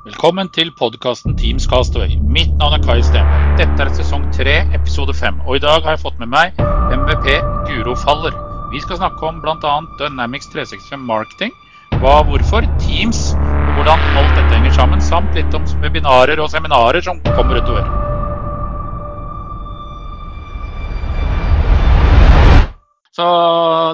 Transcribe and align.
Velkommen 0.00 0.48
til 0.48 0.70
podkasten 0.72 1.34
Teams 1.36 1.66
Castaway. 1.68 2.14
Mitt 2.24 2.54
navn 2.56 2.72
er 2.72 2.80
Kai 2.80 3.02
Stenberg. 3.04 3.50
Dette 3.58 3.84
er 3.84 3.90
sesong 3.98 4.22
tre, 4.32 4.54
episode 4.72 5.12
fem. 5.12 5.42
Og 5.44 5.58
i 5.58 5.60
dag 5.60 5.82
har 5.84 5.92
jeg 5.92 6.00
fått 6.00 6.22
med 6.22 6.30
meg 6.32 6.56
MVP 6.96 7.26
Guro 7.68 7.92
Faller. 8.00 8.32
Vi 8.72 8.80
skal 8.80 8.96
snakke 8.96 9.28
om 9.28 9.42
bl.a. 9.44 9.74
Dynamics 10.00 10.48
365 10.54 11.04
Marketing, 11.04 11.52
hva, 12.00 12.14
hvorfor, 12.24 12.64
Teams 12.80 13.34
og 13.34 13.74
hvordan 13.76 14.06
alt 14.22 14.32
dette 14.38 14.54
henger 14.54 14.72
sammen, 14.78 15.04
samt 15.04 15.36
litt 15.36 15.52
om 15.58 15.68
webinarer 15.84 16.40
og 16.40 16.48
seminarer 16.48 17.04
som 17.04 17.20
kommer 17.34 17.60
utover. 17.60 17.84
Så 23.20 23.28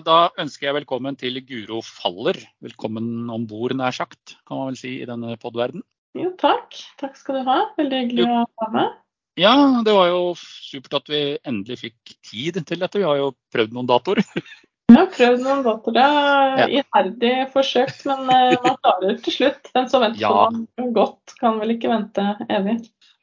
da 0.07 0.21
ønsker 0.39 0.69
jeg 0.69 0.79
velkommen 0.79 1.19
til 1.19 1.43
Guro 1.51 1.83
Faller. 1.83 2.39
Velkommen 2.63 3.27
om 3.27 3.51
bord, 3.51 3.75
nær 3.75 3.91
sagt, 3.91 4.39
kan 4.47 4.63
man 4.63 4.71
vel 4.71 4.79
si 4.79 5.01
i 5.01 5.11
denne 5.11 5.35
podverden. 5.43 5.83
Jo, 6.17 6.31
takk. 6.41 6.77
Takk 7.01 7.17
skal 7.19 7.41
du 7.41 7.49
ha. 7.51 7.59
Veldig 7.79 7.99
hyggelig 8.05 8.27
å 8.29 8.45
ha 8.63 8.69
med. 8.75 8.95
Ja, 9.37 9.53
det 9.85 9.93
var 9.93 10.07
jo 10.09 10.21
supert 10.41 10.95
at 11.03 11.11
vi 11.13 11.19
endelig 11.45 11.77
fikk 11.83 12.15
tid 12.25 12.57
til 12.67 12.81
dette. 12.81 12.97
Vi 13.03 13.05
har 13.05 13.19
jo 13.21 13.35
prøvd 13.53 13.75
noen 13.77 13.91
datoer. 13.91 14.23
Vi 14.87 14.95
har 14.95 15.09
prøvd 15.11 15.41
noen 15.43 15.65
datoer. 15.67 15.95
Det 15.97 16.03
er 16.63 16.73
iherdig 16.79 17.31
forsøkt, 17.51 18.05
men 18.07 18.29
eh, 18.31 18.53
man 18.63 18.77
klarer 18.85 19.17
til 19.25 19.35
slutt. 19.35 19.67
Den 19.75 19.89
som 19.91 20.05
venter 20.05 20.23
Ja. 20.23 20.31
på 20.47 20.61
noe 20.63 20.93
godt, 20.95 21.35
kan 21.41 21.59
vel 21.59 21.75
ikke 21.75 21.91
vente 21.91 22.23
evig. 22.47 22.77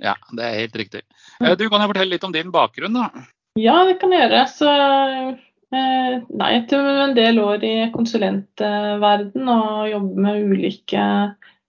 Ja, 0.04 0.18
det 0.36 0.44
er 0.44 0.58
helt 0.60 0.76
riktig. 0.82 1.02
Eh, 1.40 1.56
Du 1.56 1.64
kan 1.72 1.80
jeg 1.80 1.94
fortelle 1.94 2.12
litt 2.12 2.28
om 2.28 2.36
din 2.36 2.52
bakgrunn, 2.52 3.00
da. 3.00 3.24
Ja, 3.56 3.78
det 3.88 3.96
kan 4.02 4.12
jeg 4.12 4.26
gjøre. 4.28 4.44
Så 4.52 4.68
eh, 4.76 6.20
nei, 6.36 6.52
etter 6.60 6.92
en 7.08 7.16
del 7.16 7.40
år 7.42 7.64
i 7.64 7.74
konsulentverden 7.96 9.48
og 9.56 9.88
jobbe 9.90 10.28
med 10.28 10.52
ulike 10.52 11.08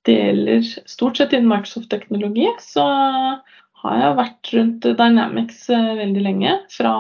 deler, 0.07 0.63
stort 0.91 1.19
sett 1.19 1.33
innen 1.33 1.51
Microsoft-teknologi, 1.51 2.49
så 2.63 2.87
har 3.85 4.01
jeg 4.01 4.17
vært 4.19 4.51
rundt 4.57 4.89
Dynamics 4.97 5.67
eh, 5.73 5.93
veldig 5.99 6.25
lenge. 6.25 6.57
Fra 6.73 6.95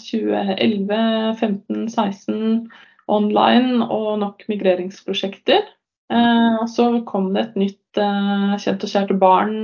2011, 0.00 0.98
15, 1.38 1.86
16 1.92 2.66
online 3.12 3.86
og 3.86 4.08
nok 4.24 4.42
migreringsprosjekter. 4.50 5.62
Eh, 6.10 6.58
så 6.72 6.88
kom 7.06 7.30
det 7.34 7.44
et 7.44 7.60
nytt 7.62 8.02
eh, 8.02 8.56
kjent 8.62 8.86
og 8.88 8.92
kjært 8.92 9.14
barn 9.22 9.56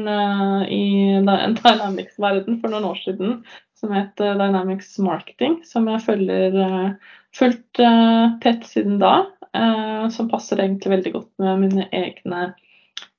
i 0.70 0.84
Dy- 1.26 1.40
Dynamics-verden 1.58 2.62
for 2.62 2.70
noen 2.74 2.88
år 2.92 3.02
siden 3.02 3.40
som 3.82 3.94
het 3.96 4.14
Dynamics 4.20 4.94
Marketing, 5.02 5.58
som 5.66 5.88
jeg 5.90 6.04
følger 6.04 6.54
fullt 7.34 7.80
tett 8.44 8.66
siden 8.68 9.00
da. 9.02 9.24
som 10.14 10.28
passer 10.30 10.60
egentlig 10.62 10.92
veldig 10.92 11.12
godt 11.16 11.30
med 11.42 11.64
mine 11.64 11.88
egne 11.90 12.52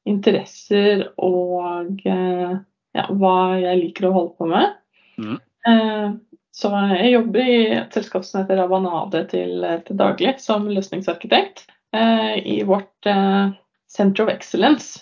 interesser 0.09 1.07
og 1.21 2.03
eh, 2.05 2.53
ja, 2.93 3.07
hva 3.09 3.37
jeg 3.61 3.79
liker 3.79 4.07
å 4.09 4.13
holde 4.17 4.37
på 4.37 4.49
med. 4.51 4.77
Mm. 5.17 5.37
Eh, 5.69 6.07
så 6.53 6.69
jeg 6.93 7.13
jobber 7.15 7.49
i 7.49 7.59
et 7.79 7.95
selskap 7.95 8.25
som 8.27 8.41
heter 8.41 8.59
Ravanade 8.61 9.23
til, 9.31 9.65
til 9.87 9.99
daglig, 9.99 10.35
som 10.43 10.69
løsningsarkitekt 10.69 11.65
eh, 11.95 12.37
i 12.45 12.59
vårt 12.67 13.09
eh, 13.09 13.53
Center 13.89 14.25
of 14.25 14.33
Excellence, 14.33 15.01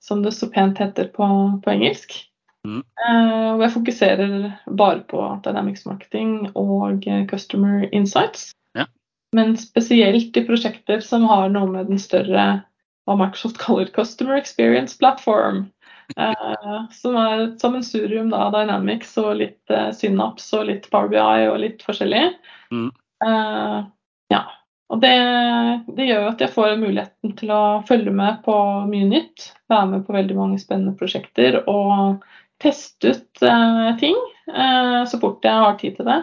som 0.00 0.22
det 0.24 0.30
så 0.32 0.46
pent 0.48 0.78
heter 0.80 1.10
på, 1.12 1.26
på 1.60 1.72
engelsk. 1.74 2.14
Mm. 2.64 2.78
Hvor 2.80 3.60
jeg 3.66 3.74
fokuserer 3.74 4.30
bare 4.72 5.02
på 5.10 5.20
Dynamics 5.44 5.84
Marketing 5.84 6.48
og 6.56 7.04
Customer 7.28 7.84
Insights. 7.92 8.54
Ja. 8.72 8.86
Men 9.36 9.52
spesielt 9.60 10.32
i 10.40 10.44
prosjekter 10.48 11.04
som 11.04 11.28
har 11.28 11.52
noe 11.52 11.68
med 11.74 11.92
den 11.92 12.00
større 12.00 12.46
hva 13.08 13.16
Microsoft 13.16 13.58
kaller 13.62 13.90
Customer 13.94 14.36
Experience 14.38 14.98
Platform. 15.00 15.66
Eh, 16.16 16.84
som 16.94 17.16
er 17.20 17.42
et 17.42 17.60
sammensurium 17.60 18.30
av 18.36 18.54
Dynamics 18.54 19.10
og 19.20 19.34
litt 19.42 19.72
eh, 19.72 19.90
Synapse 19.96 20.56
og 20.56 20.68
litt 20.70 20.88
Power 20.92 21.10
BI 21.12 21.48
og 21.50 21.60
litt 21.64 21.84
forskjellig. 21.84 22.24
Mm. 22.72 22.88
Eh, 23.26 23.78
ja. 24.32 24.42
Og 24.88 25.02
det, 25.02 25.16
det 25.98 26.06
gjør 26.08 26.30
at 26.30 26.40
jeg 26.40 26.54
får 26.54 26.78
muligheten 26.80 27.34
til 27.36 27.52
å 27.52 27.62
følge 27.88 28.12
med 28.14 28.40
på 28.46 28.56
mye 28.88 29.08
nytt. 29.10 29.50
Være 29.68 29.90
med 29.90 30.06
på 30.06 30.16
veldig 30.16 30.36
mange 30.38 30.60
spennende 30.62 30.96
prosjekter 30.96 31.60
og 31.68 32.24
teste 32.62 33.12
ut 33.12 33.42
eh, 33.44 33.90
ting 34.00 34.16
eh, 34.50 35.02
så 35.06 35.20
fort 35.20 35.44
jeg 35.44 35.64
har 35.64 35.76
tid 35.80 35.98
til 35.98 36.08
det. 36.08 36.22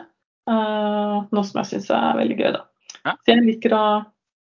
Eh, 0.50 1.14
noe 1.30 1.46
som 1.46 1.62
jeg 1.62 1.72
syns 1.76 1.92
er 1.94 2.18
veldig 2.20 2.40
gøy, 2.42 2.50
da. 2.58 2.66
Ja. 3.06 3.14
Så 3.14 3.34
jeg 3.36 3.46
liker 3.46 3.78
å 3.78 3.86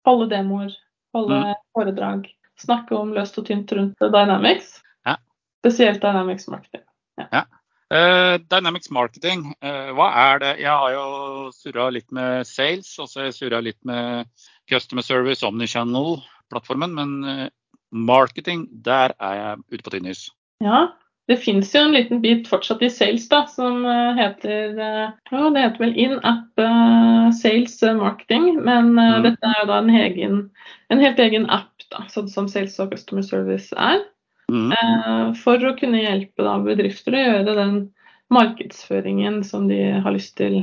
holde 0.08 0.30
demoer, 0.32 0.72
holde 1.14 1.42
foredrag, 1.76 2.28
snakke 2.62 2.96
om 2.98 3.14
løst 3.16 3.38
og 3.42 3.48
tynt 3.50 3.72
rundt 3.76 4.02
Dynamics. 4.02 4.80
Ja. 5.08 5.18
Spesielt 5.64 6.02
Dynamics 6.04 6.48
Marketing. 6.52 6.86
Eh, 7.94 8.36
Dynamics 8.50 8.90
Marketing, 8.90 9.52
uh, 9.62 9.92
hva 9.94 10.08
er 10.18 10.40
det? 10.42 10.54
Jeg 10.64 10.72
har 10.72 10.94
jo 10.96 11.52
surra 11.54 11.92
litt 11.94 12.08
med 12.16 12.48
sales, 12.50 12.90
og 12.98 13.10
så 13.10 13.20
har 13.20 13.28
jeg 13.28 13.36
surra 13.38 13.60
litt 13.62 13.78
med 13.86 14.26
Customer 14.72 15.06
Service, 15.06 15.46
Omnichannel-plattformen. 15.46 16.96
Men 16.98 17.12
uh, 17.28 17.46
marketing, 17.94 18.66
der 18.86 19.14
er 19.20 19.38
jeg 19.38 19.62
ute 19.76 19.86
på 19.86 19.94
tynn 19.94 20.10
is. 20.10 20.26
Ja, 20.64 20.88
det 21.28 21.38
fins 21.40 21.76
jo 21.76 21.80
en 21.86 21.94
liten 21.96 22.22
bit 22.22 22.48
fortsatt 22.52 22.82
i 22.84 22.90
sales 22.92 23.30
da, 23.32 23.46
som 23.48 23.86
eh, 23.88 24.14
heter 24.18 24.76
eh, 24.76 25.10
ja, 25.32 25.50
Det 25.56 25.62
heter 25.64 25.80
vel 25.86 25.94
in-app 26.06 26.60
eh, 26.60 27.30
sales 27.38 27.78
marketing, 28.00 28.46
men 28.64 28.94
Mm. 28.94 29.24
dette 29.24 29.46
er 29.48 29.56
jo 29.62 29.68
da 29.70 29.78
en, 29.80 29.90
egen, 29.90 30.50
en 30.92 31.00
helt 31.00 31.20
egen 31.24 31.46
app, 31.50 31.72
da, 31.92 32.04
sånn 32.12 32.28
som 32.28 32.48
Sales 32.52 32.76
og 32.84 32.92
Customer 32.92 33.24
Service 33.24 33.72
er. 33.78 34.00
Eh, 34.76 35.34
for 35.40 35.58
å 35.64 35.76
kunne 35.80 36.04
hjelpe 36.04 36.44
da, 36.44 36.58
bedrifter 36.66 37.14
å 37.16 37.24
gjøre 37.24 37.56
den 37.62 37.80
markedsføringen 38.34 39.44
som 39.48 39.68
de 39.70 39.80
har 40.04 40.12
lyst 40.16 40.36
til. 40.40 40.56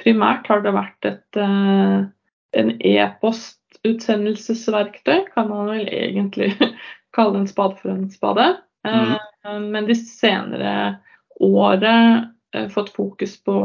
Primært 0.00 0.46
har 0.50 0.60
det 0.64 0.72
vært 0.76 1.02
et, 1.08 1.36
en 1.36 2.70
e-postutsendelsesverktøy, 2.78 5.20
kan 5.34 5.48
man 5.48 5.66
vel 5.70 5.86
egentlig 5.88 6.50
kalle 7.16 7.38
en 7.40 7.48
spade 7.50 7.76
for 7.80 7.88
en 7.94 8.10
spade. 8.12 8.46
Eh, 8.86 9.16
Men 9.60 9.86
de 9.88 9.94
senere 9.94 10.98
året 11.40 12.28
eh, 12.54 12.68
fått 12.68 12.90
fokus 12.94 13.36
på, 13.44 13.56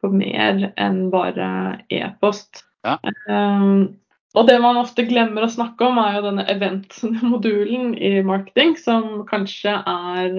på 0.00 0.10
mer 0.12 0.72
enn 0.80 1.10
bare 1.12 1.80
e-post. 1.92 2.64
Ja. 2.86 2.98
Eh, 3.04 3.66
og 4.38 4.46
det 4.46 4.60
man 4.62 4.78
ofte 4.78 5.02
glemmer 5.08 5.42
å 5.42 5.50
snakke 5.50 5.88
om, 5.88 5.98
er 5.98 6.20
jo 6.20 6.26
denne 6.28 6.44
event-modulen 6.52 7.96
i 7.98 8.20
marketing, 8.22 8.76
som 8.78 9.24
kanskje 9.26 9.72
er 9.90 10.36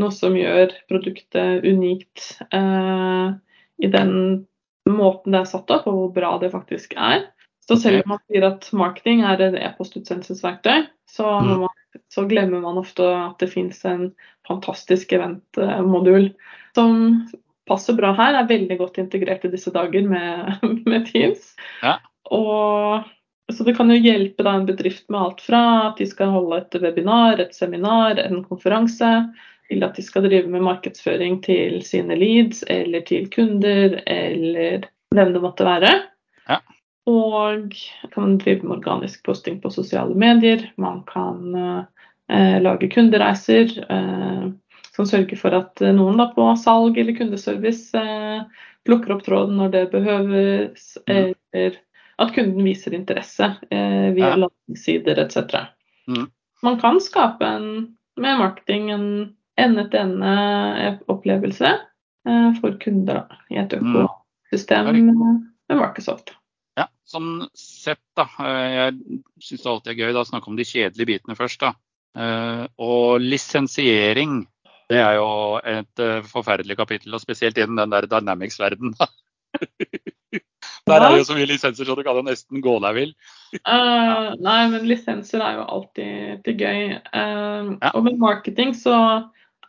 noe 0.00 0.14
som 0.16 0.38
gjør 0.38 0.72
produktet 0.88 1.60
unikt 1.68 2.38
eh, 2.56 3.34
i 3.84 3.90
den 3.92 4.46
måten 4.88 5.36
det 5.36 5.42
er 5.42 5.50
satt 5.50 5.70
opp, 5.70 5.84
og 5.86 5.98
hvor 5.98 6.10
bra 6.16 6.32
det 6.40 6.50
faktisk 6.54 6.96
er. 6.96 7.28
Så 7.68 7.76
selv 7.78 8.00
om 8.02 8.16
man 8.16 8.22
sier 8.26 8.48
at 8.48 8.64
marketing 8.74 9.20
er 9.28 9.44
et 9.44 9.54
e-postutsendelsesverktøy, 9.60 10.88
så, 11.06 11.28
må 11.44 11.52
Mm. 11.54 11.60
man, 11.68 11.76
så 12.12 12.24
glemmer 12.28 12.62
man 12.62 12.80
ofte 12.80 13.04
at 13.04 13.40
det 13.42 13.50
finnes 13.52 13.80
en 13.88 14.10
fantastisk 14.48 15.12
event-modul 15.12 16.30
som 16.76 17.24
passer 17.68 17.96
bra 17.98 18.12
her, 18.18 18.36
er 18.36 18.48
veldig 18.50 18.78
godt 18.80 19.00
integrert 19.02 19.44
i 19.46 19.52
disse 19.52 19.72
dager 19.74 20.06
med, 20.08 20.54
med 20.88 21.06
Teams. 21.10 21.52
Ja. 21.82 21.98
Og 22.32 23.04
så 23.52 23.66
det 23.66 23.76
kan 23.76 23.90
jo 23.92 24.00
hjelpe 24.00 24.44
da 24.46 24.56
en 24.56 24.68
bedrift 24.68 25.08
med 25.12 25.20
alt 25.20 25.42
fra 25.44 25.62
at 25.90 26.00
de 26.00 26.08
skal 26.08 26.32
holde 26.34 26.62
et 26.62 26.78
webinar, 26.82 27.40
et 27.42 27.54
seminar, 27.56 28.20
en 28.22 28.44
konferanse, 28.46 29.10
til 29.68 29.84
at 29.86 29.96
de 29.96 30.04
skal 30.04 30.26
drive 30.26 30.50
med 30.52 30.64
markedsføring 30.64 31.40
til 31.44 31.80
sine 31.86 32.16
leads 32.18 32.62
eller 32.72 33.04
til 33.08 33.28
kunder 33.32 33.98
eller 34.10 34.88
hvem 35.14 35.32
det 35.34 35.42
måtte 35.42 35.66
være. 35.68 35.92
Ja. 36.48 36.58
Og 37.10 37.74
kan 38.12 38.22
man 38.22 38.36
drive 38.38 38.62
med 38.62 38.76
organisk 38.78 39.24
posting 39.26 39.56
på 39.62 39.70
sosiale 39.74 40.14
medier. 40.14 40.68
Man 40.78 41.02
kan 41.08 41.54
eh, 42.30 42.62
lage 42.62 42.88
kundereiser 42.92 43.72
eh, 43.90 44.44
som 44.96 45.06
sørger 45.08 45.36
for 45.40 45.50
at 45.56 45.80
eh, 45.82 45.94
noen 45.96 46.16
da 46.20 46.26
på 46.34 46.56
salg 46.60 46.98
eller 47.00 47.16
kundeservice 47.18 47.94
eh, 47.98 48.42
plukker 48.86 49.12
opp 49.16 49.24
tråden 49.26 49.56
når 49.58 49.68
det 49.74 49.90
behøves, 49.94 50.82
Mm. 51.08 51.34
eller 51.54 51.72
at 52.22 52.34
kunden 52.34 52.64
viser 52.64 52.94
interesse 52.94 53.44
eh, 53.70 54.12
via 54.14 54.28
Ja. 54.30 54.36
landingssider 54.44 55.18
etc. 55.18 55.36
Mm. 56.06 56.26
Man 56.62 56.78
kan 56.80 57.00
skape 57.00 57.44
en, 57.46 57.96
med 58.20 58.38
marketing 58.38 58.90
en 58.94 59.06
ende-til-ende-opplevelse 59.58 61.70
eh, 62.28 62.50
for 62.60 62.70
kunder 62.82 63.14
da, 63.14 63.22
i 63.50 63.56
et 63.58 63.72
Mm. 63.72 63.96
økosystem 64.06 64.86
mm. 64.86 64.92
med 65.68 65.76
Microsoft. 65.80 66.34
Sånn 67.12 67.46
sett 67.58 68.00
da. 68.16 68.24
eh, 68.40 68.70
Jeg 68.78 69.20
syns 69.44 69.62
det 69.66 69.70
alltid 69.72 69.92
er 69.92 70.00
gøy 70.06 70.20
å 70.20 70.24
snakke 70.28 70.48
om 70.52 70.56
de 70.56 70.64
kjedelige 70.68 71.10
bitene 71.12 71.36
først. 71.38 71.60
da. 71.60 71.74
Eh, 72.16 72.66
Og 72.80 73.20
lisensiering, 73.20 74.46
det 74.88 75.00
er 75.00 75.18
jo 75.20 75.28
et 75.64 76.00
eh, 76.04 76.22
forferdelig 76.28 76.76
kapittel, 76.80 77.14
og 77.14 77.20
spesielt 77.22 77.58
innen 77.60 77.76
den 77.80 77.92
der 77.94 78.08
Dynamics-verdenen. 78.08 78.96
Der 80.88 80.98
er 80.98 81.12
det 81.12 81.18
jo 81.20 81.26
så 81.28 81.34
mye 81.36 81.46
lisenser, 81.46 81.86
så 81.86 81.94
du 81.94 82.02
kan 82.02 82.16
jo 82.18 82.24
nesten 82.26 82.62
gå 82.64 82.72
deg 82.82 82.96
vill. 82.96 83.10
Uh, 83.62 84.32
nei, 84.42 84.64
men 84.72 84.86
lisenser 84.88 85.42
er 85.44 85.60
jo 85.60 85.66
alltid 85.76 86.40
til 86.46 86.56
gøy. 86.58 86.80
Uh, 87.14 87.76
Ja. 87.78 87.92
Og 87.94 88.02
med 88.08 88.18
marketing 88.18 88.72
så 88.74 88.96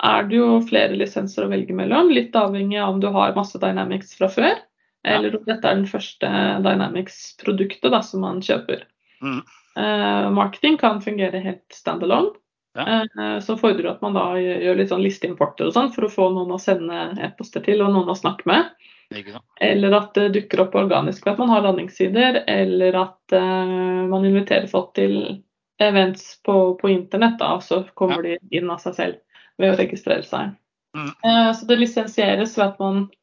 er 0.03 0.25
det 0.29 0.39
jo 0.39 0.47
flere 0.65 0.97
lisenser 0.97 1.45
å 1.45 1.51
velge 1.51 1.75
mellom. 1.77 2.09
Litt 2.09 2.33
avhengig 2.39 2.79
av 2.81 2.95
om 2.95 3.03
du 3.03 3.11
har 3.13 3.35
masse 3.37 3.59
Dynamics 3.61 4.15
fra 4.17 4.31
før, 4.33 4.57
eller 5.03 5.35
om 5.35 5.43
dette 5.47 5.67
er 5.67 5.79
den 5.79 5.89
første 5.89 6.29
Dynamics-produktet 6.63 7.97
som 8.07 8.23
man 8.23 8.39
kjøper. 8.43 8.85
Mm. 9.23 9.41
Uh, 9.73 10.29
marketing 10.35 10.77
kan 10.79 11.01
fungere 11.03 11.41
helt 11.43 11.65
standalone. 11.73 12.35
Ja. 12.77 13.03
Uh, 13.17 13.37
så 13.43 13.57
fordrer 13.59 13.85
det 13.85 13.93
at 13.95 14.05
man 14.05 14.15
da 14.17 14.25
gjør 14.39 14.79
litt 14.79 14.93
sånn 14.93 15.03
listeimporter 15.03 15.69
og 15.69 15.75
sånn 15.75 15.91
for 15.93 16.07
å 16.07 16.13
få 16.13 16.29
noen 16.33 16.55
å 16.55 16.61
sende 16.61 17.11
e-poster 17.21 17.65
til 17.65 17.83
og 17.85 17.93
noen 17.93 18.13
å 18.13 18.17
snakke 18.17 18.47
med. 18.49 18.71
Eller 19.61 19.91
at 19.91 20.13
det 20.17 20.29
dukker 20.33 20.63
opp 20.65 20.75
organisk 20.75 21.25
ved 21.25 21.35
at 21.35 21.41
man 21.41 21.51
har 21.53 21.65
landingssider, 21.65 22.43
eller 22.49 22.97
at 22.97 23.35
eh, 23.35 23.73
man 24.09 24.25
inviterer 24.25 24.67
folk 24.71 24.93
til 24.97 25.43
events 25.81 26.39
på, 26.45 26.75
på 26.79 26.89
internett, 26.89 27.37
da, 27.39 27.55
og 27.57 27.63
så 27.65 27.83
kommer 27.99 28.23
de 28.25 28.37
inn 28.55 28.71
av 28.71 28.81
seg 28.83 28.97
selv 28.97 29.41
ved 29.61 29.73
å 29.73 29.79
registrere 29.79 30.25
seg. 30.25 30.55
Mm. 30.97 31.11
Eh, 31.11 31.51
så 31.57 31.69
det 31.69 31.79
lisensieres 31.81 32.57
ved 32.57 32.65
at 32.71 32.81
man 32.81 33.03
eh, 33.05 33.22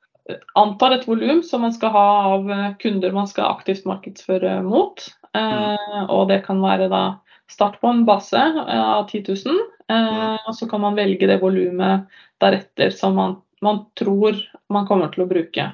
antar 0.58 0.94
et 0.96 1.06
volum 1.08 1.42
som 1.46 1.64
man 1.64 1.72
skal 1.74 1.92
ha 1.94 2.06
av 2.34 2.50
eh, 2.50 2.68
kunder 2.82 3.12
man 3.16 3.28
skal 3.30 3.50
aktivt 3.54 3.86
markedsføre 3.88 4.60
mot. 4.66 5.02
Eh, 5.36 6.00
og 6.10 6.26
det 6.30 6.42
kan 6.46 6.62
være 6.62 6.88
da 6.90 7.02
start 7.50 7.78
på 7.82 7.90
en 7.90 8.04
base 8.08 8.40
eh, 8.40 8.82
av 8.82 9.06
10 9.08 9.22
000, 9.46 9.60
eh, 9.92 10.40
og 10.46 10.56
så 10.56 10.66
kan 10.70 10.82
man 10.82 10.98
velge 10.98 11.28
det 11.30 11.40
volumet 11.42 12.08
deretter 12.42 12.90
som 12.94 13.14
man, 13.18 13.38
man 13.62 13.84
tror 13.98 14.38
man 14.72 14.88
kommer 14.88 15.12
til 15.14 15.24
å 15.26 15.30
bruke 15.30 15.70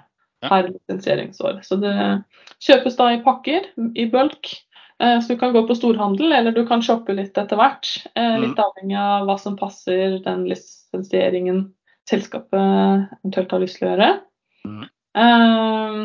per 0.47 0.69
lisensieringsår. 0.69 1.63
Så 1.65 1.79
det 1.81 1.97
kjøpes 2.63 2.99
da 2.99 3.11
i 3.15 3.23
pakker, 3.25 3.71
i 3.97 4.05
bulk. 4.11 4.53
Så 4.97 5.35
du 5.35 5.41
kan 5.41 5.53
gå 5.53 5.63
på 5.69 5.75
storhandel, 5.77 6.31
eller 6.33 6.55
du 6.57 6.63
kan 6.69 6.85
shoppe 6.85 7.13
litt 7.17 7.37
etter 7.37 7.59
hvert. 7.59 7.89
Mm. 8.15 8.45
Litt 8.45 8.61
avhengig 8.63 8.99
av 9.01 9.27
hva 9.29 9.35
som 9.41 9.57
passer 9.59 10.19
den 10.25 10.45
lisensieringen 10.49 11.65
selskapet 12.09 13.09
eventuelt 13.19 13.53
har 13.57 13.65
lyst 13.65 13.81
til 13.81 13.89
å 13.89 13.91
gjøre. 13.91 14.11
Eh, 15.17 16.01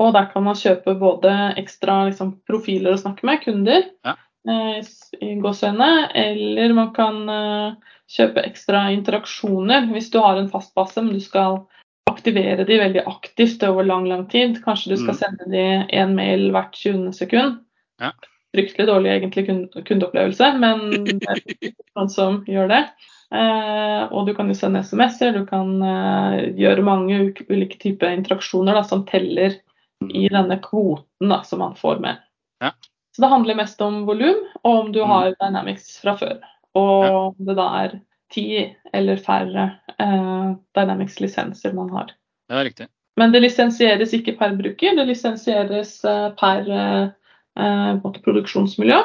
og 0.00 0.12
der 0.16 0.30
kan 0.32 0.46
man 0.46 0.58
kjøpe 0.58 0.94
både 0.98 1.32
ekstra 1.60 2.06
liksom, 2.08 2.36
profiler 2.48 2.96
å 2.96 3.00
snakke 3.00 3.26
med, 3.28 3.42
kunder, 3.44 3.84
Ja. 4.06 4.16
uh, 4.48 4.78
i 5.20 5.34
eller 5.36 6.74
man 6.74 6.92
kan 6.94 7.28
uh, 7.28 7.74
kjøpe 8.10 8.44
ekstra 8.46 8.86
interaksjoner 8.94 9.88
hvis 9.92 10.10
du 10.10 10.18
har 10.22 10.38
en 10.38 10.50
fast 10.50 10.74
base, 10.74 11.02
men 11.02 11.14
du 11.14 11.20
skal 11.20 11.66
aktivere 12.10 12.64
de 12.64 12.78
veldig 12.78 13.02
aktivt 13.06 13.62
over 13.66 13.84
lang, 13.84 14.06
lang 14.08 14.26
tid. 14.30 14.62
Kanskje 14.64 14.94
du 14.94 14.96
skal 14.96 15.14
Mm. 15.14 15.18
sende 15.18 15.50
de 15.50 15.64
en 15.92 16.14
mail 16.14 16.50
hvert 16.52 16.72
20. 16.72 17.12
sekund. 17.12 17.58
Ja. 18.00 18.12
Fryktelig 18.54 18.86
dårlig 18.86 19.10
egentlig 19.10 19.46
kundeopplevelse, 19.84 20.58
men 20.58 21.04
det 21.04 21.28
er 21.28 21.74
noen 21.96 22.08
som 22.08 22.44
gjør 22.46 22.68
det. 22.68 22.82
Eh, 23.34 24.02
og 24.14 24.26
du 24.28 24.34
kan 24.36 24.48
jo 24.48 24.54
sende 24.54 24.82
SMS-er, 24.86 25.32
du 25.34 25.46
kan 25.48 25.72
eh, 25.82 26.52
gjøre 26.54 26.84
mange 26.86 27.18
ulike 27.50 27.78
typer 27.82 28.12
interaksjoner 28.14 28.76
da, 28.78 28.82
som 28.86 29.02
teller 29.08 29.56
i 30.06 30.26
denne 30.30 30.58
kvoten 30.62 31.32
da, 31.32 31.40
som 31.42 31.58
man 31.64 31.74
får 31.78 31.98
med. 32.04 32.20
Ja. 32.62 32.70
Så 33.16 33.22
det 33.24 33.30
handler 33.32 33.56
mest 33.58 33.80
om 33.82 34.02
volum, 34.06 34.42
og 34.62 34.74
om 34.84 34.92
du 34.92 35.00
Mm. 35.02 35.08
har 35.08 35.34
Dynamics 35.40 35.98
fra 36.02 36.16
før. 36.16 36.38
Og 36.76 37.04
Ja. 37.04 37.16
om 37.30 37.34
det 37.38 37.56
da 37.56 37.68
er 37.84 38.00
ti 38.30 38.74
eller 38.92 39.16
færre 39.16 39.78
eh, 39.98 40.54
Dynamics-lisenser 40.76 41.72
man 41.74 41.88
har. 41.90 42.06
Det 42.48 42.56
er 42.56 42.64
riktig. 42.64 42.88
Men 43.16 43.32
det 43.32 43.40
lisensieres 43.42 44.12
ikke 44.12 44.36
per 44.38 44.52
bruker, 44.58 44.94
det 44.94 45.06
lisensieres 45.08 46.04
eh, 46.04 46.30
per 46.36 46.68
eh, 47.56 47.96
produksjonsmiljø. 48.24 48.98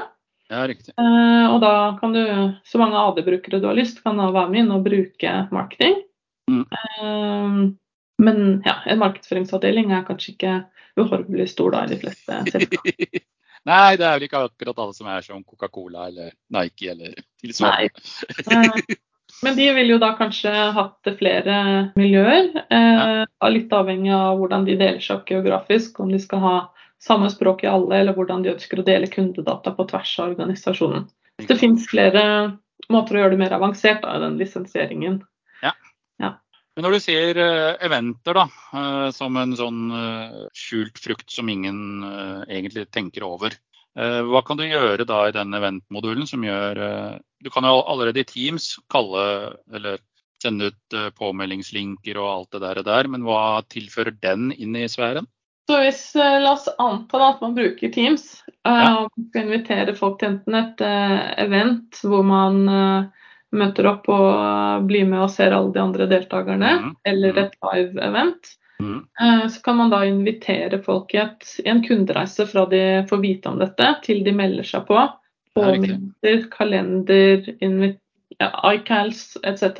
Ja, 0.52 0.66
riktig. 0.68 0.94
Eh, 1.00 1.46
og 1.48 1.62
da 1.64 1.74
kan 2.02 2.16
du, 2.16 2.24
så 2.68 2.82
mange 2.82 3.00
AD-brukere 3.00 3.62
du 3.64 3.70
har 3.70 3.78
lyst, 3.78 4.02
kan 4.04 4.20
da 4.20 4.28
være 4.36 4.52
med 4.52 4.66
inn 4.66 4.74
og 4.76 4.84
bruke 4.84 5.36
marketing. 5.56 6.02
Mm. 6.52 6.66
Eh, 6.68 7.60
men 8.22 8.42
ja, 8.68 8.76
en 8.92 9.00
markedsføringsavdeling 9.02 9.94
er 9.96 10.08
kanskje 10.08 10.34
ikke 10.36 10.56
uhorvelig 11.00 11.48
stor 11.54 11.72
da 11.74 11.86
i 11.86 11.94
de 11.94 12.02
fleste 12.02 12.42
selskaper. 12.52 13.22
Nei, 13.70 13.94
det 13.96 14.08
er 14.08 14.18
vel 14.18 14.26
ikke 14.26 14.42
akkurat 14.48 14.82
alle 14.82 14.98
som 14.98 15.08
er 15.14 15.24
som 15.24 15.44
Coca-Cola 15.46 16.10
eller 16.10 16.34
Nike 16.54 16.92
eller 16.96 17.16
tilsvarende. 17.40 18.04
Eh, 18.52 19.00
Men 19.42 19.56
de 19.56 19.68
ville 19.74 19.96
jo 19.96 20.02
da 20.02 20.12
kanskje 20.20 20.52
hatt 20.76 21.08
flere 21.18 21.56
miljøer, 21.98 22.52
eh, 22.70 23.22
litt 23.54 23.72
avhengig 23.74 24.12
av 24.14 24.36
hvordan 24.38 24.68
de 24.68 24.76
deler 24.76 25.00
seg 25.02 25.22
opp 25.22 25.32
geografisk, 25.32 26.02
om 26.04 26.12
de 26.12 26.20
skal 26.22 26.44
ha 26.44 26.56
samme 27.02 27.30
språk 27.34 27.64
i 27.66 27.72
alle, 27.72 28.02
eller 28.02 28.18
hvordan 28.18 28.44
de 28.46 28.54
ønsker 28.54 28.82
å 28.82 28.86
dele 28.88 29.10
kundedata 29.12 29.74
på 29.78 29.88
tvers 29.90 30.14
av 30.20 30.34
organisasjonen. 30.34 31.08
Det 31.42 31.58
finnes 31.58 31.88
flere 31.90 32.24
måter 32.92 33.18
å 33.18 33.24
gjøre 33.24 33.36
det 33.36 33.42
mer 33.42 33.58
avansert 33.58 34.06
av 34.06 34.22
den 34.22 34.38
lisensieringen. 34.42 35.22
Men 36.78 36.86
når 36.88 36.96
du 36.96 37.04
sier 37.04 37.38
eh, 37.42 37.74
eventer 37.84 38.38
da, 38.38 38.46
eh, 38.80 39.08
som 39.16 39.36
en 39.38 39.56
sånn 39.60 39.82
eh, 39.92 40.38
skjult 40.56 41.02
frukt 41.04 41.34
som 41.34 41.50
ingen 41.52 42.06
egentlig 42.48 42.88
tenker 42.96 43.28
over, 43.28 43.58
hva 43.92 44.40
kan 44.48 44.56
du 44.56 44.64
gjøre 44.64 45.04
da 45.04 45.18
i 45.28 45.34
den 45.36 45.52
eventmodulen 45.52 46.24
som 46.24 46.46
gjør 46.46 46.78
Du 47.44 47.50
kan 47.52 47.66
jo 47.68 47.82
allerede 47.92 48.22
i 48.22 48.30
Teams 48.30 48.78
kalle 48.88 49.24
eller 49.68 49.98
sende 50.40 50.70
ut 50.72 50.96
påmeldingslinker 51.18 52.16
og 52.22 52.30
alt 52.30 52.56
det 52.56 52.62
der, 52.64 52.80
der, 52.88 53.10
men 53.12 53.26
hva 53.28 53.60
tilfører 53.68 54.16
den 54.16 54.54
inn 54.56 54.80
i 54.80 54.86
sfæren? 54.88 55.28
Så 55.70 55.78
hvis, 55.84 56.16
eh, 56.16 56.40
La 56.42 56.54
oss 56.54 56.68
anta 56.80 57.18
da, 57.22 57.30
at 57.36 57.42
man 57.42 57.56
bruker 57.56 57.92
Teams 57.94 58.44
eh, 58.66 58.72
Ja. 58.72 59.04
og 59.06 59.12
skal 59.30 59.46
invitere 59.48 59.96
folk 59.96 60.20
til 60.20 60.30
enten 60.34 60.56
et 60.58 60.82
eh, 60.82 61.34
event 61.46 62.02
hvor 62.04 62.24
man 62.26 62.64
møter 63.52 63.88
opp 63.90 64.08
og 64.10 64.86
blir 64.88 65.06
med 65.08 65.20
og 65.26 65.30
ser 65.34 65.52
alle 65.52 65.74
de 65.76 65.80
andre 65.84 66.06
deltakerne, 66.08 66.70
mm. 66.82 66.92
eller 67.06 67.34
Mhm. 67.34 67.40
et 67.46 67.56
live-event, 67.74 68.58
Mm. 68.82 69.06
så 69.52 69.62
kan 69.62 69.76
man 69.78 69.90
da 69.92 70.00
invitere 70.06 70.80
folk 70.82 71.14
i, 71.14 71.18
et, 71.18 71.44
i 71.64 71.70
en 71.70 71.84
kundereise 71.86 72.48
fra 72.50 72.64
de 72.66 73.06
får 73.10 73.20
vite 73.22 73.46
om 73.52 73.60
dette, 73.60 73.90
til 74.02 74.24
de 74.24 74.32
melder 74.32 74.64
seg 74.64 74.88
på. 74.88 74.98
Påminner. 75.54 76.48
Kalender, 76.50 77.46
ja, 78.40 78.50
iCals 78.74 79.38
etc. 79.44 79.78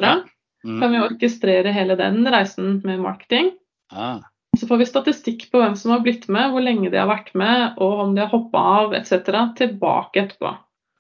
Mm. 0.64 0.80
Kan 0.82 0.92
vi 0.92 1.00
orkestrere 1.00 1.72
hele 1.74 1.96
den 1.98 2.28
reisen 2.28 2.82
med 2.84 3.00
marketing. 3.00 3.52
Ah. 3.92 4.20
Så 4.60 4.68
får 4.68 4.78
vi 4.82 4.86
statistikk 4.86 5.46
på 5.52 5.62
hvem 5.62 5.76
som 5.80 5.92
har 5.94 6.02
blitt 6.04 6.26
med, 6.28 6.52
hvor 6.52 6.62
lenge 6.64 6.90
de 6.92 6.98
har 7.00 7.08
vært 7.08 7.30
med, 7.40 7.78
og 7.80 8.00
om 8.06 8.16
de 8.16 8.22
har 8.26 8.32
hoppa 8.34 8.58
av 8.84 8.94
etc. 8.98 9.22
tilbake 9.58 10.26
etterpå. 10.26 10.52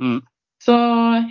Mm. 0.01 0.21
Så 0.63 0.75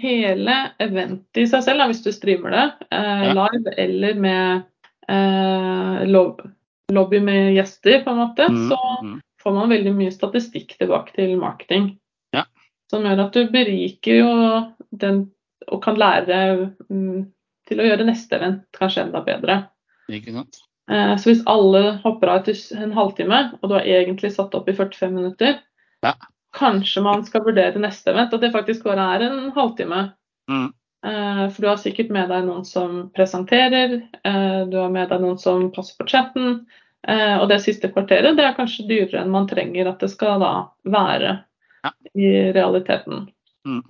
hele 0.03 0.57
eventet 0.83 1.39
i 1.41 1.47
seg 1.49 1.63
selv, 1.65 1.87
hvis 1.89 2.03
du 2.05 2.11
streamer 2.13 2.51
det 2.51 2.65
eh, 2.91 3.25
Ja. 3.31 3.33
live 3.39 3.73
eller 3.79 4.15
med 4.21 4.63
eh, 5.09 6.07
lob 6.11 6.43
lobby 6.91 7.21
med 7.23 7.53
gjester, 7.55 8.01
på 8.05 8.11
en 8.11 8.19
måte, 8.19 8.49
Mm. 8.51 8.69
så 8.69 8.79
Mm. 9.05 9.21
får 9.43 9.53
man 9.55 9.69
veldig 9.71 9.93
mye 9.95 10.11
statistikk 10.13 10.77
tilbake 10.79 11.15
til 11.15 11.37
marketing. 11.39 11.99
Ja. 12.35 12.45
Som 12.91 13.05
gjør 13.05 13.27
at 13.27 13.33
du 13.33 13.47
beriker 13.49 14.19
jo 14.19 14.73
den 14.93 15.31
og 15.69 15.83
kan 15.85 15.95
lære 15.97 16.73
mm, 16.91 17.27
til 17.69 17.79
å 17.79 17.87
gjøre 17.87 18.07
neste 18.07 18.33
event 18.37 18.63
kanskje 18.75 19.05
enda 19.07 19.21
bedre. 19.25 19.69
Ikke 20.11 20.33
sant? 20.35 20.59
Eh, 20.91 21.17
Så 21.17 21.31
hvis 21.31 21.47
alle 21.47 21.99
hopper 22.05 22.29
av 22.29 22.41
etter 22.41 22.83
en 22.83 22.93
halvtime, 22.93 23.41
og 23.61 23.69
du 23.69 23.75
har 23.77 23.87
egentlig 23.87 24.33
satt 24.35 24.55
opp 24.59 24.69
i 24.69 24.75
45 24.75 25.15
minutter, 25.15 25.61
Ja. 26.03 26.15
kanskje 26.55 27.03
man 27.03 27.25
skal 27.25 27.45
vurdere 27.45 27.79
neste 27.79 28.11
event, 28.11 28.35
at 28.35 28.41
det 28.41 28.53
faktisk 28.53 28.85
bare 28.85 28.99
er 29.15 29.23
en 29.27 29.53
halvtime. 29.53 30.13
Mm. 30.51 30.73
Eh, 31.05 31.49
For 31.51 31.63
du 31.63 31.69
har 31.69 31.77
sikkert 31.77 32.11
med 32.11 32.29
deg 32.29 32.45
noen 32.45 32.65
som 32.65 33.11
presenterer, 33.15 34.03
eh, 34.25 34.65
du 34.67 34.77
har 34.77 34.91
med 34.91 35.09
deg 35.09 35.21
noen 35.21 35.39
som 35.39 35.71
passer 35.71 35.95
på 35.99 36.09
chatten, 36.09 36.67
og 37.09 37.49
det 37.49 37.63
siste 37.63 37.89
kvarteret 37.89 38.37
det 38.37 38.45
er 38.45 38.53
kanskje 38.53 38.87
dyrere 38.87 39.23
enn 39.23 39.31
man 39.31 39.47
trenger 39.49 39.89
at 39.89 40.01
det 40.01 40.11
skal 40.11 40.39
da 40.39 40.69
være 40.85 41.41
Ja. 41.83 41.91
i 42.15 42.53
realiteten. 42.53 43.31
Mm. 43.67 43.83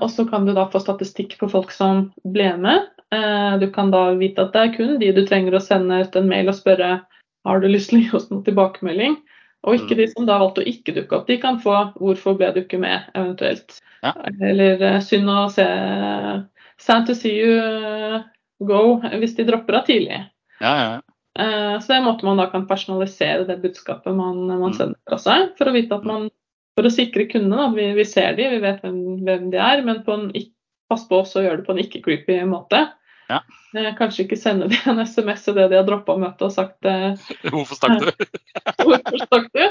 Og 0.00 0.08
så 0.08 0.24
kan 0.30 0.46
du 0.46 0.54
da 0.54 0.68
få 0.68 0.78
statistikk 0.78 1.36
på 1.38 1.50
folk 1.50 1.72
som 1.72 2.12
ble 2.24 2.56
med. 2.56 2.86
Eh, 3.14 3.58
du 3.58 3.70
kan 3.72 3.90
da 3.90 4.12
vite 4.18 4.42
at 4.44 4.52
det 4.52 4.60
er 4.62 4.74
kun 4.76 4.98
de 5.00 5.12
du 5.16 5.22
trenger 5.26 5.56
å 5.56 5.62
sende 5.64 6.02
ut 6.04 6.16
en 6.16 6.28
mail 6.28 6.48
og 6.52 6.54
spørre 6.58 6.90
har 7.48 7.60
du 7.62 7.68
lyst 7.70 7.90
til 7.90 7.98
å 7.98 8.02
gi 8.02 8.16
oss 8.18 8.30
noen 8.30 8.44
tilbakemelding. 8.44 9.16
Og 9.66 9.74
ikke 9.78 9.94
Mm. 9.96 9.98
de 9.98 10.06
som 10.08 10.26
da 10.26 10.38
valgte 10.38 10.62
å 10.62 10.68
ikke 10.68 10.94
dukke 10.94 11.16
opp. 11.16 11.26
De 11.26 11.36
kan 11.38 11.58
få 11.58 11.92
'hvorfor 11.96 12.36
ble 12.38 12.52
du 12.54 12.60
ikke 12.60 12.78
med', 12.78 13.08
eventuelt. 13.14 13.80
Ja. 14.04 14.12
Eller 14.42 14.82
eh, 14.82 15.00
'synd 15.00 15.28
å 15.28 15.48
se'. 15.50 16.46
Sad 16.78 17.06
to 17.06 17.14
see 17.14 17.34
you 17.40 17.58
eh, 17.58 18.22
go 18.62 19.00
hvis 19.00 19.34
de 19.36 19.44
dropper 19.44 19.74
av 19.80 19.86
tidlig. 19.86 20.28
Ja, 20.60 20.74
ja. 20.76 21.00
Så 21.38 21.86
det 21.86 21.94
er 21.96 22.00
en 22.00 22.04
måte 22.04 22.24
man 22.24 22.36
da 22.36 22.46
kan 22.50 22.66
personalisere 22.66 23.46
det 23.46 23.62
budskapet 23.62 24.14
man, 24.14 24.46
man 24.48 24.72
Mm. 24.72 24.74
sender 24.74 24.96
fra 25.08 25.18
seg, 25.18 25.56
for 25.56 25.66
å 25.66 25.72
vite 25.72 25.94
at 25.94 26.04
man 26.04 26.30
For 26.76 26.84
å 26.84 26.90
sikre 26.94 27.26
kundene, 27.28 27.74
vi, 27.74 27.92
vi 27.92 28.04
ser 28.04 28.36
de, 28.36 28.48
vi 28.50 28.58
vet 28.60 28.80
hvem, 28.82 29.24
hvem 29.24 29.50
de 29.50 29.56
er, 29.58 29.82
men 29.82 30.04
på 30.04 30.12
en, 30.14 30.32
pass 30.88 31.08
på 31.08 31.18
også 31.24 31.40
å 31.40 31.42
gjøre 31.42 31.56
det 31.56 31.66
på 31.66 31.72
en 31.74 31.78
ikke-creepy 31.82 32.36
måte. 32.46 32.92
Ja. 33.28 33.42
Eh, 33.76 33.90
kanskje 33.98 34.24
ikke 34.24 34.38
sende 34.40 34.70
de 34.72 34.78
en 34.88 35.00
SMS 35.04 35.48
i 35.50 35.54
det 35.56 35.66
de 35.68 35.76
har 35.76 35.86
droppa 35.86 36.14
møtet 36.16 36.46
og 36.46 36.52
sagt 36.54 36.86
eh, 36.88 37.12
Hvorfor 37.52 37.76
stakk 37.76 38.00
du? 38.00 38.28
hvorfor 38.86 39.24
stakk 39.26 39.50
du? 39.52 39.64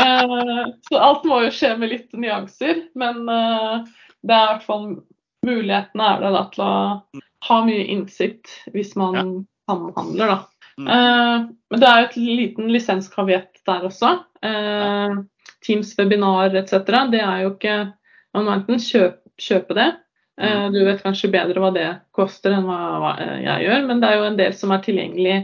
Eh, 0.00 0.62
så 0.88 1.02
alt 1.08 1.26
må 1.28 1.42
jo 1.44 1.50
skje 1.52 1.74
med 1.80 1.92
litt 1.92 2.16
nyanser, 2.16 2.86
men 2.98 3.20
det 3.28 4.32
er 4.32 4.46
i 4.46 4.48
hvert 4.54 4.64
fall 4.64 4.86
mulighetene 5.44 6.06
er 6.14 6.24
da, 6.24 6.46
til 6.54 6.64
å 6.64 6.76
ha 7.50 7.58
mye 7.66 7.84
innsikt 7.92 8.54
hvis 8.72 8.94
man 8.96 9.18
Ja. 9.20 9.26
samhandler, 9.68 10.32
da. 10.32 10.38
Mm. 10.74 11.50
Men 11.70 11.80
det 11.82 11.88
er 11.88 12.00
jo 12.00 12.06
et 12.08 12.16
liten 12.18 12.70
lisenskaviett 12.72 13.60
der 13.68 13.84
også. 13.86 14.14
Teams 15.64 15.92
webinar 16.00 16.56
etc. 16.58 16.80
Det 17.12 17.20
er 17.20 17.44
jo 17.44 17.52
ikke 17.52 17.76
Man 18.34 18.48
må 18.48 18.56
enten 18.56 18.80
kjøpe, 18.82 19.20
kjøpe 19.38 19.76
det. 19.78 19.92
Eh, 20.40 20.70
du 20.74 20.80
vet 20.84 21.02
kanskje 21.02 21.30
bedre 21.30 21.62
hva 21.62 21.70
det 21.74 21.88
koster 22.14 22.56
enn 22.56 22.66
hva, 22.66 22.78
hva 23.02 23.12
jeg 23.42 23.68
gjør, 23.68 23.84
men 23.90 24.00
det 24.02 24.10
er 24.10 24.18
jo 24.18 24.30
en 24.30 24.40
del 24.40 24.56
som 24.58 24.74
er 24.74 24.82
tilgjengelig 24.82 25.36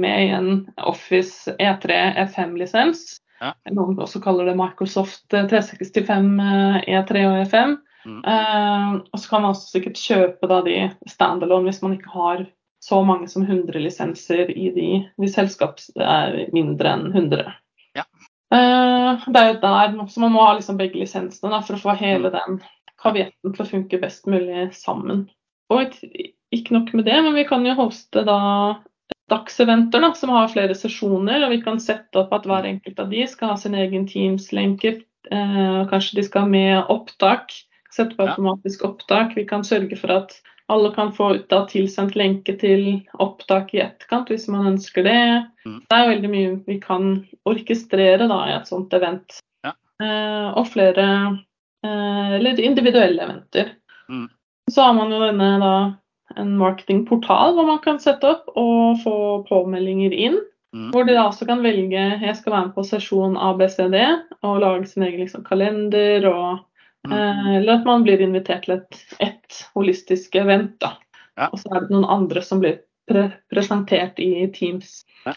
med 0.00 0.34
en 0.36 0.50
Office 0.86 1.52
E 1.58 1.66
E3 1.66 1.98
F5-lisens. 2.28 3.20
Ja. 3.40 3.54
Noen 3.72 3.98
også 4.00 4.20
kaller 4.22 4.48
det 4.48 4.56
Microsoft 4.58 5.24
365 5.32 6.32
eh, 6.44 6.80
E3 6.96 7.24
og 7.28 7.38
E5. 7.44 7.76
Mm. 8.08 8.20
Eh, 8.24 8.92
og 9.12 9.20
så 9.20 9.30
kan 9.30 9.44
man 9.44 9.54
også 9.54 9.74
sikkert 9.74 10.00
kjøpe 10.00 10.48
da 10.48 10.62
de 10.64 10.76
standalone 11.10 11.68
hvis 11.68 11.82
man 11.84 11.98
ikke 11.98 12.12
har 12.14 12.44
så 12.80 13.02
mange 13.04 13.28
som 13.28 13.44
100 13.44 13.76
lisenser 13.76 14.48
i 14.48 14.70
de 14.72 14.90
hvis 15.20 15.34
selskap 15.36 15.82
er 16.00 16.46
mindre 16.54 16.94
enn 16.94 17.10
100. 17.12 17.50
Ja. 17.98 18.06
Eh, 18.56 19.26
det 19.26 19.42
er 19.42 19.50
jo 19.50 19.58
der 19.64 19.98
så 20.08 20.24
man 20.24 20.32
må 20.36 20.46
ha 20.46 20.54
liksom 20.56 20.80
begge 20.80 21.00
lisensene 21.00 21.52
da, 21.52 21.60
for 21.66 21.76
å 21.76 21.82
få 21.82 21.96
hele 22.00 22.32
den 22.32 22.60
kavietten 23.02 23.54
til 23.54 23.64
å 23.64 23.68
funke 23.68 24.00
best 24.02 24.28
mulig 24.30 24.70
sammen. 24.76 25.28
Og 25.70 25.96
ikke- 26.52 26.74
nok 26.74 26.94
med 26.94 27.04
det, 27.04 27.22
men 27.22 27.34
vi 27.34 27.44
kan 27.44 27.64
jo 27.64 27.74
hoste 27.74 28.24
da 28.26 28.80
dagseventer 29.30 30.00
da, 30.00 30.12
som 30.12 30.32
har 30.34 30.48
flere 30.48 30.74
sesjoner, 30.74 31.44
og 31.44 31.50
vi 31.50 31.60
kan 31.62 31.78
sette 31.78 32.18
opp 32.18 32.32
at 32.32 32.46
hver 32.48 32.66
enkelt 32.66 32.98
av 32.98 33.10
de 33.10 33.26
skal 33.30 33.52
ha 33.52 33.56
sin 33.56 33.74
egen 33.74 34.06
Teams-lenke. 34.06 35.02
Eh, 35.30 35.86
kanskje 35.90 36.16
de 36.16 36.24
skal 36.26 36.42
ha 36.42 36.48
med 36.48 36.84
opptak. 36.90 37.52
Sette 37.94 38.16
på 38.16 38.26
automatisk 38.26 38.84
opptak. 38.86 39.36
Vi 39.36 39.44
kan 39.46 39.62
sørge 39.66 39.96
for 39.98 40.10
at 40.10 40.34
alle 40.70 40.92
kan 40.94 41.10
få 41.12 41.32
da 41.50 41.64
tilsendt 41.66 42.14
lenke 42.18 42.54
til 42.58 43.02
opptak 43.22 43.72
i 43.74 43.82
etterkant 43.82 44.30
hvis 44.30 44.46
man 44.52 44.68
ønsker 44.74 45.06
det. 45.06 45.22
Mm. 45.66 45.80
Det 45.82 45.96
er 45.96 46.10
veldig 46.12 46.30
mye 46.30 46.52
vi 46.66 46.78
kan 46.82 47.08
orkestrere 47.50 48.28
da, 48.30 48.40
i 48.46 48.56
et 48.56 48.70
sånt 48.70 48.94
event. 48.94 49.40
Ja. 49.66 49.74
Eh, 50.02 50.48
og 50.54 50.68
flere 50.70 51.06
eller 51.86 52.60
individuelle 52.60 53.22
eventer. 53.24 53.74
Mm. 54.08 54.28
Så 54.70 54.82
har 54.82 54.94
man 54.94 55.12
jo 55.12 55.20
denne 55.22 55.50
da, 55.62 55.74
en 56.38 56.54
marketingportal 56.60 57.56
hvor 57.56 57.66
man 57.66 57.80
kan 57.84 57.98
sette 58.02 58.28
opp 58.28 58.50
og 58.54 59.00
få 59.04 59.14
påmeldinger 59.48 60.12
inn. 60.14 60.38
Mm. 60.76 60.90
Hvor 60.94 61.06
de 61.06 61.16
da 61.16 61.24
også 61.26 61.48
kan 61.48 61.64
velge 61.64 62.02
jeg 62.22 62.36
skal 62.38 62.52
være 62.52 62.66
med 62.68 62.74
på 62.76 62.84
sesjon 62.86 63.38
ABCD 63.40 63.96
og 64.46 64.60
lage 64.62 64.86
sin 64.86 65.02
egen 65.08 65.24
liksom, 65.24 65.42
kalender. 65.48 66.28
og 66.30 66.66
Mm. 67.08 67.12
Eh, 67.12 67.56
Eller 67.56 67.72
at 67.72 67.84
man 67.84 68.02
blir 68.04 68.20
invitert 68.20 68.66
til 68.66 68.76
et, 68.76 68.98
et 69.20 69.60
holistisk 69.74 70.34
event. 70.36 70.76
da. 70.80 70.96
Ja. 71.38 71.48
Og 71.48 71.60
så 71.62 71.72
er 71.72 71.86
det 71.86 71.94
noen 71.94 72.08
andre 72.08 72.42
som 72.44 72.60
blir 72.60 72.80
pre 73.08 73.30
presentert 73.52 74.20
i 74.20 74.46
Teams. 74.54 75.00
Ja. 75.24 75.34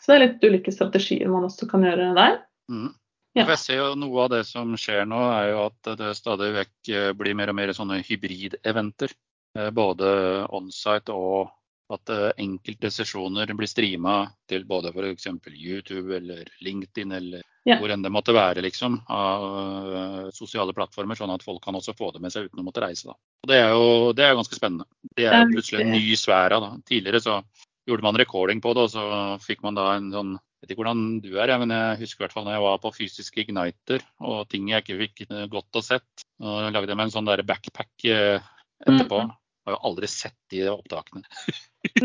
Så 0.00 0.12
det 0.12 0.16
er 0.16 0.24
litt 0.26 0.44
ulike 0.46 0.72
strategier 0.72 1.28
man 1.28 1.48
også 1.48 1.68
kan 1.70 1.84
gjøre 1.84 2.12
der. 2.16 2.38
Mm. 2.70 2.92
Ja. 3.38 3.44
Jeg 3.46 3.58
ser 3.62 3.78
jo 3.78 3.94
Noe 3.94 4.24
av 4.24 4.32
det 4.32 4.42
som 4.48 4.72
skjer 4.78 5.04
nå, 5.06 5.20
er 5.30 5.52
jo 5.52 5.62
at 5.68 5.90
det 6.00 6.14
stadig 6.18 6.50
vekk 6.56 6.90
eh, 6.90 7.12
blir 7.14 7.36
mer 7.38 7.52
og 7.52 7.58
mer 7.60 7.70
sånne 7.76 8.00
hybrideventer. 8.02 9.12
Eh, 9.58 9.70
Både 9.74 10.08
onsite 10.50 11.14
og 11.14 11.52
at 11.90 12.10
eh, 12.10 12.32
enkelte 12.42 12.90
sesjoner 12.94 13.50
blir 13.58 13.70
streama 13.70 14.24
til 14.50 14.66
både 14.66 14.90
f.eks. 14.94 15.28
YouTube 15.54 16.16
eller 16.18 16.50
LinkedIn 16.62 17.14
eller 17.20 17.46
Ja. 17.68 17.76
hvor 17.78 17.92
enn 17.92 18.02
det 18.02 18.10
måtte 18.10 18.32
være 18.32 18.62
liksom, 18.64 18.94
av 19.12 20.30
sosiale 20.32 20.72
plattformer, 20.72 21.14
sånn 21.18 21.34
at 21.34 21.42
folk 21.44 21.60
kan 21.62 21.76
også 21.76 21.92
få 21.94 22.08
det 22.14 22.22
med 22.24 22.32
seg 22.32 22.46
uten 22.48 22.62
å 22.62 22.64
måtte 22.64 22.80
reise. 22.80 23.10
Da. 23.10 23.14
Og 23.44 23.50
Det 23.50 23.58
er 23.60 23.70
jo 23.74 24.12
det 24.16 24.24
er 24.24 24.38
ganske 24.38 24.56
spennende. 24.56 24.86
Det 25.14 25.26
er 25.28 25.42
jo 25.44 25.50
plutselig 25.58 25.82
en 25.84 25.92
ny 25.92 26.16
sfære. 26.16 26.60
Da. 26.64 26.70
Tidligere 26.88 27.20
så 27.20 27.42
gjorde 27.86 28.02
man 28.06 28.16
recording 28.16 28.62
på 28.64 28.72
det, 28.74 28.86
og 28.86 28.90
så 28.94 29.04
fikk 29.44 29.62
man 29.62 29.76
da 29.76 29.90
en 29.96 30.08
sånn 30.14 30.38
vet 30.70 30.76
ikke 30.76 30.84
hvordan 30.84 31.20
du 31.24 31.30
er, 31.42 31.52
men 31.58 31.72
jeg 31.74 32.00
husker 32.04 32.22
i 32.22 32.24
hvert 32.26 32.34
fall 32.36 32.46
når 32.46 32.54
jeg 32.56 32.64
var 32.64 32.80
på 32.82 32.92
fysisk 32.94 33.38
igniter 33.42 34.04
og 34.22 34.48
ting 34.50 34.70
jeg 34.70 34.84
ikke 34.84 34.98
fikk 35.02 35.24
eh, 35.26 35.46
godt 35.50 35.80
og 35.80 35.86
sett. 35.86 36.24
Og 36.40 36.70
lagde 36.70 36.86
jeg 36.86 36.98
meg 36.98 37.08
en 37.08 37.14
sånn 37.14 37.28
der 37.28 37.42
backpack 37.46 38.06
eh, 38.06 38.38
etterpå. 38.86 39.24
Mm. 39.26 39.34
Har 39.66 39.76
jo 39.76 39.80
aldri 39.90 40.08
sett 40.08 40.38
de 40.52 40.62
opptakene. 40.72 41.26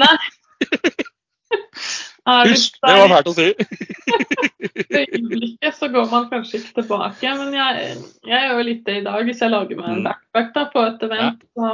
Nei. 0.01 0.17
Hysj, 2.25 2.72
det 2.81 2.93
var 2.98 3.12
fælt 3.12 3.27
å 3.29 3.34
si! 3.38 3.48
I 4.95 5.01
øyeblikket 5.03 5.75
så 5.77 5.88
går 5.93 6.07
man 6.10 6.25
kanskje 6.31 6.57
ikke 6.57 6.81
tilbake, 6.81 7.34
men 7.38 7.53
jeg, 7.53 7.98
jeg 8.25 8.48
gjør 8.50 8.62
litt 8.65 8.81
det 8.88 8.95
i 8.98 9.03
dag. 9.05 9.19
Hvis 9.27 9.43
jeg 9.45 9.53
lager 9.53 9.77
meg 9.77 9.91
en 9.91 10.00
Mm. 10.01 10.07
backpack 10.10 10.50
da, 10.55 10.63
på 10.74 10.86
et 10.89 11.05
event, 11.05 11.45
så 11.53 11.69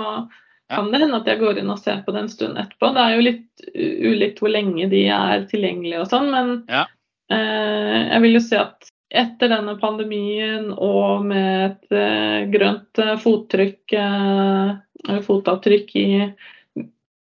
kan 0.76 0.92
det 0.92 1.02
hende 1.04 1.20
at 1.22 1.28
jeg 1.30 1.40
går 1.42 1.60
inn 1.62 1.70
og 1.74 1.80
ser 1.80 2.02
på 2.06 2.14
det 2.16 2.22
en 2.26 2.32
stund 2.32 2.58
etterpå. 2.62 2.94
Det 2.96 3.04
er 3.04 3.16
jo 3.16 3.26
litt 3.28 3.66
ulikt 4.12 4.40
hvor 4.42 4.52
lenge 4.54 4.88
de 4.92 5.04
er 5.12 5.46
tilgjengelige 5.52 6.02
og 6.04 6.10
sånn, 6.12 6.32
men 6.34 6.54
Ja. 6.70 6.86
eh, 7.32 8.00
jeg 8.14 8.22
vil 8.26 8.34
jo 8.40 8.44
si 8.48 8.56
at 8.60 8.90
etter 9.12 9.50
denne 9.52 9.74
pandemien 9.82 10.70
og 10.72 11.26
med 11.28 11.72
et 11.72 11.92
eh, 11.92 12.46
grønt 12.54 13.00
eh, 13.04 13.18
fottrykk, 13.20 13.94
eh, 14.00 15.20
fotavtrykk 15.28 15.96
i 16.00 16.08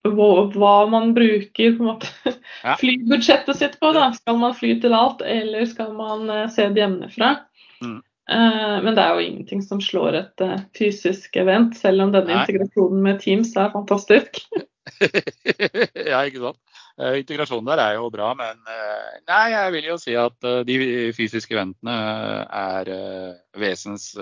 hva, 0.07 0.87
man 0.91 1.13
bruker 1.15 1.77
på 1.77 1.83
en 1.83 1.89
måte 1.93 2.07
Ja. 2.63 2.75
flybudsjettet 2.81 3.57
sitt 3.59 3.79
på. 3.81 3.93
da. 3.95 4.11
Skal 4.15 4.39
man 4.39 4.55
fly 4.55 4.77
til 4.81 4.95
alt, 4.95 5.23
eller 5.23 5.67
skal 5.67 5.93
man 5.99 6.29
eh, 6.31 6.49
se 6.51 6.69
det 6.69 6.83
hjemmefra? 6.83 7.33
Mm. 7.83 8.01
Eh, 8.27 8.79
men 8.83 8.97
det 8.97 9.03
er 9.03 9.15
jo 9.15 9.27
ingenting 9.27 9.61
som 9.63 9.81
slår 9.83 10.19
et 10.19 10.43
eh, 10.43 10.63
fysisk 10.75 11.37
event, 11.39 11.77
selv 11.79 12.09
om 12.09 12.15
denne 12.15 12.33
Nei. 12.33 12.41
integrasjonen 12.43 13.05
med 13.05 13.21
Teams 13.23 13.53
er 13.59 13.75
fantastisk. 13.75 14.41
ja, 16.11 16.23
ikke 16.27 16.43
sant. 16.43 16.59
Eh, 16.99 17.21
Integrasjonen 17.21 17.69
der 17.71 17.83
er 17.85 17.99
jo 17.99 18.09
bra, 18.11 18.33
men 18.39 18.59
nei, 19.29 19.45
jeg 19.53 19.75
vil 19.75 19.91
jo 19.91 19.99
si 20.01 20.15
at 20.19 20.47
de 20.67 20.79
fysiske 21.15 21.55
eventene 21.55 21.95
er 22.47 22.91
vesens 23.59 24.13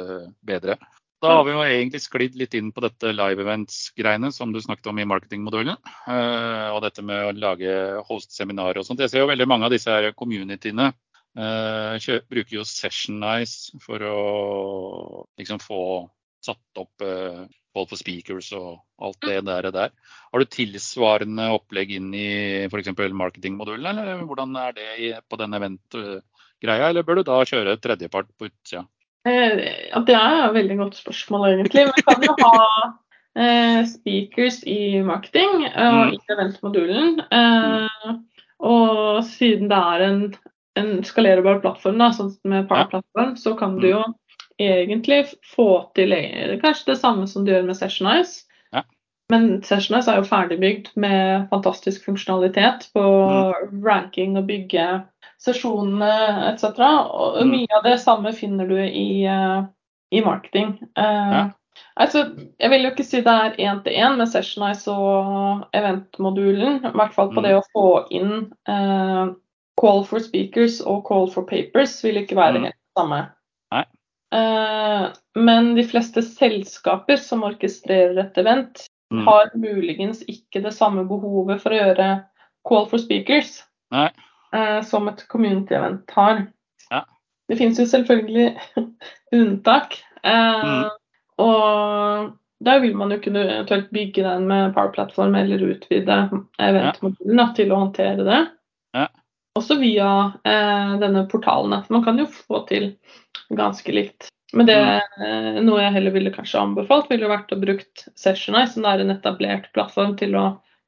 bedre. 0.45 0.79
Da 1.25 1.39
har 1.39 1.45
vi 1.47 1.55
jo 1.55 1.63
egentlig 1.65 2.03
sklidd 2.05 2.35
litt 2.37 2.57
inn 2.59 2.73
på 2.75 2.83
dette 2.85 3.13
live 3.15 3.41
events-greiene 3.47 4.29
som 4.35 4.51
du 4.53 4.59
snakket 4.61 4.91
om 4.91 4.99
i 5.01 5.07
marketingmodellen. 5.09 5.79
Og 6.75 6.81
dette 6.85 7.05
med 7.07 7.31
å 7.31 7.37
lage 7.47 7.77
host-seminarer 8.11 8.83
og 8.83 8.89
sånt. 8.89 9.01
Jeg 9.01 9.13
ser 9.13 9.25
jo 9.25 9.31
veldig 9.31 9.47
mange 9.49 9.71
av 9.71 9.73
disse 9.73 9.95
her 9.95 10.11
communityene 10.19 10.91
bruker 11.35 12.55
jo 12.61 12.65
Sessionize 12.69 13.75
for 13.83 14.03
å 14.07 14.19
liksom 15.41 15.59
få 15.63 15.81
satt 16.45 16.81
opp 16.81 17.03
eh, 17.03 17.45
folk 17.75 17.91
for 17.91 17.99
speakers 17.99 18.53
og 18.55 18.79
alt 19.03 19.19
det 19.27 19.41
der. 19.49 19.71
der. 19.75 19.91
Har 20.31 20.39
du 20.39 20.47
tilsvarende 20.47 21.49
opplegg 21.57 21.91
inn 21.97 22.13
i 22.15 22.27
f.eks. 22.69 22.93
marketingmodulen, 22.95 23.87
eller 23.99 24.23
hvordan 24.29 24.55
er 24.61 24.73
det 24.77 25.21
på 25.29 25.39
den 25.41 25.57
event-greia? 25.59 26.91
Eller 26.91 27.03
bør 27.03 27.19
du 27.19 27.25
da 27.27 27.41
kjøre 27.49 27.79
tredjepart 27.83 28.31
på 28.39 28.51
utsida? 28.51 28.85
Eh, 29.27 29.89
ja, 29.89 30.03
det 30.05 30.15
er 30.15 30.43
et 30.45 30.55
veldig 30.59 30.77
godt 30.83 31.01
spørsmål, 31.01 31.49
egentlig. 31.55 31.87
Vi 31.97 32.05
kan 32.05 32.23
jo 32.29 32.35
ha 32.45 32.59
eh, 33.35 33.81
speakers 33.89 34.61
i 34.69 35.01
marketing 35.03 35.65
eh, 35.71 35.89
og 35.89 36.01
Mm. 36.05 36.15
i 36.15 36.35
eventmodulen. 36.37 37.21
Eh, 37.33 38.19
og 38.61 39.25
siden 39.25 39.71
det 39.73 39.79
er 39.81 40.05
en, 40.11 40.21
en 40.77 41.05
skalerbar 41.05 41.61
plattform, 41.63 41.99
da, 41.99 42.11
sånn 42.11 42.31
som 42.35 42.51
med 42.51 42.69
Power-plattform, 42.69 43.37
så 43.37 43.55
kan 43.59 43.77
du 43.81 43.89
Mm. 43.89 43.91
jo 43.95 44.15
egentlig 44.61 45.27
få 45.57 45.93
til 45.95 46.13
eh, 46.13 46.59
kanskje 46.63 46.87
det 46.93 46.99
samme 47.01 47.27
som 47.29 47.45
du 47.45 47.53
gjør 47.53 47.67
med 47.67 47.77
Sessionize. 47.77 48.45
Ja. 48.73 48.83
Men 49.31 49.63
Sessionize 49.63 50.09
er 50.13 50.17
jo 50.17 50.29
ferdigbygd 50.29 50.91
med 50.97 51.49
fantastisk 51.51 52.05
funksjonalitet 52.05 52.89
på 52.95 53.03
Mm. 53.03 53.85
ranking 53.85 54.37
og 54.39 54.47
bygge 54.47 55.05
sesjonene 55.41 56.53
etc. 56.53 56.79
Og 57.11 57.43
Mm. 57.43 57.51
mye 57.51 57.77
av 57.77 57.83
det 57.85 57.99
samme 58.01 58.33
finner 58.33 58.67
du 58.69 58.77
i, 58.79 59.25
eh, 59.27 59.63
i 60.13 60.21
marketing. 60.21 60.79
Eh, 60.97 61.33
Ja. 61.33 61.51
Altså, 61.97 62.25
jeg 62.61 62.71
vil 62.71 62.83
jo 62.83 62.91
ikke 62.91 63.05
si 63.05 63.21
det 63.21 63.27
er 63.27 63.55
én 63.59 63.83
til 63.85 63.93
én 63.93 64.17
med 64.17 64.27
Sessionize 64.29 64.89
og 64.89 65.67
eventmodulen. 65.75 66.85
I 66.85 66.91
hvert 66.91 67.13
fall 67.15 67.29
på 67.31 67.41
Mm. 67.41 67.43
det 67.43 67.53
å 67.55 67.63
få 67.75 68.07
inn 68.11 68.53
eh, 68.69 69.35
call 69.85 70.03
for 70.09 70.25
speakers 70.25 70.81
og 70.81 71.03
call 71.09 71.29
for 71.35 71.45
papers 71.51 71.99
vil 72.05 72.23
ikke 72.23 72.37
være 72.41 72.59
Mm. 72.59 72.65
helt 72.71 72.75
det 72.81 72.99
samme. 73.03 73.21
Nei. 73.75 73.85
Eh, 74.35 75.07
men 75.37 75.75
de 75.77 75.85
fleste 75.87 76.23
selskaper 76.25 77.21
som 77.21 77.45
orkestrerer 77.47 78.19
et 78.25 78.39
event, 78.43 78.87
Mm. 79.13 79.27
har 79.29 79.51
muligens 79.55 80.23
ikke 80.27 80.63
det 80.65 80.73
samme 80.75 81.05
behovet 81.07 81.61
for 81.63 81.71
å 81.71 81.77
gjøre 81.79 82.07
call 82.67 82.87
for 82.91 82.99
speakers 82.99 83.63
Nei. 83.93 84.09
eh, 84.53 84.81
som 84.83 85.07
et 85.09 85.21
community-event 85.29 86.11
har. 86.17 86.47
Ja. 86.91 87.03
Det 87.49 87.59
finnes 87.59 87.79
jo 87.79 87.85
selvfølgelig 87.85 88.57
unntak. 89.33 90.01
Eh, 90.25 90.65
Mm. 90.65 90.91
Og 91.39 92.33
der 92.65 92.79
vil 92.81 92.97
man 92.97 93.11
jo 93.11 93.19
kunne 93.21 93.43
eventuelt 93.45 93.91
bygge 93.93 94.23
den 94.23 94.47
med 94.49 94.73
Power 94.75 94.93
Platform 94.95 95.35
eller 95.35 95.59
utvide 95.59 96.19
eventmodulen 96.63 97.37
da, 97.37 97.47
til 97.57 97.73
å 97.75 97.81
håndtere 97.83 98.25
det. 98.25 98.41
Ja. 98.95 99.07
Også 99.55 99.77
via 99.79 100.33
eh, 100.45 100.95
denne 100.99 101.27
portalen. 101.31 101.73
at 101.77 101.91
Man 101.91 102.05
kan 102.05 102.19
jo 102.19 102.27
få 102.27 102.65
til 102.69 102.95
ganske 103.55 103.93
likt. 103.95 104.29
Men 104.55 104.67
det, 104.67 104.79
eh, 105.23 105.61
noe 105.63 105.83
jeg 105.83 105.95
heller 105.97 106.15
ville 106.15 106.33
kanskje 106.35 106.63
anbefalt, 106.63 107.11
ville 107.11 107.31
vært 107.31 107.53
å 107.55 107.61
bruke 107.61 107.87
Sessionize, 108.19 108.75
som 108.75 108.87
er 108.87 109.03
en 109.03 109.15
etablert 109.15 109.71
plattform 109.75 110.15
til 110.19 110.37
å 110.39 110.45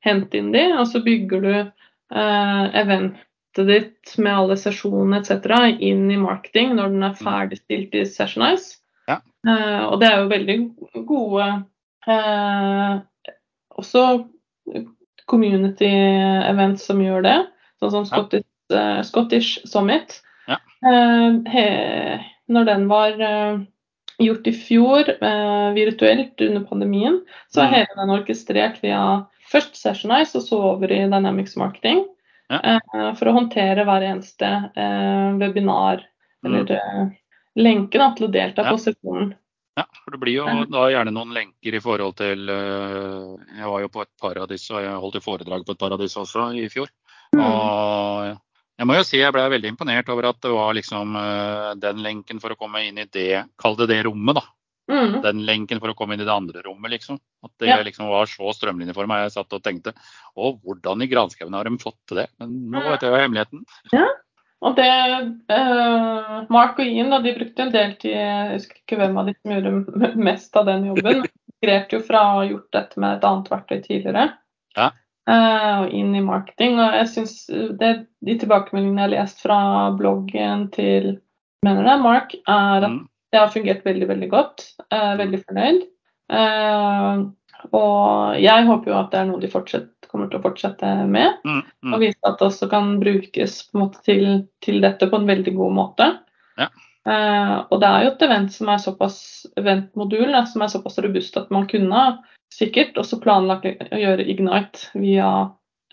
hente 0.06 0.38
inn 0.38 0.52
de, 0.54 0.64
og 0.78 0.86
så 0.90 1.02
bygger 1.02 1.42
du 1.42 1.52
eh, 1.56 2.64
eventet 2.82 3.66
ditt 3.70 4.14
med 4.22 4.34
alle 4.34 4.58
sesjonene 4.60 5.22
etc. 5.22 5.78
inn 5.82 6.06
i 6.12 6.18
marketing 6.20 6.76
når 6.78 6.94
den 6.94 7.06
er 7.08 7.18
ferdigstilt 7.18 7.96
i 7.98 8.04
Sessionize. 8.06 8.78
Ja. 9.10 9.20
Eh, 9.48 9.82
og 9.88 9.98
det 10.02 10.10
er 10.10 10.22
jo 10.22 10.32
veldig 10.34 10.58
gode 11.08 11.48
eh, 12.06 12.98
også 13.78 14.04
community 15.26 15.90
events 16.46 16.86
som 16.86 17.00
gjør 17.02 17.26
det, 17.26 17.38
sånn 17.82 17.94
som 17.96 18.06
Scottish, 18.06 18.46
Scottish 19.04 19.58
Summit. 19.68 20.20
Ja. 20.48 20.56
Eh, 20.86 21.38
he, 21.52 21.66
når 22.48 22.64
den 22.66 22.88
var 22.88 23.20
eh, 23.20 23.58
gjort 24.22 24.46
i 24.46 24.52
fjor 24.56 25.08
eh, 25.10 25.70
virtuelt 25.76 26.40
under 26.40 26.64
pandemien, 26.68 27.20
så 27.52 27.62
er 27.64 27.68
Mm. 27.70 27.74
hele 27.74 27.96
den 28.00 28.10
orkestrert 28.18 28.82
via 28.82 29.00
først 29.50 29.76
Sessionize 29.76 30.36
og 30.38 30.42
så 30.42 30.58
over 30.74 30.90
i 30.90 31.04
Dynamics 31.06 31.56
Marketing. 31.56 32.06
Ja. 32.48 32.60
eh, 32.94 33.14
for 33.18 33.26
å 33.26 33.32
håndtere 33.34 33.82
hver 33.84 34.02
eneste 34.06 34.46
eh, 34.76 35.32
webinar 35.40 36.04
Mm. 36.44 36.54
eller 36.54 36.70
eh, 36.76 37.08
lenke 37.56 37.98
da, 37.98 38.12
til 38.14 38.28
å 38.28 38.30
delta 38.32 38.62
Ja. 38.62 38.70
på 38.72 38.78
sesjonen. 38.78 39.34
Ja, 39.76 39.84
for 40.04 40.10
det 40.12 40.20
blir 40.20 40.32
jo 40.38 40.44
da 40.70 40.86
gjerne 40.88 41.12
noen 41.12 41.34
lenker 41.34 41.74
i 41.74 41.80
forhold 41.80 42.14
til 42.16 42.48
eh, 42.48 43.58
Jeg 43.58 43.66
var 43.68 43.80
jo 43.82 43.88
på 43.88 44.02
et 44.02 44.08
par 44.20 44.38
av 44.38 44.46
disse, 44.48 44.70
og 44.72 44.80
jeg 44.80 45.00
holdt 45.02 45.14
jo 45.18 45.20
foredrag 45.20 45.66
på 45.66 45.72
et 45.74 45.78
par 45.78 45.92
av 45.92 45.98
disse 45.98 46.16
også 46.16 46.46
i 46.56 46.68
fjor. 46.68 46.88
Mm. 47.34 47.42
Og 47.42 48.38
jeg 48.76 48.88
må 48.88 48.96
jo 48.98 49.04
si 49.08 49.20
jeg 49.20 49.32
ble 49.32 49.46
veldig 49.52 49.70
imponert 49.72 50.10
over 50.12 50.28
at 50.30 50.40
det 50.44 50.52
var 50.52 50.74
liksom 50.76 51.16
eh, 51.16 51.70
den 51.80 52.02
lenken 52.04 52.40
for 52.42 52.52
å 52.52 52.58
komme 52.60 52.82
inn 52.86 52.98
i 53.00 53.06
det, 53.08 53.44
kall 53.60 53.76
det 53.78 53.88
det 53.92 54.02
rommet, 54.08 54.36
da. 54.40 54.44
Mm. 54.86 55.16
Den 55.24 55.40
lenken 55.48 55.80
for 55.82 55.90
å 55.90 55.96
komme 55.98 56.14
inn 56.14 56.20
i 56.22 56.26
det 56.28 56.34
andre 56.34 56.60
rommet, 56.62 56.92
liksom. 56.92 57.18
At 57.42 57.50
det 57.58 57.72
Ja. 57.72 57.80
liksom 57.82 58.06
var 58.12 58.28
så 58.30 58.52
strømlinjeforma. 58.54 59.22
Jeg 59.24 59.32
satt 59.34 59.56
og 59.56 59.62
tenkte 59.64 59.94
å, 60.36 60.52
hvordan 60.62 61.02
i 61.02 61.08
granskauen 61.10 61.56
har 61.58 61.64
de 61.66 61.78
fått 61.82 61.98
til 62.06 62.20
det? 62.20 62.28
Men 62.38 62.52
nå 62.70 62.84
vet 62.84 63.02
jeg 63.02 63.10
jo 63.10 63.18
hemmeligheten. 63.24 63.64
Ja. 63.96 64.06
Og 64.62 64.76
det 64.78 64.86
eh, 64.88 66.36
Mark 66.48 66.78
og 66.78 66.86
Ian 66.86 67.10
da, 67.12 67.18
de 67.24 67.34
brukte 67.36 67.66
en 67.66 67.72
del 67.74 67.90
tid 68.00 68.14
Jeg 68.14 68.54
husker 68.54 68.78
ikke 68.80 68.96
hvem 69.02 69.18
av 69.20 69.26
de 69.28 69.34
som 69.36 69.52
gjorde 69.52 70.12
mest 70.30 70.56
av 70.56 70.68
den 70.70 70.86
jobben. 70.88 71.04
men 71.04 71.26
de 71.26 71.32
migrerte 71.60 71.98
jo 71.98 72.00
fra 72.06 72.22
å 72.22 72.38
ha 72.38 72.46
gjort 72.48 72.70
dette 72.72 73.02
med 73.02 73.18
et 73.18 73.26
annet 73.28 73.50
verktøy 73.52 73.82
tidligere. 73.84 74.24
Ja. 74.76 74.90
Eh, 75.28 75.80
og 75.82 75.94
inn 75.94 76.14
i 76.16 76.22
marketing. 76.24 76.78
Og 76.80 76.94
jeg 77.00 77.08
synes 77.14 77.34
det, 77.80 78.06
De 78.24 78.38
tilbakemeldingene 78.38 79.02
jeg 79.02 79.08
har 79.08 79.14
lest 79.16 79.42
fra 79.44 79.58
bloggen 79.98 80.68
til 80.74 81.16
mener 81.64 81.82
det, 81.86 81.98
Mark, 82.02 82.34
er 82.46 82.84
at 82.84 82.90
Mm. 82.90 83.08
det 83.32 83.40
har 83.40 83.48
fungert 83.50 83.84
veldig, 83.84 84.08
veldig 84.08 84.30
godt. 84.30 84.66
Er 84.90 85.16
veldig 85.18 85.42
fornøyd. 85.44 85.82
Eh, 86.30 87.24
og 87.72 88.40
jeg 88.40 88.66
håper 88.66 88.90
jo 88.90 88.98
at 88.98 89.10
det 89.10 89.20
er 89.20 89.26
noe 89.26 89.40
de 89.40 89.50
kommer 90.10 90.28
til 90.30 90.38
å 90.38 90.42
fortsette 90.42 90.90
med 91.08 91.34
Mm. 91.44 91.62
Mm. 91.84 91.94
og 91.94 92.00
vise 92.00 92.18
at 92.24 92.38
det 92.38 92.46
også 92.46 92.70
kan 92.70 93.00
brukes 93.00 93.62
på 93.70 93.76
en 93.78 93.82
måte 93.86 94.02
til, 94.04 94.48
til 94.62 94.80
dette 94.80 95.08
på 95.10 95.16
en 95.16 95.26
veldig 95.26 95.54
god 95.56 95.72
måte. 95.72 96.18
Ja. 96.58 96.68
Eh, 97.06 97.56
og 97.70 97.80
det 97.80 97.88
er 97.88 98.04
jo 98.04 98.14
et 98.14 98.24
event 98.26 98.52
som 98.52 98.70
er 98.72 98.80
såpass 98.82 99.18
eventmodul 99.60 100.34
som 100.50 100.64
er 100.64 100.72
såpass 100.72 100.98
robust 101.04 101.36
at 101.38 101.52
man 101.54 101.68
kunne 101.70 102.06
sikkert 102.54 102.98
også 102.98 103.20
planlagt 103.22 103.66
å 103.66 104.00
gjøre 104.00 104.26
Ignite 104.26 104.90
via 104.98 105.28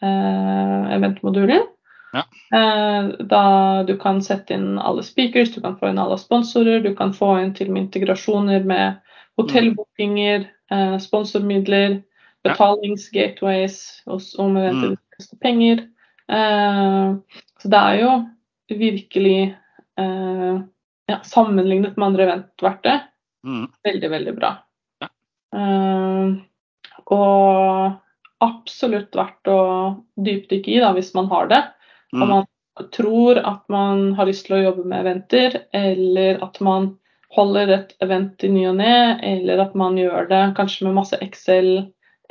eh, 0.01 0.96
eventmodulen. 0.96 1.67
Ja. 2.13 2.24
Eh, 2.53 3.12
da 3.29 3.43
du 3.88 3.96
kan 3.98 4.22
sette 4.25 4.53
inn 4.58 4.79
alle 4.79 5.03
speakers, 5.05 5.53
du 5.53 5.62
kan 5.62 5.77
få 5.79 5.89
inn 5.89 6.01
alle 6.01 6.17
sponsorer, 6.22 6.82
du 6.82 6.93
kan 6.98 7.13
få 7.13 7.36
inn 7.41 7.53
til 7.58 7.70
og 7.70 7.77
med 7.77 7.88
integrasjoner 7.88 8.65
med 8.70 9.00
hotellbookinger, 9.41 10.48
eh, 10.72 10.98
sponsormidler, 11.01 12.02
betalingsgateways 12.43 14.04
om 14.08 14.58
eventet 14.58 14.99
Mm. 15.19 15.39
penger. 15.41 15.88
Eh, 16.30 17.15
så 17.62 17.69
det 17.69 17.80
er 17.80 17.99
jo 18.02 18.12
virkelig 18.69 19.56
eh, 19.97 20.62
ja, 21.12 21.20
sammenlignet 21.28 21.98
med 21.98 22.08
andre 22.08 22.28
eventverte. 22.30 23.00
Mm. 23.44 23.68
veldig, 23.84 24.10
veldig 24.10 24.34
bra. 24.38 24.54
Ja. 25.04 25.10
Uh, 25.56 26.36
og 27.12 28.44
absolutt 28.44 29.16
verdt 29.16 29.52
å 29.52 29.60
dypdykke 30.16 30.72
i 30.72 30.80
da, 30.80 30.94
hvis 30.96 31.13
man 31.18 31.28
har 31.32 31.50
det. 31.52 31.62
Om 32.13 32.24
Og 32.24 32.30
man 32.32 32.89
tror 32.96 33.39
at 33.39 33.63
man 33.72 34.13
har 34.18 34.30
lyst 34.30 34.48
til 34.48 34.58
å 34.58 34.63
jobbe 34.63 34.86
med 34.88 35.04
eventer, 35.04 35.60
eller 35.76 36.39
at 36.46 36.60
man 36.63 36.94
holder 37.34 37.72
et 37.78 37.96
event 38.06 38.44
i 38.46 38.50
ny 38.54 38.68
og 38.70 38.78
ne, 38.80 39.20
eller 39.26 39.63
at 39.63 39.74
man 39.78 39.98
gjør 39.98 40.30
det 40.30 40.44
kanskje 40.58 40.88
med 40.88 40.98
masse 41.00 41.18
Excel 41.24 41.72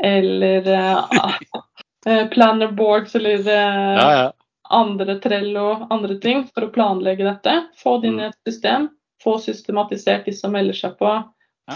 eller 0.03 0.69
eh, 0.73 2.23
planner 2.35 2.73
boards 2.75 3.17
eller 3.19 3.43
uh, 3.47 3.97
Ja, 3.99 4.09
ja. 4.19 4.29
Andre 4.75 5.19
trell 5.23 5.57
og 5.61 5.87
andre 5.93 6.19
ting 6.23 6.47
for 6.51 6.67
å 6.67 6.73
planlegge 6.75 7.27
dette. 7.29 7.57
Få 7.83 7.99
det 8.01 8.11
inn 8.11 8.21
i 8.21 8.29
et 8.31 8.39
system, 8.49 8.91
få 9.23 9.37
systematisert 9.43 10.27
de 10.27 10.35
som 10.37 10.55
melder 10.55 10.77
seg 10.79 10.97
på, 10.99 11.13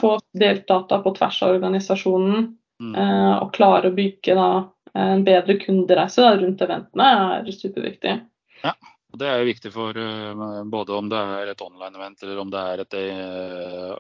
få 0.01 0.17
delt 0.37 0.67
data 0.69 0.99
på 1.05 1.15
tvers 1.17 1.43
av 1.47 1.57
organisasjonen, 1.59 2.55
Mm. 2.77 2.95
eh, 2.95 3.37
og 3.41 3.55
klare 3.57 3.89
å 3.89 3.97
bygge 3.97 4.35
da, 4.37 4.49
en 4.97 5.23
bedre 5.25 5.57
kundereise 5.61 6.25
da, 6.25 6.35
rundt 6.37 6.61
eventene 6.61 7.07
er 7.39 7.49
superviktig. 7.53 8.19
Og 8.67 9.21
Det 9.21 9.29
er 9.31 9.39
jo 9.41 9.49
viktig 9.49 9.71
for 9.73 9.97
eh, 9.97 10.43
både 10.69 10.93
om 10.93 11.09
det 11.09 11.17
er 11.39 11.53
et 11.53 11.63
online-event 11.65 12.23
eller 12.27 12.43
om 12.43 12.51
det 12.53 12.61
er 12.61 12.83
et 12.83 12.97
uh, 13.01 13.95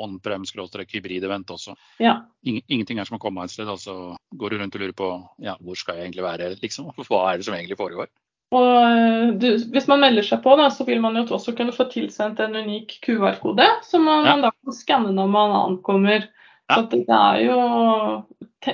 on-prem-hybrid-event 0.00 1.50
også. 1.52 1.74
Ja. 2.00 2.14
Ingenting 2.46 3.02
er 3.02 3.04
som 3.04 3.18
å 3.18 3.22
komme 3.22 3.44
et 3.44 3.52
sted, 3.52 3.68
og 3.68 3.82
så 3.82 4.16
går 4.32 4.54
du 4.54 4.62
rundt 4.62 4.78
og 4.78 4.84
lurer 4.84 4.96
på 4.96 5.10
ja, 5.44 5.58
hvor 5.60 5.76
skal 5.76 5.98
jeg 5.98 6.08
egentlig 6.08 6.24
være, 6.24 6.48
liksom. 6.62 6.88
Hva 7.10 7.20
er 7.28 7.42
det 7.42 7.48
som 7.48 7.58
egentlig 7.58 7.76
foregår? 7.80 8.08
Og 8.52 8.66
eh, 8.84 9.30
du, 9.40 9.46
hvis 9.72 9.86
man 9.88 10.02
melder 10.04 10.22
seg 10.26 10.42
på, 10.44 10.52
da, 10.60 10.66
så 10.72 10.84
vil 10.84 11.00
man 11.00 11.16
jo 11.16 11.22
også 11.38 11.54
kunne 11.56 11.72
få 11.72 11.86
tilsendt 11.92 12.40
en 12.44 12.56
unik 12.60 12.98
QR-kode, 13.06 13.64
som 13.88 14.04
man, 14.04 14.26
Ja. 14.26 14.34
man 14.36 14.42
da 14.46 14.50
kan 14.52 14.76
skanne 14.76 15.12
når 15.16 15.30
man 15.32 15.54
ankommer. 15.62 16.28
Ja. 16.70 16.76
Så 16.76 16.86
det 16.92 17.04
er 17.08 17.40
jo 17.46 17.58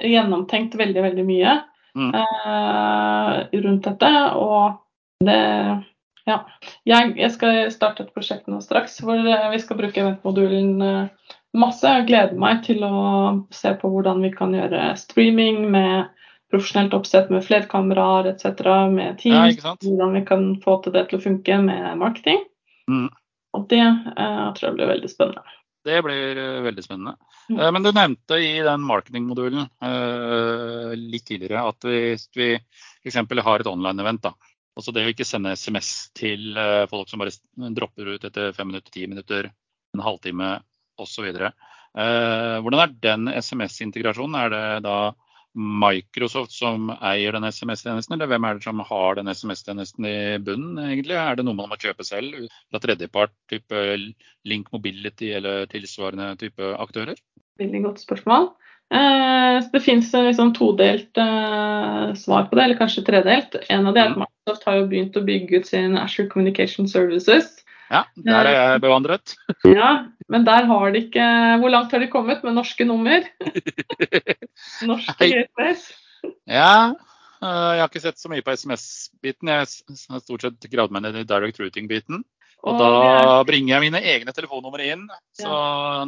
gjennomtenkt 0.02 0.74
veldig, 0.78 1.02
veldig 1.02 1.24
mye 1.26 1.58
Mm. 1.96 2.10
eh, 2.14 3.60
rundt 3.62 3.84
dette. 3.84 4.10
Og 4.36 4.78
det 5.24 5.84
Ja. 6.28 6.42
Jeg, 6.84 7.14
jeg 7.16 7.30
skal 7.32 7.70
starte 7.72 8.02
et 8.04 8.12
prosjekt 8.14 8.46
nå 8.48 8.58
straks 8.60 8.98
hvor 9.00 9.16
eh, 9.16 9.50
vi 9.50 9.58
skal 9.58 9.78
bruke 9.78 9.96
eventmodulen 10.02 10.82
eh, 10.82 11.08
masse. 11.56 11.82
Jeg 11.88 12.06
gleder 12.10 12.34
meg 12.38 12.62
til 12.66 12.84
å 12.84 13.46
se 13.50 13.72
på 13.80 13.88
hvordan 13.88 14.20
vi 14.22 14.30
kan 14.30 14.52
gjøre 14.52 14.90
streaming 15.00 15.70
med 15.72 16.10
profesjonelt 16.52 16.96
oppsett 16.96 17.30
med 17.32 17.44
flerkameraer 17.44 18.30
etc. 18.32 18.64
med 18.92 19.06
Ja, 19.06 19.16
Teams. 19.20 19.56
ikke 19.58 19.76
hvordan 19.84 20.16
vi 20.16 20.24
kan 20.28 20.48
få 20.64 20.78
til 20.82 20.94
det 20.96 21.08
til 21.08 21.18
å 21.18 21.24
funke 21.24 21.60
med 21.64 21.98
marketing. 22.00 22.42
Mm. 22.88 23.08
Og 23.56 23.68
det 23.68 23.80
jeg 23.80 24.52
tror 24.56 24.68
jeg 24.68 24.76
blir 24.76 24.92
veldig 24.94 25.10
spennende. 25.12 25.56
Det 25.88 26.02
blir 26.04 26.40
eh, 26.40 26.60
veldig 26.64 26.84
spennende. 26.84 27.14
Mm. 27.48 27.60
Eh, 27.60 27.70
men 27.72 27.84
du 27.84 27.90
nevnte 27.92 28.38
i 28.42 28.52
den 28.64 28.84
marketingmodulen 28.84 29.64
eh, 29.64 30.92
litt 30.98 31.26
tidligere 31.28 31.64
at 31.70 31.86
hvis 31.88 32.28
vi 32.36 32.54
f.eks. 32.56 33.20
har 33.44 33.64
et 33.64 33.70
online-event, 33.70 34.24
da. 34.28 34.34
Også 34.78 34.92
det 34.94 35.06
å 35.06 35.10
ikke 35.10 35.26
sende 35.26 35.56
SMS 35.58 36.10
til 36.16 36.52
eh, 36.58 36.84
folk 36.90 37.08
som 37.10 37.22
bare 37.22 37.34
dropper 37.74 38.14
ut 38.14 38.26
etter 38.28 38.52
fem 38.56 38.70
minutter, 38.70 38.92
ti 38.94 39.06
minutter, 39.10 39.50
en 39.96 40.04
halvtime 40.04 40.58
osv. 41.00 41.30
Hvordan 41.98 42.82
er 42.82 42.92
den 43.02 43.30
SMS-integrasjonen? 43.32 44.36
Er 44.38 44.52
det 44.52 44.64
da 44.84 44.96
Microsoft 45.58 46.54
som 46.54 46.92
eier 46.94 47.34
den 47.34 47.46
SMS-tjenesten, 47.48 48.14
eller 48.14 48.30
hvem 48.30 48.46
er 48.46 48.58
det 48.58 48.66
som 48.66 48.82
har 48.86 49.18
den 49.18 49.30
SMS-tjenesten 49.32 50.06
i 50.06 50.18
bunnen, 50.44 50.78
egentlig? 50.84 51.16
Er 51.18 51.38
det 51.38 51.46
noe 51.46 51.58
man 51.58 51.72
må 51.72 51.78
kjøpe 51.80 52.06
selv 52.06 52.46
fra 52.70 52.80
tredjepart, 52.84 53.34
type 53.50 53.82
Link 54.46 54.70
Mobility 54.74 55.32
eller 55.34 55.66
tilsvarende 55.72 56.30
type 56.38 56.72
aktører? 56.78 57.18
Veldig 57.58 57.82
godt 57.88 58.04
spørsmål. 58.06 58.52
Eh, 58.94 59.58
det 59.72 59.82
finnes 59.84 60.12
liksom 60.14 60.54
todelt 60.56 61.18
eh, 61.20 62.14
svar 62.16 62.46
på 62.48 62.56
det, 62.56 62.64
eller 62.64 62.78
kanskje 62.78 63.04
tredelt. 63.04 63.58
En 63.68 63.90
av 63.90 63.96
de 63.96 64.04
er 64.04 64.12
at 64.12 64.16
Mm. 64.16 64.24
Microsoft 64.24 64.64
har 64.64 64.78
jo 64.78 64.86
begynt 64.88 65.18
å 65.18 65.26
bygge 65.26 65.58
ut 65.58 65.66
sin 65.66 65.98
Azure 65.98 66.28
Communication 66.28 66.88
Services. 66.88 67.64
Ja, 67.90 68.02
der 68.20 68.44
er 68.44 68.54
jeg 68.56 68.80
bevandret. 68.84 69.34
Ja, 69.64 69.90
men 70.28 70.44
der 70.44 70.66
har 70.68 70.90
de 70.92 71.00
ikke 71.06 71.24
Hvor 71.62 71.70
langt 71.72 71.92
har 71.94 72.02
de 72.02 72.08
kommet 72.12 72.42
med 72.44 72.52
norske 72.58 72.84
nummer? 72.84 73.24
Norske 74.88 75.28
GPS? 75.32 75.86
Ja, 76.50 76.90
øh, 77.42 77.70
jeg 77.76 77.80
har 77.82 77.88
ikke 77.88 78.02
sett 78.02 78.20
så 78.20 78.30
mye 78.32 78.44
på 78.44 78.52
SMS-biten. 78.56 79.48
Jeg 79.52 79.64
har 79.64 80.20
stort 80.22 80.44
sett 80.44 80.68
gravd 80.72 80.94
meg 80.94 81.06
ned 81.06 81.20
i 81.22 81.26
direct 81.28 81.60
routing-biten. 81.62 82.24
Og 82.66 82.74
da 82.80 82.86
er- 83.38 83.44
bringer 83.46 83.76
jeg 83.76 83.84
mine 83.86 84.00
egne 84.02 84.32
telefonnumre 84.34 84.88
inn. 84.92 85.06
Så 85.38 85.46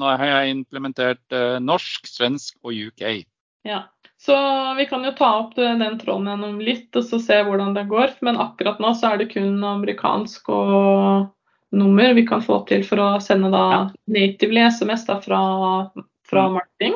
nå 0.03 0.09
har 0.19 0.27
jeg 0.27 0.57
implementert 0.57 1.23
eh, 1.33 1.59
norsk, 1.63 2.09
svensk 2.11 2.57
og 2.65 2.75
UK. 2.75 3.23
Ja. 3.65 3.85
Så 4.21 4.35
vi 4.77 4.85
kan 4.91 5.05
jo 5.07 5.15
ta 5.17 5.29
opp 5.39 5.55
den 5.57 5.81
tråden 6.01 6.27
gjennom 6.29 6.59
litt 6.61 6.93
og 6.99 7.07
så 7.09 7.21
se 7.23 7.39
hvordan 7.47 7.73
det 7.77 7.87
går. 7.89 8.19
Men 8.27 8.37
akkurat 8.43 8.81
nå 8.83 8.91
så 8.99 9.15
er 9.15 9.23
det 9.23 9.31
kun 9.33 9.63
amerikansk 9.65 10.51
og 10.53 11.31
nummer 11.73 12.15
vi 12.15 12.27
kan 12.27 12.43
få 12.43 12.61
til 12.69 12.83
for 12.87 12.97
å 13.03 13.09
sende 13.23 13.51
da 13.53 13.65
Ja. 13.71 13.91
natively 14.09 14.61
SMS 14.71 15.07
da 15.07 15.21
fra, 15.21 15.91
fra 16.29 16.49
Mm. 16.49 16.53
marketing. 16.59 16.95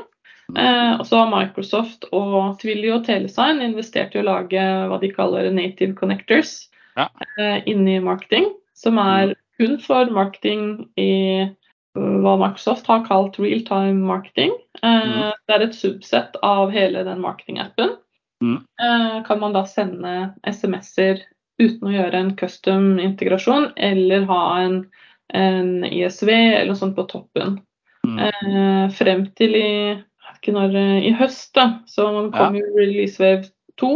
Eh, 0.59 0.93
og 1.01 1.07
så 1.07 1.17
har 1.25 1.31
Microsoft 1.31 2.05
og 2.13 2.59
Twilio 2.61 2.97
og 2.97 3.05
Telesign 3.07 3.63
investert 3.63 4.15
i 4.15 4.19
å 4.21 4.25
lage 4.25 4.61
hva 4.61 5.01
de 5.01 5.09
kaller 5.11 5.51
native 5.51 5.95
connectors 5.95 6.69
Ja. 6.97 7.09
eh, 7.39 7.63
inni 7.67 8.01
marketing, 8.03 8.53
som 8.75 8.99
er 8.99 9.35
kun 9.59 9.79
for 9.79 10.07
marketing 10.11 10.89
i 10.99 11.49
uh, 11.97 12.19
hva 12.21 12.37
Microsoft 12.37 12.87
har 12.89 13.05
kalt 13.07 13.37
real-time 13.39 14.03
marketing. 14.05 14.51
Eh, 14.83 15.07
Mhm. 15.07 15.33
Det 15.49 15.55
er 15.55 15.63
et 15.63 15.75
subsett 15.75 16.35
av 16.43 16.71
hele 16.73 17.05
den 17.05 17.21
marketing-appen. 17.23 17.97
Mhm. 18.43 18.65
Eh, 18.83 19.23
kan 19.23 19.39
man 19.41 19.53
da 19.53 19.63
sende 19.63 20.35
SMS-er 20.45 21.21
uten 21.63 21.89
å 21.89 21.95
gjøre 21.95 22.21
en 22.21 22.33
custom 22.39 22.95
integrasjon, 23.03 23.71
eller 23.77 24.27
ha 24.31 24.43
en, 24.63 24.81
en 25.35 25.85
ISV 25.87 26.31
eller 26.33 26.73
noe 26.73 26.81
sånt 26.81 26.97
på 26.97 27.07
toppen. 27.11 27.61
Mm. 28.05 28.19
Eh, 28.19 28.83
frem 28.97 29.27
til 29.39 29.57
i, 29.59 29.71
når, 30.55 30.75
eh, 30.77 30.99
i 31.09 31.15
høst, 31.17 31.53
da, 31.57 31.71
så 31.89 32.09
kom 32.35 32.59
jo 32.59 32.67
Release 32.77 33.23
Wave 33.23 33.49
2. 33.81 33.95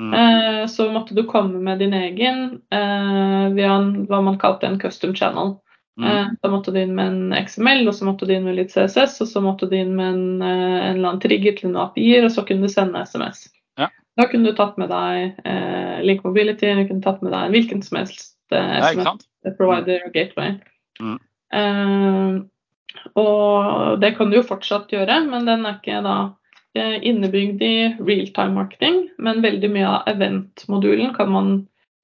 Mm. 0.00 0.14
Eh, 0.16 0.62
så 0.72 0.88
måtte 0.92 1.14
du 1.14 1.26
komme 1.28 1.60
med 1.60 1.82
din 1.82 1.92
egen 1.92 2.62
eh, 2.72 3.48
via 3.52 3.74
en, 3.74 4.06
hva 4.08 4.22
man 4.24 4.40
kalte 4.40 4.70
en 4.70 4.80
custom 4.80 5.12
channel. 5.14 5.58
Mm. 6.00 6.08
Eh, 6.08 6.26
da 6.40 6.48
måtte 6.48 6.72
du 6.72 6.80
inn 6.80 6.94
med 6.96 7.06
en 7.06 7.34
XML, 7.36 7.84
og 7.88 7.94
så 7.94 8.06
måtte 8.08 8.26
du 8.26 8.32
inn 8.34 8.46
med 8.46 8.56
litt 8.56 8.72
CSS, 8.72 9.18
og 9.20 9.28
så 9.28 9.42
måtte 9.44 9.68
du 9.68 9.76
inn 9.76 9.92
med 9.96 10.14
en, 10.14 10.42
eh, 10.42 10.78
en 10.88 10.96
eller 10.96 11.08
annen 11.10 11.20
trigger 11.20 11.58
til 11.58 11.70
noen 11.70 11.82
API-er, 11.88 12.24
og 12.24 12.32
så 12.32 12.46
kunne 12.48 12.68
du 12.68 12.72
sende 12.72 13.04
SMS. 13.04 13.44
Ja. 13.80 13.90
Da 14.20 14.26
kunne 14.28 14.50
du 14.50 14.56
tatt 14.56 14.76
med 14.80 14.90
deg 14.92 15.40
eh, 15.48 16.00
Link 16.04 16.24
Mobility, 16.26 16.68
du 16.76 16.84
kunne 16.88 17.04
tatt 17.04 17.22
med 17.24 17.32
deg 17.32 17.46
en 17.46 17.54
hvilken 17.54 17.82
som 17.84 18.02
helst 18.02 18.34
eh, 18.52 18.74
Ja, 18.78 18.90
SMS 18.92 19.08
sant? 19.08 19.28
provider 19.58 20.04
og 20.06 20.12
gateway. 20.14 20.56
Mm. 21.00 21.18
Eh, 21.56 22.42
og 23.18 23.98
det 24.02 24.14
kan 24.18 24.30
du 24.30 24.38
jo 24.38 24.46
fortsatt 24.46 24.92
gjøre, 24.92 25.22
men 25.30 25.48
den 25.48 25.64
er 25.66 25.78
ikke 25.78 26.02
da 26.04 26.16
eh, 26.76 26.98
innebygd 27.08 27.64
i 27.64 27.74
realtime 28.00 28.56
marketing. 28.56 29.06
Men 29.22 29.42
veldig 29.44 29.70
mye 29.72 29.88
av 29.88 30.10
event-modulen 30.12 31.14
kan 31.16 31.32
man 31.32 31.52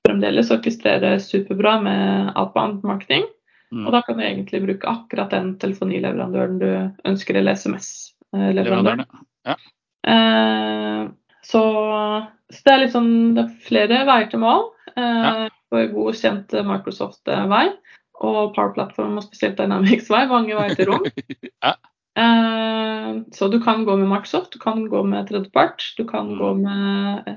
fremdeles 0.07 0.53
orkestrere 0.55 1.19
superbra 1.21 1.77
med 1.85 2.33
outbound 2.35 2.85
marketing. 2.89 3.29
Mm. 3.69 3.85
Og 3.85 3.93
da 3.93 4.01
kan 4.07 4.17
du 4.17 4.25
egentlig 4.25 4.63
bruke 4.65 4.89
akkurat 4.89 5.33
den 5.35 5.53
telefonileverandøren 5.61 6.61
du 6.61 6.69
ønsker, 7.09 7.37
eller 7.37 7.59
SMS-leverandøren. 7.59 9.05
Ja. 9.45 9.57
Eh, 10.09 11.03
så, 11.49 11.63
så 12.53 12.65
det 12.67 12.73
er 12.75 12.83
litt 12.85 12.95
sånn 12.95 13.13
det 13.37 13.45
er 13.47 13.55
flere 13.67 14.03
veier 14.09 14.29
til 14.33 14.43
mål. 14.45 14.67
Eh. 14.95 15.47
For 15.69 15.91
god, 15.93 16.17
kjent 16.19 16.55
Microsoft-vei. 16.69 17.67
Og 18.19 18.55
Power 18.57 18.73
Platform 18.75 19.19
og 19.21 19.27
spesielt 19.27 19.61
Dynamics-vei. 19.61 20.25
Mange 20.31 20.57
veier 20.59 20.79
til 20.79 20.91
rom. 20.93 21.07
Ja. 21.65 21.77
Eh, 22.19 23.11
så 23.37 23.47
du 23.53 23.61
kan 23.63 23.85
gå 23.87 23.95
med 23.97 24.09
Microsoft, 24.11 24.53
du 24.53 24.59
kan 24.59 24.89
gå 24.91 25.03
med 25.07 25.29
tredjepart. 25.29 25.85
Du 25.99 26.05
kan 26.09 26.33
Mm. 26.33 26.39
gå 26.39 26.49
med 26.65 27.29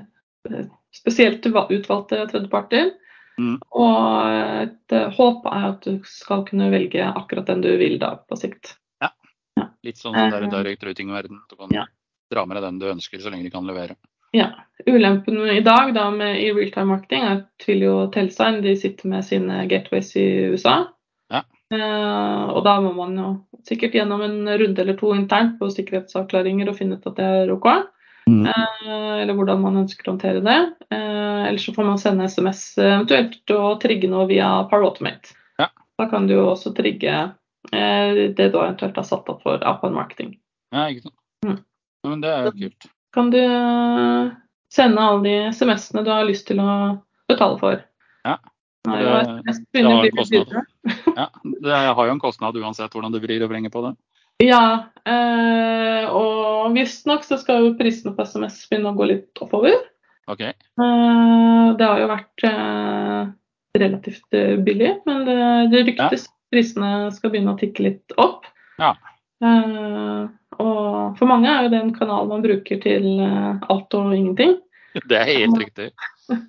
eh, 0.50 0.64
spesielt 0.92 1.46
utvalgte 1.46 2.26
tredjeparter. 2.32 2.90
Mm. 3.38 3.60
Og 3.70 4.32
et 4.66 4.92
eh, 4.96 5.08
håp 5.16 5.46
er 5.46 5.68
at 5.70 5.86
du 5.86 6.00
skal 6.04 6.42
kunne 6.48 6.70
velge 6.74 7.04
akkurat 7.04 7.46
den 7.46 7.62
du 7.64 7.70
vil 7.78 7.98
da 8.02 8.16
på 8.28 8.36
sikt. 8.36 8.74
Ja. 9.00 9.12
Litt 9.86 9.98
sånn 10.02 10.16
er 10.18 10.34
i 10.42 10.46
Eh, 10.46 10.50
direct 10.50 10.82
routing-verden. 10.84 11.40
Ja. 11.70 11.86
Dra 12.32 12.46
med 12.48 12.58
deg 12.58 12.66
den 12.66 12.80
du 12.80 12.88
ønsker, 12.90 13.20
så 13.22 13.30
lenge 13.32 13.46
de 13.46 13.54
kan 13.54 13.68
levere. 13.68 13.96
Ja. 14.32 14.48
Ulempen 14.86 15.38
i 15.50 15.60
dag 15.60 15.92
da 15.94 16.10
med, 16.10 16.40
i 16.40 16.50
realtime 16.52 16.88
marketing 16.88 17.22
er 17.22 17.32
at 17.36 17.48
Twilio 17.62 17.98
og 18.06 18.12
Telsign 18.14 18.62
de 18.64 18.72
sitter 18.80 19.10
med 19.12 19.26
sine 19.26 19.62
gateways 19.70 20.14
i 20.18 20.26
USA. 20.50 20.78
Ja. 21.30 21.44
Eh, 21.74 22.44
og 22.50 22.64
da 22.66 22.78
må 22.82 22.94
man 22.96 23.18
jo 23.20 23.32
sikkert 23.68 23.94
gjennom 23.94 24.24
en 24.24 24.40
runde 24.48 24.82
eller 24.82 24.96
to 24.98 25.12
internt 25.14 25.58
på 25.60 25.68
sikkerhetsavklaringer 25.70 26.72
og 26.72 26.78
finne 26.80 26.96
ut 26.96 27.10
at 27.12 27.20
det 27.20 27.28
er 27.42 27.52
OK. 27.54 27.68
Mm. 28.30 28.46
Eh, 28.46 29.20
eller 29.22 29.36
hvordan 29.36 29.62
man 29.62 29.82
ønsker 29.84 30.08
å 30.08 30.14
håndtere 30.14 30.42
det. 30.44 30.58
Eh, 30.94 31.42
eller 31.48 31.60
så 31.62 31.74
får 31.76 31.88
man 31.88 32.00
sende 32.00 32.28
SMS 32.30 32.64
eventuelt 32.80 33.54
og 33.54 33.80
trigge 33.84 34.10
noe 34.10 34.26
via 34.30 34.50
Power 34.70 34.88
Automate. 34.88 35.36
Ja. 35.60 35.68
Da 36.00 36.08
kan 36.10 36.26
du 36.26 36.36
jo 36.38 36.46
også 36.54 36.72
trigge 36.76 37.18
eh, 37.20 38.22
det 38.32 38.48
du 38.48 38.58
eventuelt 38.58 38.96
har 38.96 39.06
satt 39.06 39.28
opp 39.28 39.44
for 39.44 39.60
outbound 39.60 39.98
marketing. 39.98 40.38
Ja, 40.72 40.88
ikke 40.88 41.10
sant. 41.10 41.18
Mm. 41.46 41.60
Ja, 42.02 42.10
Men 42.10 42.20
det 42.24 42.30
er 42.34 42.44
jo 42.48 42.52
kult. 42.58 42.86
kan 43.14 43.30
du 43.30 43.38
eh, 43.38 44.30
sende 44.72 45.00
alle 45.04 45.22
de 45.26 45.34
SMS-ene 45.52 46.04
du 46.04 46.10
har 46.10 46.24
lyst 46.26 46.46
til 46.48 46.58
å 46.62 46.68
betale 47.30 47.58
for. 47.60 47.82
Ja. 48.26 48.38
Nei, 48.88 49.02
Det- 49.02 49.66
det 49.72 49.84
har 49.84 50.04
en 50.04 50.16
kostnad. 50.16 50.64
Ja, 51.16 51.28
det 51.44 51.70
har 51.94 52.06
jo 52.08 52.12
en 52.16 52.20
kostnad 52.20 52.56
uansett 52.56 52.90
hvordan 52.96 53.12
du 53.12 53.20
vrir 53.20 53.42
og 53.44 53.50
vrenger 53.52 53.70
på 53.70 53.82
det. 53.84 53.92
Ja, 54.42 54.88
eh, 55.06 56.08
og 56.10 56.72
visstnok 56.74 57.22
så 57.22 57.36
skal 57.38 57.62
jo 57.68 57.74
prisene 57.78 58.14
på 58.16 58.24
SMS 58.26 58.64
begynne 58.70 58.90
å 58.90 58.96
gå 58.98 59.06
litt 59.06 59.38
oppover. 59.44 59.76
OK. 60.32 60.40
Eh, 60.40 61.68
det 61.78 61.86
har 61.86 62.00
jo 62.00 62.08
vært 62.10 62.44
eh, 62.48 63.30
relativt 63.78 64.34
eh, 64.34 64.56
billig, 64.56 64.96
men 65.06 65.24
det, 65.28 65.36
det 65.70 65.84
ryktes 65.92 66.26
prisene 66.50 67.12
skal 67.14 67.30
begynne 67.30 67.54
å 67.54 67.60
tikke 67.60 67.84
litt 67.86 68.16
opp. 68.18 68.48
Ja. 68.82 68.94
Eh, 69.44 70.26
og 70.60 71.18
for 71.18 71.30
mange 71.30 71.50
er 71.50 71.66
jo 71.66 71.72
det 71.72 71.80
en 71.80 71.94
kanal 71.96 72.28
man 72.30 72.44
bruker 72.44 72.80
til 72.82 73.06
eh, 73.22 73.68
alt 73.72 73.98
og 73.98 74.16
ingenting. 74.16 74.58
Det 75.08 75.16
er 75.16 75.30
helt 75.30 75.56
riktig. 75.60 75.92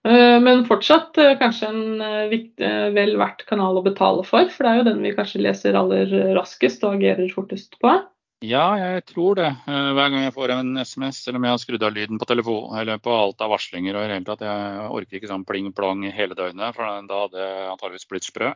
Eh, 0.00 0.40
Men 0.40 0.64
fortsatt 0.64 1.18
eh, 1.20 1.34
kanskje 1.40 1.68
en 1.68 2.00
eh, 2.00 2.86
vel 2.94 3.18
verdt 3.20 3.44
kanal 3.48 3.76
å 3.76 3.84
betale 3.84 4.24
for, 4.24 4.48
for 4.48 4.64
det 4.64 4.70
er 4.70 4.80
jo 4.80 4.86
den 4.88 5.02
vi 5.04 5.12
kanskje 5.16 5.42
leser 5.44 5.76
aller 5.76 6.14
raskest 6.38 6.86
og 6.86 6.96
agerer 6.96 7.28
fortest 7.34 7.76
på. 7.82 7.98
Ja, 8.40 8.64
jeg 8.80 9.04
tror 9.10 9.36
det. 9.36 9.50
Hver 9.68 9.98
gang 10.00 10.22
jeg 10.22 10.32
får 10.32 10.54
en 10.54 10.72
SMS, 10.80 11.18
eller 11.28 11.36
om 11.36 11.44
jeg 11.44 11.52
har 11.52 11.60
skrudd 11.60 11.82
av 11.84 11.92
lyden 11.92 12.16
på 12.16 12.24
telefon, 12.24 12.70
eller 12.80 12.96
på 12.96 13.12
alt 13.12 13.44
av 13.44 13.52
varslinger 13.52 13.92
og 13.92 14.00
i 14.00 14.08
det 14.08 14.16
hele 14.16 14.28
tatt, 14.30 14.44
jeg 14.48 14.86
orker 14.96 15.18
ikke 15.18 15.28
sånn 15.28 15.44
pling-plong 15.44 16.06
hele 16.16 16.38
døgnet, 16.38 16.72
for 16.72 16.88
da 16.88 17.18
hadde 17.26 17.42
jeg 17.42 17.66
antakeligvis 17.74 18.08
blitt 18.08 18.28
sprø. 18.30 18.54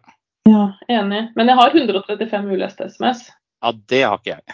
Ja, 0.48 0.62
Enig. 0.88 1.20
Men 1.36 1.52
jeg 1.52 1.60
har 1.60 1.76
135 1.76 2.48
uleste 2.56 2.88
SMS. 2.96 3.26
Ja, 3.64 3.70
det 3.72 4.02
har 4.04 4.18
ikke 4.20 4.34
jeg. 4.34 4.42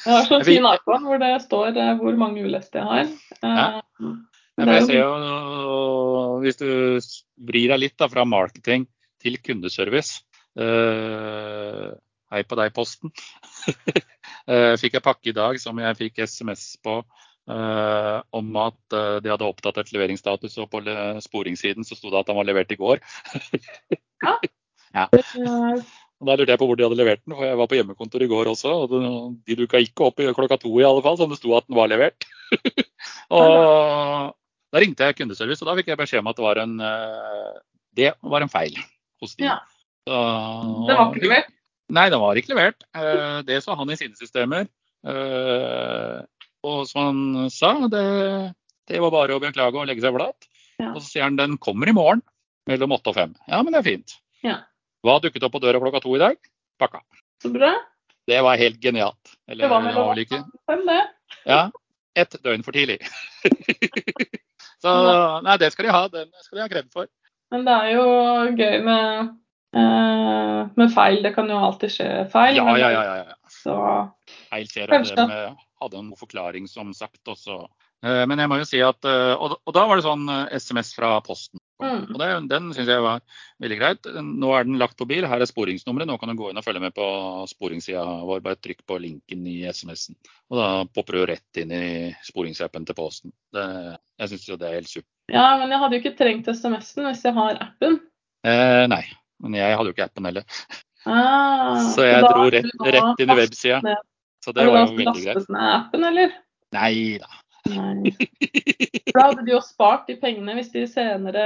Jeg 0.00 0.16
har 0.16 0.24
sånn 0.24 0.40
fin 0.48 0.64
iPhone 0.64 1.04
hvor 1.04 1.20
det 1.20 1.28
står 1.44 1.76
eh, 1.76 1.92
hvor 2.00 2.16
mange 2.16 2.40
uleste 2.40 2.80
jeg 2.80 2.88
har. 2.88 3.04
Eh, 3.44 3.46
Ja. 3.60 3.84
Ja, 4.00 4.64
er 4.64 4.72
jeg 4.78 4.86
ser 4.88 4.96
jo, 4.98 5.10
Hvis 6.42 6.58
du 6.60 6.68
vrir 7.48 7.68
deg 7.72 7.78
litt 7.80 7.96
da, 8.00 8.06
fra 8.12 8.24
marketing 8.28 8.82
til 9.20 9.38
kundeservice 9.44 10.12
uh, 10.60 11.88
Hei 12.32 12.42
på 12.48 12.54
deg, 12.58 12.72
Posten. 12.76 13.08
uh, 14.48 14.74
fikk 14.80 14.94
jeg 14.98 15.04
pakke 15.04 15.28
i 15.32 15.36
dag 15.36 15.54
som 15.62 15.78
jeg 15.80 15.98
fikk 16.00 16.14
SMS 16.26 16.62
på 16.84 16.94
uh, 17.00 18.18
om 18.36 18.46
at 18.62 18.80
eh, 18.94 19.16
de 19.24 19.30
hadde 19.32 19.48
oppdatert 19.48 19.90
leveringsstatus, 19.94 20.54
og 20.62 20.66
på 20.70 20.78
sporingssiden 21.24 21.84
så 21.86 21.94
sto 21.98 22.08
det 22.12 22.20
at 22.20 22.28
han 22.30 22.38
var 22.38 22.46
levert 22.48 22.72
i 22.74 22.80
går. 22.80 22.96
Eh, 24.90 25.06
Og 26.20 26.26
Da 26.28 26.34
lurte 26.36 26.52
jeg 26.52 26.60
på 26.60 26.66
hvor 26.68 26.76
de 26.76 26.84
hadde 26.84 26.98
levert 27.00 27.22
den, 27.24 27.32
for 27.34 27.46
jeg 27.48 27.56
var 27.56 27.66
på 27.70 27.76
hjemmekontor 27.78 28.22
i 28.22 28.28
går 28.28 28.50
også. 28.52 28.72
og 28.84 29.36
De 29.46 29.56
dukka 29.56 29.80
ikke 29.80 30.04
opp 30.10 30.20
i 30.20 30.26
klokka 30.36 30.58
to 30.60 30.72
i 30.80 30.84
alle 30.84 31.00
fall, 31.02 31.16
som 31.16 31.30
det 31.32 31.38
sto 31.40 31.54
at 31.56 31.64
den 31.66 31.76
var 31.78 31.88
levert. 31.88 32.26
og 33.30 34.34
Da 34.70 34.78
ringte 34.82 35.02
jeg 35.08 35.16
kundeservice, 35.18 35.62
og 35.64 35.70
da 35.70 35.74
fikk 35.80 35.88
jeg 35.90 35.98
beskjed 35.98 36.20
om 36.22 36.28
at 36.30 36.36
det 36.38 36.44
var 36.44 36.60
en, 36.62 36.74
eh, 36.80 37.54
det 37.98 38.10
var 38.22 38.44
en 38.44 38.52
feil 38.52 38.76
hos 39.22 39.34
de. 39.34 39.48
Ja. 39.48 39.56
Så- 40.06 40.86
Det 40.86 40.96
var 40.96 41.10
ikke 41.14 41.24
levert. 41.26 41.48
Nei, 41.90 42.08
den 42.10 42.20
var 42.20 42.36
ikke 42.38 42.52
levert. 42.54 42.84
Eh, 42.94 43.42
Det 43.42 43.62
sa 43.64 43.74
han 43.74 43.90
i 43.90 43.96
sine 43.96 44.14
systemer. 44.14 44.68
Eh, 45.06 46.20
Og 46.62 46.86
som 46.86 47.00
han 47.32 47.50
sa, 47.50 47.72
det, 47.88 48.52
det 48.86 49.00
var 49.00 49.10
bare 49.10 49.32
å 49.32 49.40
beklage 49.40 49.74
og 49.80 49.86
legge 49.88 50.02
seg 50.04 50.12
flat. 50.14 50.46
Ja. 50.78 50.90
Og 50.92 51.00
så 51.00 51.08
sier 51.08 51.22
han 51.24 51.36
den 51.36 51.56
kommer 51.58 51.88
i 51.88 51.92
morgen 51.96 52.20
mellom 52.68 52.92
åtte 52.92 53.08
og 53.08 53.14
fem. 53.16 53.34
Ja, 53.48 53.62
men 53.62 53.72
det 53.72 53.80
er 53.80 53.88
fint. 53.90 54.12
Ja. 54.44 54.58
Hva 55.06 55.16
dukket 55.22 55.44
opp 55.46 55.54
på 55.56 55.60
døra 55.62 55.80
klokka 55.80 56.02
to 56.04 56.12
i 56.16 56.20
dag? 56.20 56.36
Pakka. 56.80 57.00
Så 57.42 57.50
bra. 57.52 57.72
Det 58.28 58.40
var 58.44 58.58
helt 58.60 58.80
genialt. 58.82 59.34
Eller, 59.48 59.64
Det 59.64 59.70
var 59.72 59.82
mellom 59.84 60.18
ikke 60.20 60.42
Hvem 60.68 60.82
det? 60.86 61.00
Ja, 61.48 61.62
ett 62.14 62.36
døgn 62.44 62.62
for 62.66 62.76
tidlig. 62.76 62.98
så 64.82 64.92
nei, 65.44 65.56
det 65.60 65.72
skal 65.72 65.88
de 65.88 65.94
ha. 65.94 66.02
Den 66.12 66.28
skal 66.44 66.58
de 66.60 66.64
ha 66.66 66.70
kred 66.72 66.90
for. 66.92 67.08
Men 67.50 67.64
det 67.66 67.74
er 67.74 67.88
jo 67.96 68.04
gøy 68.60 68.76
med, 68.86 69.32
eh, 69.74 70.60
med 70.76 70.92
feil. 70.94 71.22
Det 71.24 71.32
kan 71.34 71.48
jo 71.50 71.58
alltid 71.58 71.94
skje 71.96 72.08
feil. 72.30 72.60
Ja, 72.60 72.76
ja, 72.78 72.90
ja. 72.92 73.02
ja, 73.08 73.16
ja. 73.24 73.38
Så 73.50 73.76
Feil 74.50 74.68
skjer. 74.70 74.92
Kanskje. 74.92 75.26
eh, 75.26 75.66
hadde 75.80 75.96
noen 76.02 76.20
forklaring, 76.20 76.68
som 76.70 76.92
sagt. 76.94 77.22
Og 77.26 77.40
så 77.40 77.62
Eh, 77.64 77.79
Men 78.00 78.40
jeg 78.40 78.48
må 78.48 78.56
jo 78.60 78.64
si 78.68 78.78
at 78.80 79.04
eh, 79.04 79.34
Og, 79.36 79.58
da 79.76 79.82
var 79.84 79.98
det 79.98 80.06
sånn 80.06 80.22
eh, 80.32 80.54
SMS 80.56 80.94
fra 80.96 81.18
posten. 81.24 81.60
Mm. 81.80 82.10
Og 82.12 82.16
det, 82.20 82.28
den 82.50 82.68
syns 82.76 82.90
jeg 82.92 83.02
var 83.04 83.22
veldig 83.62 83.78
greit. 83.80 84.08
Nå 84.20 84.50
er 84.56 84.66
den 84.68 84.78
lagt 84.80 84.98
på 85.00 85.06
bil. 85.08 85.24
Her 85.28 85.40
er 85.40 85.48
sporingsnummeret. 85.48 86.08
Nå 86.08 86.18
kan 86.20 86.32
du 86.32 86.36
gå 86.36 86.50
inn 86.50 86.60
og 86.60 86.64
følge 86.66 86.82
med 86.82 86.94
på 86.96 87.06
sporingssida 87.48 88.02
vår. 88.28 88.42
Bare 88.44 88.60
trykk 88.60 88.82
på 88.88 88.98
linken 89.00 89.46
i 89.48 89.62
SMS-en. 89.68 90.18
Og 90.52 90.60
da 90.60 90.68
popper 90.92 91.16
du 91.16 91.24
rett 91.32 91.62
inn 91.62 91.72
i 91.76 91.86
sporingsappen 92.26 92.84
til 92.88 92.98
Posten. 92.98 93.32
Det, 93.54 93.64
jeg 94.20 94.32
syns 94.34 94.46
jo 94.50 94.60
det 94.60 94.68
er 94.68 94.78
helt 94.80 94.92
supert. 94.92 95.08
Ja, 95.32 95.46
men 95.60 95.72
jeg 95.72 95.80
hadde 95.80 95.96
jo 95.96 96.02
ikke 96.04 96.18
trengt 96.18 96.52
SMS-en 96.52 97.08
hvis 97.08 97.24
jeg 97.24 97.36
har 97.36 97.64
appen. 97.64 98.00
Eh, 98.44 98.84
nei, 98.90 99.04
men 99.44 99.56
jeg 99.60 99.76
hadde 99.76 99.92
jo 99.92 99.96
ikke 99.96 100.08
appen 100.08 100.28
heller. 100.28 100.46
Ah, 101.08 101.80
Så 101.94 102.04
jeg 102.04 102.24
dro 102.26 102.48
rett, 102.52 102.72
rett 102.92 103.22
inn 103.24 103.32
i 103.32 103.36
websida. 103.38 103.96
Så 104.44 104.52
det 104.56 104.66
var 104.68 104.82
jo 104.82 104.96
veldig 104.98 105.14
greit. 105.16 105.36
lastet 105.38 105.54
ned 105.54 105.68
appen, 105.68 106.04
eller? 106.10 106.34
Nei 106.76 106.94
da. 107.20 107.30
Nei. 107.68 108.10
For 109.10 109.18
Da 109.18 109.26
hadde 109.26 109.44
de 109.46 109.52
jo 109.52 109.60
spart 109.64 110.06
de 110.08 110.16
pengene 110.20 110.54
hvis 110.56 110.70
de 110.72 110.86
senere 110.88 111.44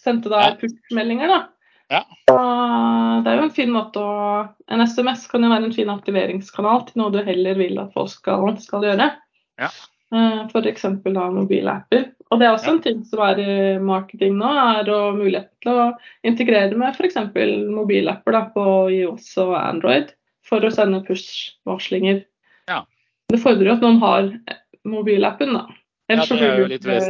sendte 0.00 0.28
da 0.32 0.40
Ja. 0.50 0.54
push-meldinger, 0.60 1.28
da. 1.30 1.40
Ja. 1.90 2.04
Det 2.28 3.26
er 3.32 3.38
jo 3.40 3.46
en 3.48 3.50
fin 3.54 3.70
måte 3.74 3.98
å 3.98 4.18
En 4.70 4.80
SMS 4.86 5.24
kan 5.26 5.42
jo 5.42 5.48
være 5.50 5.64
en 5.66 5.72
fin 5.74 5.88
aktiveringskanal 5.90 6.84
til 6.86 7.00
noe 7.02 7.10
du 7.10 7.18
heller 7.26 7.58
vil 7.58 7.80
at 7.82 7.90
folk 7.96 8.12
skal, 8.12 8.44
skal 8.62 8.84
gjøre. 8.86 9.08
Ja. 9.58 9.70
Eh, 10.14 10.46
F.eks. 10.50 10.82
da 11.04 11.24
mobilapper. 11.34 12.08
Og 12.30 12.38
det 12.38 12.46
er 12.46 12.54
også 12.54 12.66
Ja. 12.70 12.72
en 12.76 12.80
ting 12.84 13.02
som 13.04 13.20
er 13.26 13.40
i 13.42 13.78
marketing 13.82 14.36
nå, 14.38 14.46
er 14.78 14.84
å 14.90 15.00
mulighet 15.16 15.50
til 15.62 15.72
å 15.72 15.88
integrere 16.24 16.76
med 16.78 16.94
f.eks. 16.94 17.16
mobilapper 17.74 18.32
da, 18.38 18.44
på 18.54 18.64
iOS 18.94 19.36
og 19.42 19.54
Android 19.58 20.12
for 20.46 20.60
å 20.62 20.70
sende 20.70 21.02
push-varslinger. 21.06 22.24
Ja. 22.68 22.84
Det 23.30 23.40
fordrer 23.42 23.66
jo 23.66 23.74
at 23.74 23.82
noen 23.82 23.98
har 24.02 24.30
mobilappen, 24.88 25.54
da. 25.56 25.66
Ellers 26.10 26.30
Ja, 26.30 26.36
det 26.40 26.48
er 26.48 26.60
jo 26.60 26.70
litt 26.70 26.86
det 26.86 27.00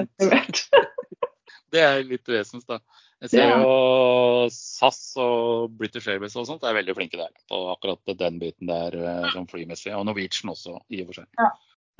Det 1.70 1.84
er 1.84 2.02
litt 2.06 2.28
vesens, 2.28 2.66
da. 2.66 2.80
Jeg 3.20 3.34
ser 3.34 3.50
jo 3.52 4.48
SAS 4.54 5.00
og 5.20 5.74
British 5.76 6.08
Airways 6.08 6.34
og 6.40 6.46
sånt 6.48 6.64
er 6.64 6.78
veldig 6.78 6.94
flinke 6.96 7.20
der 7.20 7.34
på 7.52 7.58
akkurat 7.74 8.14
den 8.16 8.38
biten 8.40 8.70
der 8.70 8.96
eh, 8.96 9.26
som 9.34 9.44
flymessig. 9.50 9.92
Og 9.92 10.06
Norwegian 10.08 10.54
også, 10.54 10.78
i 10.88 11.02
og 11.04 11.10
for 11.10 11.20
seg. 11.20 11.28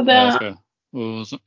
Så 0.01 0.07
det, 0.09 0.17
Jeg 0.17 0.37
skal 0.39 0.57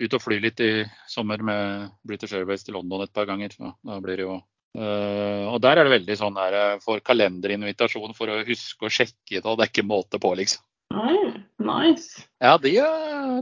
ut 0.05 0.15
og 0.15 0.23
fly 0.23 0.37
litt 0.39 0.61
i 0.63 0.71
sommer 1.09 1.41
med 1.43 1.89
British 2.05 2.37
Airways 2.37 2.63
til 2.63 2.77
London 2.77 3.03
et 3.03 3.13
par 3.13 3.25
ganger. 3.27 3.55
Så 3.57 3.73
da 3.81 3.99
blir 4.03 4.21
det 4.21 4.27
jo 4.29 4.41
Uh, 4.73 5.53
Og 5.53 5.59
der 5.61 5.77
er 5.77 5.85
det 5.85 5.93
veldig 5.99 6.15
sånn 6.17 6.33
der 6.33 6.55
eh, 6.57 6.79
for 6.81 7.01
kalenderinvitasjon 7.05 8.15
for 8.17 8.31
å 8.33 8.39
huske 8.47 8.87
å 8.87 8.89
sjekke 8.89 9.35
det, 9.35 9.43
og 9.45 9.59
det 9.59 9.67
er 9.67 9.69
ikke 9.69 9.85
måte 9.85 10.17
på, 10.17 10.31
liksom. 10.39 10.63
Nei, 10.93 11.17
nice. 11.57 12.23
Ja, 12.43 12.57
de 12.61 12.77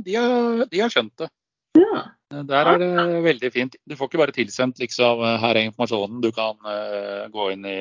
de 0.06 0.18
de 0.72 0.82
har 0.82 0.94
skjønt 0.94 1.16
det. 1.20 1.28
Ja. 1.78 2.04
Der 2.32 2.68
er 2.68 2.80
det 2.80 3.22
veldig 3.26 3.50
fint. 3.52 3.76
Du 3.88 3.96
får 4.00 4.08
ikke 4.08 4.20
bare 4.22 4.36
tilsendt 4.36 4.80
liksom 4.80 5.20
her 5.42 5.56
er 5.56 5.68
informasjonen. 5.68 6.22
Du 6.24 6.30
kan 6.36 6.56
uh, 6.64 7.28
gå 7.32 7.50
inn 7.54 7.66
i 7.68 7.80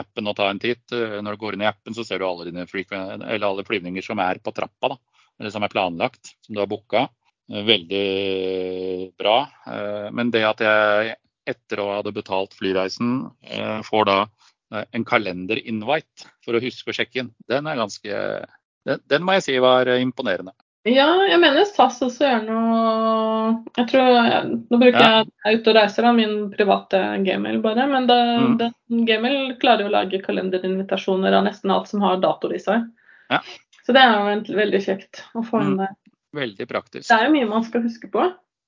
appen 0.00 0.30
og 0.30 0.36
ta 0.38 0.48
en 0.48 0.60
titt. 0.62 0.84
Eh, 0.96 1.18
når 1.20 1.36
du 1.36 1.42
går 1.42 1.56
inn 1.56 1.64
i 1.66 1.68
appen, 1.68 1.96
så 1.96 2.04
ser 2.06 2.22
du 2.22 2.26
alle 2.28 2.48
dine 2.48 2.64
eller 2.64 3.48
alle 3.48 3.66
flyvninger 3.68 4.04
som 4.04 4.22
er 4.24 4.40
på 4.40 4.54
trappa. 4.56 4.94
da, 4.94 5.26
Eller 5.40 5.52
som 5.52 5.64
er 5.64 5.72
planlagt, 5.72 6.32
som 6.40 6.56
du 6.56 6.62
har 6.62 6.70
booka. 6.70 7.08
Eh, 7.52 7.64
veldig 7.68 9.12
bra. 9.20 9.36
Uh, 9.66 10.08
men 10.12 10.32
det 10.32 10.46
at 10.48 10.64
jeg 10.64 11.18
etter 11.52 11.82
å 11.82 11.90
ha 11.92 12.02
betalt 12.08 12.56
flyreisen, 12.56 13.28
uh, 13.28 13.80
får 13.84 14.08
da 14.08 14.22
en 14.72 15.02
kalender-invite 15.04 16.30
for 16.40 16.56
å 16.56 16.60
huske 16.64 16.88
å 16.88 16.94
sjekke 16.96 17.18
inn, 17.20 17.26
den 17.44 17.66
er 17.68 17.76
ganske 17.76 18.20
den, 18.88 19.00
den 19.08 19.22
må 19.26 19.32
jeg 19.38 19.42
si 19.46 19.58
var 19.62 19.86
eh, 19.90 20.00
imponerende. 20.02 20.52
Ja, 20.88 21.06
jeg 21.30 21.38
mener 21.38 21.62
SAS 21.68 22.00
også 22.02 22.26
gjør 22.26 22.40
noe 22.48 23.52
Jeg 23.78 23.86
tror 23.92 24.16
Nå 24.50 24.78
bruker 24.80 24.98
Ja. 24.98 25.10
jeg 25.20 25.28
jeg 25.44 25.60
ute 25.60 25.70
og 25.70 25.76
reiser, 25.78 26.08
av 26.08 26.16
min 26.16 26.32
private 26.50 27.02
gmail 27.22 27.60
bare. 27.62 27.84
Men 27.86 28.08
det, 28.10 28.16
Mm. 28.40 28.56
det, 28.58 28.70
gmail 29.06 29.36
klarer 29.62 29.84
jo 29.84 29.90
å 29.92 29.94
lage 29.94 30.22
kalenderinvitasjoner 30.24 31.32
av 31.38 31.44
nesten 31.46 31.70
alt 31.70 31.86
som 31.88 32.02
har 32.02 32.16
datoer 32.18 32.56
i 32.56 32.58
seg. 32.58 32.88
Ja. 33.30 33.38
Så 33.86 33.94
det 33.94 34.02
er 34.02 34.18
jo 34.18 34.56
veldig 34.58 34.80
kjekt 34.82 35.22
å 35.38 35.44
få 35.46 35.60
inn 35.62 35.76
Mm. 35.78 35.96
Veldig 36.34 36.66
praktisk. 36.66 37.08
Det 37.08 37.14
er 37.20 37.26
jo 37.28 37.32
mye 37.34 37.48
man 37.48 37.62
skal 37.62 37.82
huske 37.82 38.10
på. 38.10 38.26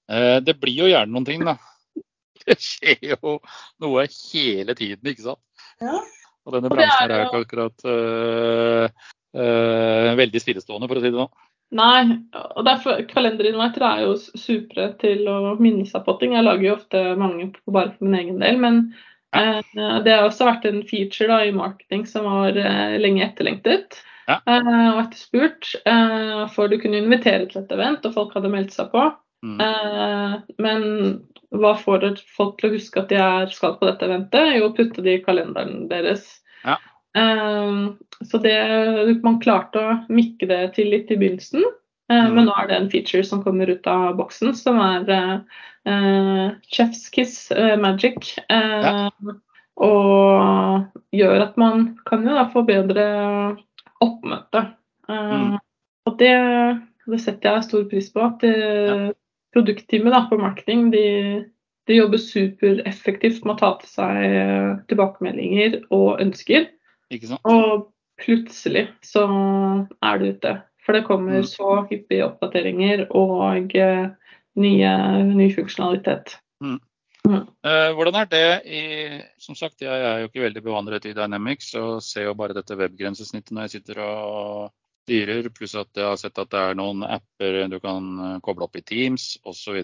Eh, 0.08 0.38
Det 0.40 0.60
blir 0.60 0.76
jo 0.76 0.86
gjerne 0.86 1.10
noen 1.10 1.24
ting, 1.26 1.44
da. 1.44 1.56
Det 2.46 2.58
skjer 2.60 3.16
jo 3.16 3.38
noe 3.80 4.06
hele 4.06 4.74
tiden, 4.76 5.02
ikke 5.02 5.22
sant. 5.22 5.40
Ja. 5.80 5.98
Og 6.46 6.52
denne 6.52 6.70
Og 6.70 6.76
bransjen 6.76 7.00
her 7.00 7.10
er 7.10 7.24
jo 7.24 7.30
ikke 7.30 7.44
akkurat 7.46 7.84
øh, 7.88 8.88
veldig 9.34 10.40
stillestående, 10.42 10.88
for 10.88 11.00
å 11.00 11.02
si 11.02 11.10
det 11.10 11.18
sånn. 11.18 11.32
Nei, 11.74 12.18
og 12.54 12.62
derfor 12.68 13.00
kalenderinviter 13.08 13.82
er 13.88 14.02
jo 14.04 14.12
supre 14.38 14.92
til 15.00 15.24
å 15.26 15.56
minne 15.58 15.86
seg 15.88 16.04
på 16.06 16.14
ting. 16.20 16.34
Jeg 16.36 16.44
lager 16.46 16.62
jo 16.68 16.76
ofte 16.76 17.00
mange 17.18 17.48
på- 17.56 17.72
bare 17.74 17.90
for 17.96 18.04
min 18.06 18.14
egen 18.20 18.38
del, 18.38 18.58
men 18.62 18.94
eh, 19.34 19.60
det 20.04 20.12
har 20.14 20.28
også 20.28 20.46
vært 20.46 20.68
en 20.70 20.82
feature 20.86 21.26
da, 21.32 21.40
i 21.44 21.50
marketing 21.56 22.06
som 22.06 22.28
var 22.28 22.54
eh, 22.56 22.94
lenge 23.02 23.24
etterlengtet 23.26 23.98
Ja. 24.28 24.38
eh, 24.46 24.90
og 24.94 25.00
etterspurt. 25.08 25.74
Eh, 25.84 26.46
for 26.54 26.68
du 26.68 26.78
kunne 26.78 27.00
invitere 27.02 27.48
til 27.50 27.62
et 27.64 27.72
event, 27.74 28.06
og 28.06 28.14
folk 28.14 28.34
hadde 28.38 28.52
meldt 28.54 28.72
seg 28.76 28.92
på. 28.94 29.08
Mm. 29.44 29.58
Eh, 29.60 30.36
men 30.62 30.86
hva 31.50 31.74
får 31.76 32.06
folk 32.36 32.56
til 32.60 32.70
å 32.70 32.74
huske 32.76 33.02
at 33.02 33.10
de 33.10 33.18
er, 33.20 33.50
skal 33.52 33.74
på 33.80 33.86
dette 33.90 34.06
eventet? 34.06 34.54
Jo, 34.60 34.70
putte 34.76 35.02
det 35.02 35.18
i 35.18 35.24
kalenderen 35.26 35.88
deres. 35.90 36.40
Ja. 36.64 36.78
Eh, 37.16 37.72
så 38.24 38.38
det, 38.42 38.56
man 39.22 39.40
klarte 39.42 39.80
å 39.80 39.96
mikke 40.12 40.48
det 40.50 40.60
til 40.76 40.90
litt 40.94 41.10
i 41.14 41.18
begynnelsen. 41.20 41.64
Eh, 41.64 41.72
Mm. 42.14 42.34
Men 42.36 42.44
nå 42.50 42.52
er 42.60 42.66
det 42.68 42.76
en 42.76 42.90
feature 42.92 43.24
som 43.24 43.40
kommer 43.42 43.70
ut 43.72 43.86
av 43.88 44.16
boksen, 44.18 44.50
som 44.54 44.76
er 44.84 45.08
eh, 45.08 45.38
eh, 45.88 46.50
Chef's 46.68 47.06
Kiss 47.14 47.48
uh, 47.56 47.76
Magic. 47.80 48.34
Eh, 48.52 49.08
Og 49.76 50.84
gjør 51.16 51.40
at 51.48 51.56
man 51.58 51.96
kan 52.06 52.22
jo 52.28 52.34
da 52.36 52.44
få 52.52 52.62
bedre 52.68 53.06
oppmøte. 54.04 54.66
Eh, 55.08 55.32
Mm. 55.34 55.58
Og 56.06 56.18
det, 56.20 56.34
det 57.08 57.20
setter 57.24 57.54
jeg 57.56 57.64
stor 57.64 57.84
pris 57.88 58.10
på. 58.12 58.20
At 58.20 58.42
det, 58.44 59.14
produktteamet 59.56 60.12
da, 60.12 60.26
på 60.28 60.36
marketing 60.38 60.90
de, 60.92 61.04
de 61.88 61.96
jobber 61.96 62.20
supereffektivt 62.20 63.44
med 63.44 63.54
å 63.54 63.58
ta 63.60 63.70
til 63.80 63.88
seg 63.88 64.24
eh, 64.28 64.70
tilbakemeldinger 64.90 65.78
og 65.94 66.20
ønsker. 66.20 66.68
Og 67.50 67.90
plutselig 68.20 68.88
så 69.04 69.24
er 70.02 70.18
det 70.20 70.36
ute. 70.36 70.54
For 70.84 70.92
det 70.92 71.06
kommer 71.06 71.40
Mm. 71.40 71.48
så 71.48 71.88
hyppige 71.88 72.26
oppdateringer 72.26 73.06
og 73.10 73.74
eh, 73.74 74.10
nye, 74.56 74.90
ny 75.32 75.48
funksjonalitet. 75.54 76.36
Eh, 77.24 77.90
hvordan 77.96 78.18
er 78.20 78.26
det 78.28 78.66
i 78.68 78.82
Som 79.40 79.54
sagt, 79.56 79.80
jeg 79.80 79.88
er 79.88 80.20
jo 80.20 80.28
ikke 80.28 80.44
veldig 80.44 80.62
bevandret 80.62 81.06
i 81.08 81.14
Dynamics 81.16 81.74
og 81.80 82.02
ser 82.02 82.28
jo 82.28 82.34
bare 82.36 82.52
dette 82.52 82.76
webgrensesnittet 82.76 83.50
når 83.50 83.62
jeg 83.64 83.70
sitter 83.78 84.00
og 84.04 84.72
styrer, 85.04 85.48
pluss 85.48 85.74
at 85.74 85.88
jeg 85.96 86.04
har 86.04 86.20
sett 86.20 86.38
at 86.38 86.50
det 86.52 86.60
er 86.60 86.76
noen 86.76 87.02
apper 87.04 87.64
du 87.72 87.78
kan 87.80 88.04
eh, 88.20 88.40
koble 88.44 88.68
opp 88.68 88.76
i 88.76 88.84
Teams 88.84 89.38
osv. 89.44 89.80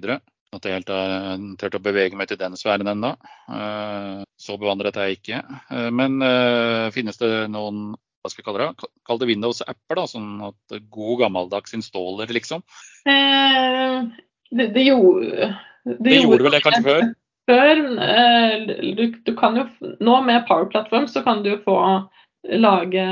At 0.52 0.66
jeg 0.66 0.80
helt 0.80 0.88
har 0.92 1.38
turt 1.56 1.78
å 1.78 1.82
bevege 1.82 2.18
meg 2.18 2.28
til 2.28 2.40
den 2.40 2.58
sfæren 2.58 2.90
ennå. 2.90 3.14
Så 4.40 4.56
bevandret 4.60 4.96
er 4.96 5.10
jeg 5.10 5.18
ikke. 5.20 5.40
Eh, 5.70 5.90
Men 5.92 6.20
eh, 6.24 6.86
finnes 6.94 7.18
det 7.20 7.30
noen 7.52 7.90
hva 8.20 8.28
skal 8.28 8.42
vi 8.42 8.46
kalle 8.50 8.64
det? 8.66 8.88
Kall 9.08 9.18
det 9.20 9.26
Windows-apper, 9.30 9.96
da, 9.96 10.02
sånn 10.08 10.42
at 10.44 10.74
god 10.92 11.22
gammeldags 11.22 11.72
installer, 11.76 12.28
liksom. 12.36 12.60
Eh, 13.08 14.02
det, 14.52 14.66
det, 14.74 14.82
gjorde, 14.90 15.48
Det 16.04 16.18
gjorde 16.18 16.44
vel 16.44 16.52
det 16.52 16.60
kanskje 16.66 16.82
før? 16.84 17.06
før. 17.48 17.80
eh, 18.04 18.66
Du, 18.98 19.02
du 19.24 19.32
kan 19.38 19.56
jo, 19.56 19.64
nå 20.04 20.18
med 20.26 20.44
Power 20.50 20.68
Platform 20.68 21.08
så 21.08 21.22
kan 21.24 21.40
du 21.46 21.54
få 21.64 21.78
lage 22.60 23.06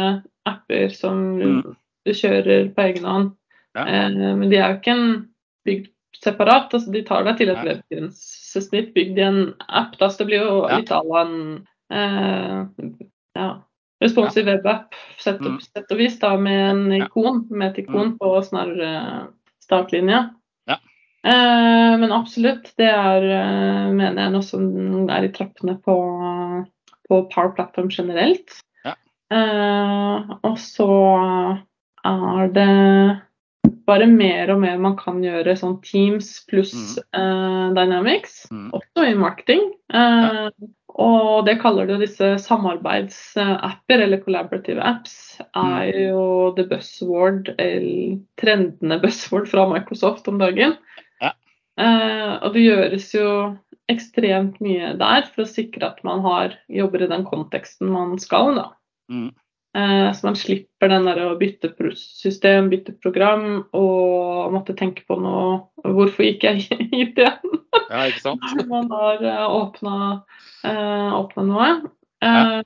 apper 0.49 0.93
som 0.93 1.23
Mm. 1.41 1.75
du 2.05 2.13
kjører 2.13 2.69
på 2.77 2.85
egen 2.89 3.05
hånd. 3.09 3.33
Ja. 3.77 3.87
Eh, 3.89 4.11
men 4.13 4.49
de 4.51 4.57
er 4.61 4.75
jo 4.75 4.79
ikke 4.81 4.93
en 4.97 5.09
bygd 5.65 5.89
separat. 6.25 6.73
altså 6.75 6.93
De 6.93 7.03
tar 7.07 7.25
deg 7.25 7.39
til 7.41 7.51
et 7.53 7.65
webgrensesnitt 7.67 8.93
bygd 8.95 9.19
i 9.19 9.25
en 9.27 9.41
app. 9.69 9.97
Da, 10.01 10.09
så 10.11 10.19
det 10.23 10.27
blir 10.33 10.45
jo 10.45 10.69
Ja. 10.69 10.79
litt 10.79 10.91
à 10.91 11.03
la 11.05 11.23
en 11.27 11.67
eh, 11.91 12.65
ja, 13.37 13.49
responsive 14.03 14.45
webapp, 14.47 14.95
sett, 15.19 15.41
Mm. 15.41 15.61
sett 15.61 15.91
og 15.91 15.99
vis, 15.99 16.19
da, 16.19 16.37
med 16.37 16.71
en 16.71 16.93
Ja. 16.93 17.07
ikon, 17.07 17.47
med 17.51 17.71
et 17.79 17.85
ikon 17.87 18.19
på 18.19 18.43
snarere 18.45 19.29
startlinja. 19.63 20.31
Ja. 20.69 20.77
Eh, 21.25 21.97
men 21.99 22.13
absolutt, 22.13 22.73
det 22.77 22.89
er, 22.89 23.23
eh, 23.23 23.91
mener 23.93 24.23
jeg, 24.23 24.33
noe 24.33 24.43
som 24.43 25.09
er 25.11 25.25
i 25.25 25.29
trappene 25.33 25.81
på, 25.83 26.67
på 27.09 27.23
Power 27.33 27.51
Platform 27.57 27.89
generelt. 27.89 28.61
Ja. 28.85 28.95
Eh, 29.31 30.37
og 30.45 30.57
så 30.59 30.89
er 32.05 32.49
det 32.53 33.21
bare 33.89 34.07
mer 34.11 34.53
og 34.55 34.61
mer 34.63 34.79
man 34.83 34.97
kan 35.01 35.23
gjøre 35.25 35.57
sånn 35.59 35.79
Teams 35.85 36.29
pluss 36.51 36.99
eh, 37.17 37.69
Dynamics, 37.77 38.45
Mm. 38.53 38.71
også 38.77 39.07
i 39.09 39.15
marketing. 39.19 39.71
Eh, 39.93 40.51
Og 40.99 41.45
det 41.47 41.61
kaller 41.63 41.87
du 41.87 41.93
disse 42.01 42.27
samarbeidsapper, 42.43 44.01
eller 44.03 44.19
collaborative 44.25 44.83
apps, 44.83 45.39
er 45.55 45.93
jo 45.95 46.53
the 46.57 46.65
buzzword, 46.67 47.53
eller 47.59 48.19
trendende 48.41 48.99
buzzword 49.03 49.47
fra 49.47 49.69
Microsoft 49.71 50.27
om 50.27 50.41
dagen. 50.43 50.75
Ja. 51.23 51.31
Eh, 51.79 52.33
og 52.43 52.53
det 52.57 52.65
gjøres 52.67 53.15
jo 53.15 53.29
ekstremt 53.89 54.59
mye 54.61 54.97
der 54.99 55.23
for 55.31 55.45
å 55.45 55.49
sikre 55.49 55.87
at 55.93 56.03
man 56.03 56.21
har, 56.27 56.59
jobber 56.69 57.05
i 57.07 57.13
den 57.15 57.23
konteksten 57.25 57.93
man 57.95 58.19
skal. 58.19 58.57
da. 58.59 58.67
Mm. 59.77 60.07
Eh, 60.07 60.13
så 60.17 60.27
man 60.27 60.37
slipper 60.37 60.89
den 60.89 61.05
der 61.07 61.21
å 61.27 61.37
bytte 61.39 61.71
system, 61.99 62.71
bytte 62.73 62.95
program 63.03 63.65
og 63.77 64.53
måtte 64.55 64.77
tenke 64.79 65.05
på 65.07 65.19
noe 65.21 65.59
Hvorfor 65.85 66.25
gikk 66.25 66.47
jeg 66.49 66.65
hit 66.95 67.19
igjen? 67.21 67.59
Ja, 67.91 68.07
ikke 68.09 68.25
sant? 68.25 68.47
man 68.73 68.89
har 68.91 69.23
åpna, 69.53 69.99
noe. 71.47 71.69
Ja. 72.25 72.63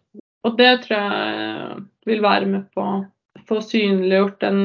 Og 0.46 0.56
det 0.58 0.70
tror 0.86 0.96
jeg 0.98 1.82
vil 2.08 2.22
være 2.24 2.48
med 2.50 2.70
på 2.74 2.82
å 2.82 3.42
få 3.48 3.60
synliggjort 3.64 4.40
den 4.42 4.62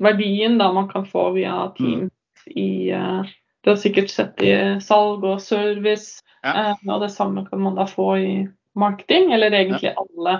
verdien 0.00 0.56
da 0.60 0.70
man 0.72 0.88
kan 0.88 1.04
få 1.08 1.30
via 1.36 1.66
Teams 1.76 2.46
i 2.46 2.90
eh, 2.94 3.36
Du 3.60 3.70
har 3.74 3.76
sikkert 3.76 4.08
sett 4.08 4.40
i 4.40 4.54
salg 4.80 5.24
og 5.28 5.40
service, 5.44 6.22
Ja. 6.40 6.70
eh, 6.72 6.76
og 6.88 7.02
det 7.02 7.10
samme 7.12 7.44
kan 7.50 7.60
man 7.60 7.76
da 7.76 7.84
få 7.84 8.14
i 8.16 8.30
marketing, 8.78 9.32
eller 9.36 9.52
egentlig 9.52 9.92
alle 9.92 10.38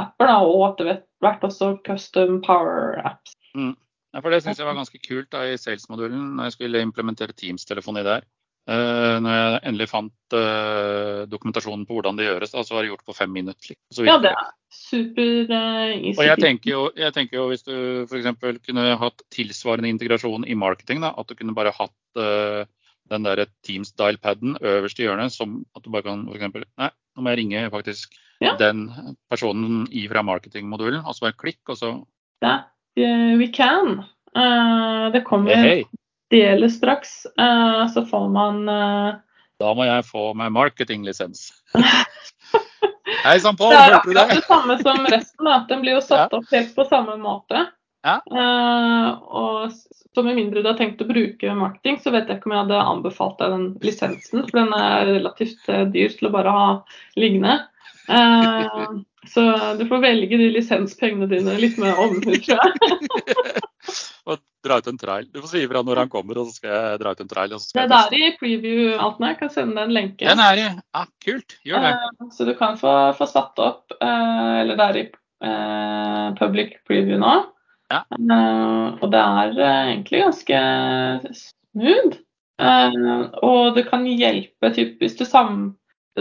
apper, 0.00 0.28
da, 0.28 0.36
og 0.46 0.66
etter 0.70 1.02
hvert 1.22 1.44
også 1.46 1.74
custom 1.86 2.40
power 2.44 3.00
apps. 3.04 3.34
Ja, 4.12 4.20
for 4.20 4.32
Det 4.32 4.42
syns 4.44 4.60
jeg 4.60 4.68
var 4.68 4.76
ganske 4.76 5.00
kult 5.00 5.30
da, 5.32 5.46
i 5.48 5.58
sales-modulen 5.60 6.36
når 6.36 6.50
jeg 6.50 6.56
skulle 6.58 6.84
implementere 6.84 7.36
Teams-telefoni 7.36 8.04
der. 8.06 8.26
Uh, 8.62 9.18
når 9.18 9.32
jeg 9.34 9.60
endelig 9.66 9.88
fant 9.90 10.34
uh, 10.38 11.24
dokumentasjonen 11.26 11.82
på 11.88 11.96
hvordan 11.96 12.18
det 12.18 12.28
gjøres, 12.28 12.52
da, 12.52 12.62
så 12.62 12.76
var 12.76 12.84
det 12.84 12.92
gjort 12.92 13.08
på 13.08 13.16
fem 13.16 13.32
minutter. 13.34 13.74
Så 13.90 14.04
Ja, 14.06 14.20
det 14.22 14.30
er 14.30 14.52
super 14.70 15.32
uh, 15.50 15.96
easy. 15.96 16.14
Og 16.14 16.28
jeg 16.28 16.38
tenker, 16.44 16.70
jo, 16.70 16.84
jeg 16.94 17.16
tenker 17.16 17.40
jo 17.40 17.48
hvis 17.50 17.66
du 17.66 17.74
f.eks. 18.04 18.28
kunne 18.68 18.84
hatt 19.00 19.24
tilsvarende 19.34 19.90
integrasjon 19.90 20.46
i 20.46 20.54
marketing, 20.54 21.02
da, 21.02 21.10
at 21.18 21.26
du 21.26 21.34
kunne 21.34 21.56
bare 21.58 21.74
hatt 21.74 22.22
uh, 22.22 22.62
den 23.10 23.26
der 23.26 23.48
Teams 23.66 23.90
dial-paden 23.98 24.60
øverst 24.60 25.00
i 25.00 25.08
hjørnet, 25.08 25.34
som 25.34 25.64
at 25.74 25.82
du 25.82 25.90
bare 25.90 26.06
kan 26.06 26.28
f.eks. 26.30 26.62
Nei, 26.78 26.92
nå 27.16 27.24
må 27.24 27.34
jeg 27.34 27.42
ringe 27.42 27.66
faktisk 27.72 28.14
Ja. 28.42 28.56
den 28.58 28.88
personen 29.30 29.84
ifra 29.94 30.24
marketingmodulen, 30.26 31.02
og 31.06 31.14
så 31.14 31.28
bare 31.28 31.38
klikk, 31.38 31.62
og 31.70 31.78
så 31.78 31.92
That 32.42 32.72
uh, 32.98 33.38
we 33.38 33.46
can. 33.54 34.02
Uh, 34.34 35.12
det 35.14 35.22
kommer 35.28 35.54
hey, 35.54 35.82
hey. 35.82 35.84
deles 36.32 36.80
straks, 36.80 37.22
Uh, 37.38 37.86
så 37.92 38.04
får 38.08 38.28
man 38.34 38.64
da 39.62 39.70
må 39.78 39.84
jeg 39.86 40.02
få 40.08 40.32
meg 40.34 40.50
marketinglisens. 40.50 41.52
Hei 43.22 43.36
sann, 43.38 43.54
Pål, 43.54 43.70
hørte 43.76 44.08
du 44.08 44.10
det? 44.10 44.16
det? 44.16 44.24
er 44.24 44.40
det 44.40 44.48
samme 44.48 44.74
som 44.80 45.04
resten. 45.06 45.46
Da. 45.46 45.60
Den 45.68 45.84
blir 45.84 45.94
jo 45.94 46.02
satt 46.02 46.34
opp 46.34 46.48
helt 46.50 46.72
på 46.74 46.86
samme 46.90 47.14
måte. 47.22 47.68
Ja. 48.02 48.16
Og 49.22 49.70
så 49.70 50.24
med 50.26 50.34
mindre 50.40 50.64
du 50.64 50.66
har 50.66 50.78
tenkt 50.80 51.04
å 51.04 51.06
bruke 51.06 51.54
marketing, 51.54 52.00
så 52.02 52.10
vet 52.10 52.26
jeg 52.26 52.40
ikke 52.40 52.50
om 52.50 52.56
jeg 52.56 52.64
hadde 52.64 52.80
anbefalt 52.82 53.38
deg 53.38 53.54
den 53.54 53.68
lisensen, 53.84 54.42
for 54.48 54.58
den 54.58 54.74
er 54.74 55.06
relativt 55.12 55.70
dyr 55.94 56.16
til 56.18 56.28
å 56.28 56.34
bare 56.34 56.56
ha 56.56 56.66
liggende. 57.14 57.60
Eh, 58.08 58.88
så 59.26 59.74
du 59.78 59.86
får 59.86 60.02
velge 60.02 60.38
de 60.38 60.48
lisenspengene 60.56 61.28
dine 61.30 61.54
litt 61.60 61.78
med 61.80 61.98
omhu, 61.98 62.34
tror 62.42 62.58
jeg. 62.58 63.62
Og 64.30 64.38
dra 64.62 64.78
ut 64.78 64.88
en 64.90 64.98
trail. 64.98 65.28
Du 65.30 65.40
får 65.42 65.50
si 65.52 65.62
ifra 65.66 65.82
når 65.86 66.04
han 66.04 66.10
kommer, 66.10 66.38
og 66.38 66.48
så 66.48 66.60
skal 66.60 66.74
jeg 66.74 67.00
dra 67.02 67.14
ut 67.14 67.22
en 67.24 67.30
trail. 67.30 67.54
Og 67.54 67.62
så 67.62 67.74
Det 67.74 67.84
er 67.84 67.90
der 67.92 68.16
i 68.18 68.30
preview 68.38 68.92
alt 68.94 69.18
nå, 69.22 69.32
Jeg 69.32 69.38
kan 69.40 69.52
sende 69.54 69.76
deg 69.78 69.88
en 69.88 69.96
lenke. 69.96 70.26
Den 70.26 70.42
er 70.42 70.60
i. 70.60 70.68
Ja, 70.70 71.04
kult. 71.26 71.56
Gjør 71.66 71.86
det. 71.86 71.92
Uh, 72.20 72.28
Så 72.34 72.46
du 72.46 72.54
kan 72.58 72.78
få, 72.78 72.94
få 73.18 73.28
satt 73.30 73.62
opp, 73.62 73.94
uh, 73.98 74.60
eller 74.62 74.78
det 74.78 74.86
er 74.86 75.00
i 75.00 75.04
eh, 75.42 76.28
public 76.38 76.76
preview 76.86 77.18
nå. 77.22 77.34
Ja. 77.92 78.04
Og 79.02 79.06
det 79.12 79.20
er 79.20 79.58
egentlig 79.60 80.22
ganske 80.22 80.60
smooth. 81.36 82.20
Og 83.42 83.74
det 83.76 83.88
kan 83.90 84.06
hjelpe 84.08 84.74
typ, 84.74 84.98
hvis 85.02 85.18
du 85.18 85.26
sam... 85.28 85.72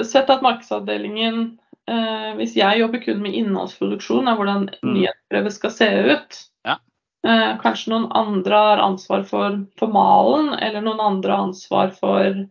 Sett 0.07 0.29
at 0.31 0.39
markedsavdelingen 0.39 1.59
eh, 1.89 2.35
Hvis 2.37 2.55
jeg 2.55 2.79
jobber 2.79 2.99
kun 3.03 3.21
med 3.21 3.33
innholdsproduksjon 3.35 4.27
av 4.27 4.37
hvordan 4.37 4.69
Mm. 4.83 4.93
nyhetsbrevet 4.95 5.53
skal 5.53 5.71
se 5.71 5.87
ut, 6.13 6.39
Ja. 6.65 6.77
eh, 7.25 7.57
kanskje 7.59 7.89
noen 7.91 8.11
andre 8.11 8.55
har 8.55 8.77
ansvar 8.77 9.23
for, 9.25 9.65
for 9.77 9.87
malen, 9.87 10.53
eller 10.59 10.81
noen 10.81 10.99
andre 10.99 11.31
har 11.31 11.47
ansvar 11.47 11.91
for 11.97 12.45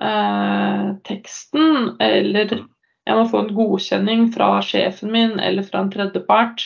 eh, 0.00 0.92
teksten, 1.04 1.96
eller 2.00 2.44
Mm. 2.46 2.68
jeg 3.06 3.16
må 3.16 3.30
få 3.30 3.38
en 3.48 3.54
godkjenning 3.56 4.32
fra 4.34 4.60
sjefen 4.60 5.10
min 5.10 5.38
eller 5.40 5.62
fra 5.62 5.80
en 5.80 5.90
tredjepart. 5.90 6.62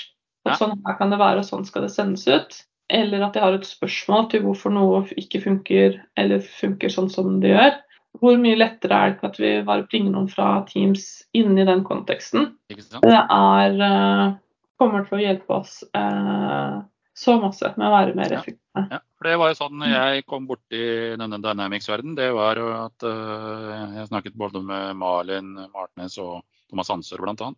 Ja. 0.47 0.55
sånn 0.57 0.81
her 0.87 0.97
kan 0.97 1.11
det 1.11 1.19
være, 1.19 1.39
og 1.39 1.45
sånn 1.45 1.67
skal 1.67 1.83
det 1.83 1.91
sendes 1.91 2.27
ut. 2.27 2.63
Eller 2.89 3.23
at 3.23 3.35
jeg 3.35 3.43
har 3.43 3.53
et 3.53 3.61
spørsmål 3.69 4.31
til 4.31 4.41
hvorfor 4.43 4.73
noe 4.73 5.03
ikke 5.21 5.43
funker, 5.45 6.01
eller 6.17 6.41
funker 6.41 6.89
sånn 6.89 7.11
som 7.11 7.41
det 7.41 7.51
gjør. 7.51 7.75
Hvor 8.19 8.39
mye 8.43 8.59
lettere 8.59 8.97
er 8.97 9.11
det 9.11 9.17
ikke 9.17 9.29
at 9.31 9.41
vi 9.41 9.51
bare 9.67 9.87
bringer 9.89 10.15
noen 10.15 10.31
fra 10.31 10.49
Teams 10.69 11.05
inn 11.37 11.55
i 11.59 11.67
den 11.69 11.85
konteksten? 11.87 12.55
Det 12.71 13.21
er, 13.21 13.77
eh, 13.87 14.33
kommer 14.81 15.07
til 15.07 15.19
å 15.19 15.23
hjelpe 15.23 15.61
oss 15.61 15.81
eh, 15.95 16.81
så 17.15 17.37
masse 17.41 17.71
med 17.77 17.87
å 17.87 17.95
være 17.95 18.17
mer 18.19 18.35
effektive. 18.35 18.59
Ja, 18.91 19.01
for 19.19 19.29
det 19.29 19.39
var 19.41 19.53
jo 19.53 19.59
sånn 19.59 19.87
jeg 19.87 20.25
kom 20.27 20.47
borti 20.49 20.83
denne 21.21 21.39
Dynamics-verdenen, 21.43 22.17
det 22.19 22.31
var 22.35 22.61
jo 22.61 22.69
at 22.75 23.07
øh, 23.07 23.97
jeg 23.99 24.09
snakket 24.11 24.39
både 24.41 24.63
med 24.65 24.97
Malin 24.99 25.55
Martnes 25.75 26.19
og 26.23 26.41
Thomas 26.71 26.91
Hansør 26.93 27.25
bl.a. 27.25 27.51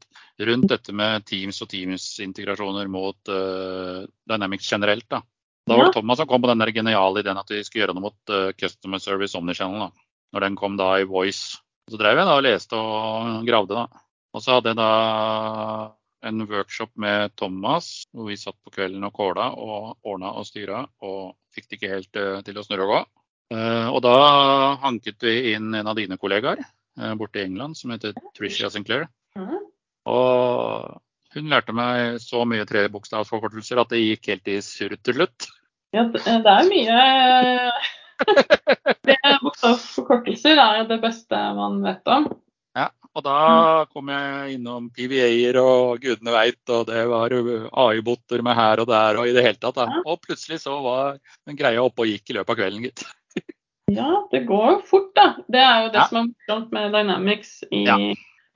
rundt 0.49 0.71
dette 0.73 0.95
med 0.97 1.27
Teams 1.29 1.61
og 1.62 1.69
Teams-integrasjoner 1.69 2.88
mot 2.88 3.29
uh, 3.29 4.09
Dynamics 4.29 4.71
generelt. 4.73 5.05
Da 5.12 5.21
Da 5.69 5.77
var 5.77 5.85
det 5.85 5.95
Thomas 5.95 6.19
som 6.19 6.27
kom 6.27 6.43
på 6.43 6.49
den 6.51 6.65
geniale 6.75 7.21
ideen 7.21 7.38
at 7.38 7.51
vi 7.53 7.61
skulle 7.62 7.85
gjøre 7.85 7.95
noe 7.95 8.09
mot 8.09 8.33
uh, 8.33 8.51
Customer 8.59 8.99
Service 8.99 9.37
Omnichannel. 9.38 9.85
Da. 9.85 10.07
Når 10.33 10.47
den 10.47 10.57
kom 10.57 10.79
da 10.81 10.95
i 11.01 11.09
Voice. 11.09 11.59
Så 11.90 11.99
drev 12.01 12.21
jeg 12.21 12.29
da 12.29 12.37
og 12.38 12.47
leste 12.47 12.79
og 12.79 13.42
gravde, 13.47 13.83
da. 13.83 14.05
Og 14.33 14.40
så 14.45 14.57
hadde 14.57 14.73
jeg 14.73 14.79
da 14.79 14.90
en 16.23 16.45
workshop 16.49 16.92
med 16.95 17.35
Thomas, 17.37 18.07
hvor 18.12 18.31
vi 18.31 18.38
satt 18.38 18.57
på 18.62 18.73
kvelden 18.73 19.05
og 19.05 19.14
kåla 19.16 19.51
og 19.59 19.97
ordna 20.07 20.33
og 20.38 20.47
styra 20.47 20.85
og 21.03 21.35
fikk 21.53 21.68
det 21.68 21.79
ikke 21.79 21.90
helt 21.90 22.21
eh, 22.21 22.38
til 22.47 22.59
å 22.59 22.64
snurre 22.64 22.87
og 22.87 22.92
gå. 22.92 23.01
Eh, 23.57 23.88
og 23.90 24.01
da 24.07 24.14
hanket 24.85 25.27
vi 25.27 25.53
inn 25.53 25.75
en 25.75 25.90
av 25.90 25.99
dine 25.99 26.16
kollegaer 26.21 26.62
eh, 26.62 27.14
borte 27.18 27.42
i 27.42 27.47
England 27.49 27.77
som 27.77 27.92
heter 27.92 28.14
Tricia 28.37 28.71
Sinclair. 28.73 29.09
Mhm. 29.38 29.59
Og 30.12 31.01
hun 31.33 31.49
lærte 31.49 31.75
meg 31.77 32.21
så 32.21 32.42
mye 32.49 32.66
trebokstavsforkortelser 32.68 33.81
at 33.81 33.92
det 33.92 34.03
gikk 34.03 34.33
helt 34.33 34.51
i 34.53 34.57
surr 34.64 34.97
til 35.01 35.21
slutt. 35.21 35.49
Ja, 35.92 36.07
det 36.09 36.25
det 36.25 36.53
er 36.53 36.71
mye 36.71 37.03
det 39.09 39.17
Bokstavsforkortelser 39.43 40.59
er 40.63 40.85
det 40.91 41.01
beste 41.03 41.39
man 41.59 41.81
vet 41.85 42.09
om. 42.11 42.29
Ja, 42.77 42.89
Og 43.15 43.25
da 43.27 43.85
kom 43.93 44.09
jeg 44.09 44.55
innom 44.57 44.87
PVA-er 44.97 45.59
og 45.61 46.01
gudene 46.01 46.33
veit, 46.33 46.61
og 46.73 46.87
det 46.89 47.03
var 47.11 47.35
AI-boter 47.35 48.43
med 48.47 48.57
her 48.57 48.81
og 48.81 48.89
der 48.89 49.19
og 49.21 49.29
i 49.29 49.35
det 49.37 49.45
hele 49.45 49.61
tatt. 49.61 49.77
Da. 49.77 49.89
Og 50.07 50.23
plutselig 50.25 50.63
så 50.65 50.79
var 50.85 51.19
den 51.47 51.59
greia 51.59 51.83
oppe 51.85 52.07
og 52.07 52.09
gikk 52.09 52.33
i 52.33 52.39
løpet 52.39 52.55
av 52.55 52.63
kvelden, 52.63 52.87
gitt. 52.89 53.05
Ja, 53.93 54.23
det 54.31 54.47
går 54.49 54.69
jo 54.71 54.77
fort, 54.89 55.11
da. 55.19 55.25
Det 55.53 55.61
er 55.61 55.83
jo 55.83 55.89
det 55.93 55.99
Ja. 56.01 56.05
som 56.09 56.17
er 56.23 56.29
morsomt 56.31 56.71
med 56.73 56.93
Dynamics 56.95 57.51
i, 57.69 57.83
Ja. 57.85 57.97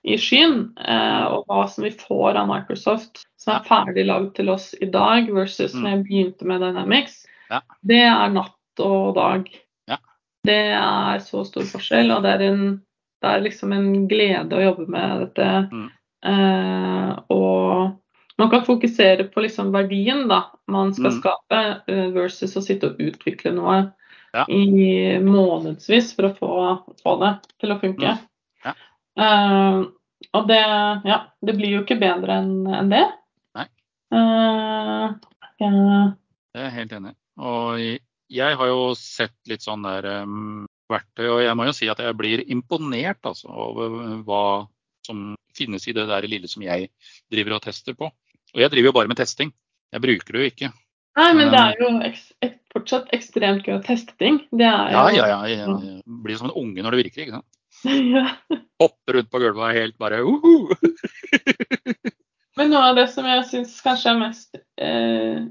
i 0.07 0.17
skyen, 0.17 0.73
eh, 0.81 1.25
og 1.27 1.45
hva 1.51 1.67
som 1.69 1.85
vi 1.85 1.91
får 1.91 2.39
av 2.41 2.47
Microsoft 2.49 3.27
som 3.37 3.57
er 3.59 3.67
ferdig 3.67 4.07
lagd 4.07 4.31
til 4.39 4.49
oss 4.49 4.71
i 4.81 4.87
dag, 4.89 5.29
versus 5.35 5.75
Mm. 5.75 5.83
når 5.83 5.91
jeg 5.91 6.05
begynte 6.07 6.47
med 6.49 6.61
Dynamics. 6.65 7.27
Ja. 7.51 7.61
Det 7.85 8.01
er 8.07 8.31
natt 8.33 8.56
og 8.81 9.15
dag. 9.17 9.47
Ja. 9.89 9.97
Det 10.47 10.59
er 10.77 11.19
så 11.25 11.45
stor 11.49 11.62
forskjell, 11.69 12.11
og 12.15 12.23
det 12.27 12.33
er, 12.37 12.45
en, 12.53 12.65
det 13.23 13.31
er 13.33 13.45
liksom 13.45 13.73
en 13.73 14.09
glede 14.11 14.57
å 14.59 14.62
jobbe 14.65 14.87
med 14.93 15.21
dette. 15.27 15.49
Mm. 15.73 15.87
Eh, 16.27 17.12
og 17.31 17.97
man 18.39 18.51
kan 18.53 18.65
fokusere 18.67 19.29
på 19.33 19.41
liksom 19.47 19.71
verdien 19.73 20.27
da, 20.29 20.43
man 20.69 20.93
skal 20.95 21.11
Mm. 21.12 21.21
skape, 21.21 21.61
eh, 21.89 22.09
versus 22.12 22.57
å 22.57 22.62
sitte 22.62 22.91
og 22.93 22.99
utvikle 23.01 23.53
noe 23.55 23.93
Ja. 24.35 24.45
i 24.49 25.19
månedsvis 25.23 26.15
for 26.15 26.29
å 26.29 26.35
få, 26.37 26.51
få 27.03 27.19
det 27.23 27.35
til 27.61 27.71
å 27.73 27.81
funke. 27.81 28.17
Mm. 28.19 28.19
Ja. 28.65 28.75
Eh, 29.19 29.85
og 30.35 30.49
det, 30.49 30.61
ja, 31.05 31.21
det 31.45 31.55
blir 31.57 31.71
jo 31.79 31.83
ikke 31.85 31.99
bedre 32.01 32.37
enn 32.43 32.67
en 32.75 32.89
det. 32.91 33.05
Nei. 33.55 33.67
Eh, 34.12 35.15
Det 35.59 36.61
er 36.61 36.65
jeg 36.67 36.73
helt 36.73 36.93
enig 36.93 37.15
i. 37.15 37.99
Jeg 38.33 38.59
har 38.59 38.71
jo 38.71 38.95
sett 38.99 39.37
litt 39.51 39.62
sånn 39.62 39.85
der 39.87 40.07
um, 40.25 40.65
verktøy, 40.91 41.27
og 41.29 41.43
jeg 41.45 41.59
må 41.59 41.67
jo 41.69 41.75
si 41.77 41.91
at 41.91 42.01
jeg 42.03 42.16
blir 42.18 42.43
imponert 42.51 43.22
altså, 43.27 43.51
over 43.51 44.01
hva 44.27 44.47
som 45.07 45.35
finnes 45.57 45.87
i 45.87 45.95
det 45.97 46.09
der 46.11 46.27
lille 46.29 46.51
som 46.51 46.64
jeg 46.66 46.91
driver 47.33 47.57
og 47.57 47.62
tester 47.66 47.95
på. 47.99 48.11
Og 48.55 48.62
jeg 48.62 48.72
driver 48.72 48.91
jo 48.91 48.97
bare 48.97 49.11
med 49.11 49.18
testing. 49.20 49.53
Jeg 49.95 50.03
bruker 50.03 50.35
det 50.35 50.43
jo 50.43 50.51
ikke. 50.51 50.72
Nei, 51.16 51.29
men 51.33 51.53
det 51.53 51.61
er 51.61 51.79
jo 51.81 51.91
eks, 52.05 52.24
ek, 52.45 52.57
fortsatt 52.74 53.12
ekstremt 53.16 53.64
gøy 53.64 53.79
å 53.79 53.85
teste 53.85 54.12
ting. 54.20 54.43
Det 54.53 54.66
er 54.68 54.93
Ja, 54.93 55.05
jo 55.09 55.16
ja, 55.16 55.29
ja. 55.31 55.39
ja. 55.49 55.77
jeg 55.87 56.18
blir 56.27 56.41
som 56.41 56.51
en 56.51 56.59
unge 56.59 56.85
når 56.85 56.97
det 56.97 57.07
virker. 57.07 57.22
ikke 57.24 57.39
sant? 57.39 57.51
ja. 58.16 58.27
Hopper 58.83 59.18
rundt 59.18 59.31
på 59.33 59.41
gulvet 59.41 59.62
og 59.62 59.70
er 59.70 59.81
helt 59.81 59.99
bare 60.01 60.20
uh 60.24 60.41
-huh. 60.45 62.12
Men 62.57 62.70
noe 62.72 62.85
av 62.91 62.97
det 62.97 63.09
som 63.12 63.27
jeg 63.29 63.45
syns 63.51 63.81
kanskje 63.85 64.11
er 64.11 64.18
mest 64.18 64.57
eh, 64.81 65.45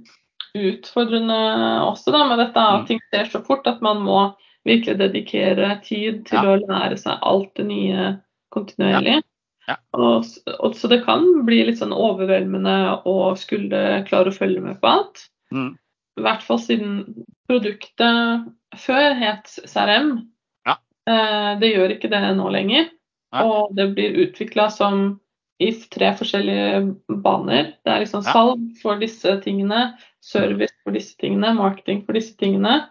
utfordrende 0.56 1.38
også 1.86 2.12
da, 2.16 2.24
med 2.30 2.40
dette, 2.40 2.60
er 2.60 2.80
at 2.80 2.82
Mm. 2.84 2.88
ting 2.88 3.00
skjer 3.12 3.30
så 3.32 3.42
fort 3.46 3.68
at 3.68 3.82
man 3.82 4.02
må 4.06 4.20
virkelig 4.66 4.98
dedikere 4.98 5.82
tid 5.84 6.26
til 6.26 6.40
Ja. 6.42 6.56
å 6.56 6.60
lære 6.68 6.98
seg 6.98 7.20
alt 7.22 7.54
det 7.56 7.66
nye 7.68 8.20
kontinuerlig. 8.52 9.22
Ja. 9.68 9.76
Og, 9.94 10.26
og, 10.60 10.76
så 10.76 10.88
det 10.90 11.04
kan 11.06 11.46
bli 11.46 11.64
litt 11.66 11.80
sånn 11.80 11.94
overveldende 11.94 13.02
å 13.06 13.36
skulle 13.38 14.04
klare 14.08 14.30
å 14.30 14.38
følge 14.38 14.62
med 14.62 14.80
på 14.82 14.88
alt. 14.88 15.28
Mm. 15.54 15.78
I 16.18 16.22
hvert 16.22 16.44
fall 16.44 16.60
siden 16.60 17.26
produktet 17.50 18.46
før 18.78 19.16
het 19.20 19.50
CRM. 19.66 20.28
Ja. 20.66 20.78
Eh, 21.10 21.60
det 21.60 21.74
gjør 21.76 21.96
ikke 21.98 22.10
det 22.10 22.36
nå 22.38 22.50
lenger. 22.54 22.90
Og 23.36 23.76
det 23.76 23.90
blir 23.96 24.16
utvikla 24.28 24.70
som 24.72 25.20
i 25.64 25.70
tre 25.94 26.10
forskjellige 26.20 26.96
baner. 27.24 27.74
Det 27.86 27.92
er 27.94 28.02
liksom 28.04 28.24
salg 28.28 28.64
for 28.82 29.00
disse 29.00 29.38
tingene, 29.44 29.94
service 30.26 30.74
for 30.84 30.92
disse 30.98 31.16
tingene, 31.22 31.54
marketing 31.56 32.02
for 32.06 32.18
disse 32.18 32.36
tingene. 32.42 32.82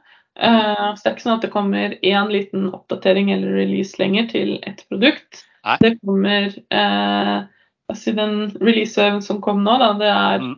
Eh, 0.41 0.95
så 0.97 1.03
det 1.03 1.11
er 1.11 1.15
ikke 1.15 1.27
sånn 1.27 1.37
at 1.37 1.45
det 1.47 1.53
kommer 1.53 1.97
én 2.03 2.31
liten 2.33 2.71
oppdatering 2.75 3.29
eller 3.35 3.53
release 3.61 3.99
lenger 4.01 4.31
til 4.33 4.57
ett 4.67 4.83
produkt. 4.89 5.45
Nei. 5.65 5.77
Det 5.81 5.93
kommer 6.01 6.49
eh, 6.75 7.37
altså 7.93 8.13
Den 8.17 8.35
release-øven 8.61 9.23
som 9.23 9.41
kom 9.45 9.63
nå, 9.65 9.77
da, 9.81 9.93
det 10.01 10.11
er 10.11 10.39
Mm. 10.41 10.55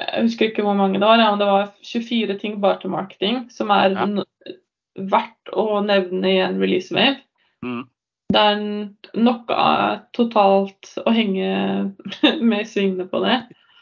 jeg 0.00 0.22
husker 0.24 0.48
ikke 0.48 0.62
hvor 0.64 0.74
mange 0.78 0.96
det 0.98 1.04
var, 1.06 1.18
men 1.20 1.38
det 1.38 1.46
var 1.46 1.70
24 1.84 2.38
ting 2.40 2.60
bare 2.60 2.80
til 2.80 2.90
marketing 2.90 3.50
som 3.52 3.70
er 3.70 3.90
Ja. 3.92 4.06
verdt 4.96 5.52
å 5.52 5.84
nevne 5.84 6.24
i 6.26 6.38
en 6.40 6.58
release 6.60 6.90
wave. 6.94 7.18
Mm. 7.62 7.84
Det 8.30 8.38
er 8.40 8.60
nok 9.18 9.50
totalt 10.14 10.92
å 11.02 11.10
henge 11.14 11.50
med 12.50 12.60
i 12.62 12.68
svingene 12.68 13.08
på 13.10 13.22
det. 13.24 13.40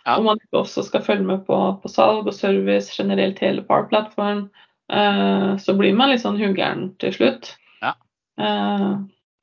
Ja. 0.09 0.17
Om 0.17 0.25
man 0.31 0.41
ikke 0.41 0.63
også 0.63 0.87
skal 0.87 1.05
følge 1.05 1.27
med 1.29 1.43
på, 1.45 1.57
på 1.83 1.91
salg 1.93 2.29
og 2.31 2.33
service, 2.33 2.95
generelt 2.97 3.41
hele 3.45 3.61
Power-plattform, 3.69 4.47
eh, 4.93 5.51
så 5.61 5.75
blir 5.77 5.93
man 5.99 6.15
litt 6.15 6.23
sånn 6.25 6.39
hugeren 6.41 6.89
til 7.03 7.13
slutt. 7.13 7.51
Ja. 7.85 7.93
Eh, 8.41 8.95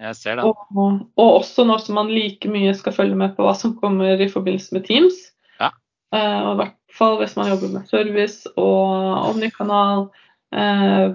Jeg 0.08 0.18
ser 0.18 0.40
det. 0.40 0.48
og, 0.50 0.66
og 0.74 1.30
også 1.30 1.68
når 1.70 1.86
man 1.94 2.10
like 2.10 2.50
mye 2.50 2.74
skal 2.74 2.98
følge 2.98 3.20
med 3.20 3.36
på 3.38 3.46
hva 3.46 3.54
som 3.58 3.76
kommer 3.78 4.18
i 4.18 4.32
forbindelse 4.32 4.74
med 4.74 4.88
Teams. 4.90 5.22
Ja. 5.62 5.70
Eh, 6.18 6.40
og 6.42 6.56
I 6.56 6.60
hvert 6.64 6.98
fall 6.98 7.20
hvis 7.22 7.38
man 7.38 7.52
jobber 7.54 7.76
med 7.78 7.90
service 7.92 8.50
og 8.58 9.30
omnikanal, 9.36 10.08
eh, 10.10 10.25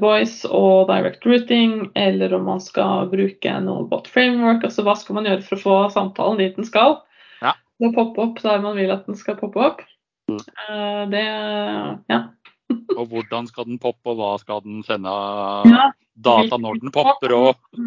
voice 0.01 0.49
og 0.49 0.91
direct 0.91 1.24
routing, 1.24 1.87
eller 1.97 2.35
om 2.37 2.49
man 2.49 2.61
skal 2.61 3.07
bruke 3.12 3.55
noe 3.64 3.87
bot 3.89 4.11
framework. 4.11 4.66
Altså 4.66 4.85
hva 4.85 4.97
skal 4.99 5.16
man 5.16 5.28
gjøre 5.31 5.47
for 5.47 5.57
å 5.57 5.62
få 5.62 5.76
samtalen 5.95 6.43
dit 6.43 6.59
den 6.59 6.68
skal? 6.68 6.99
Ja. 7.41 7.55
Og 7.81 7.95
poppe 7.97 8.26
opp 8.26 8.43
der 8.45 8.61
man 8.61 8.76
vil 8.76 8.93
at 8.93 9.07
den 9.09 9.16
skal 9.16 9.39
poppe 9.41 9.62
opp. 9.64 9.87
Mm. 10.28 10.43
Eh, 10.66 11.03
det 11.14 11.24
Ja. 12.12 12.26
Og 13.01 13.09
hvordan 13.11 13.49
skal 13.49 13.66
den 13.66 13.81
poppe, 13.83 14.12
og 14.12 14.20
hva 14.20 14.35
skal 14.39 14.61
den 14.62 14.85
sende 14.87 15.11
ja 15.66 15.89
data 16.20 16.59
når 16.61 16.81
den 16.83 16.95
popper 16.95 17.35
og. 17.37 17.55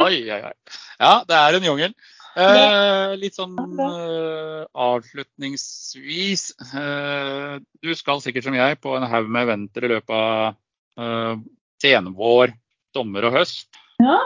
Oi, 0.00 0.16
oi, 0.32 0.38
oi. 0.40 0.52
Ja, 0.96 1.20
det 1.28 1.36
er 1.36 1.56
en 1.58 1.66
jungel. 1.66 1.92
Eh, 2.38 3.12
litt 3.18 3.36
sånn 3.38 3.56
eh, 3.58 4.66
avslutningsvis. 4.70 6.44
Eh, 6.78 7.54
du 7.82 7.94
skal 7.98 8.22
sikkert 8.22 8.46
som 8.46 8.58
jeg 8.58 8.78
på 8.82 8.94
en 8.96 9.06
haug 9.10 9.30
med 9.30 9.48
eventer 9.48 9.86
i 9.86 9.92
løpet 9.94 10.14
av 10.14 10.54
eh, 11.00 11.40
senvår, 11.82 12.54
sommer 12.94 13.26
og 13.28 13.40
høst. 13.40 13.66
Ja. 14.02 14.20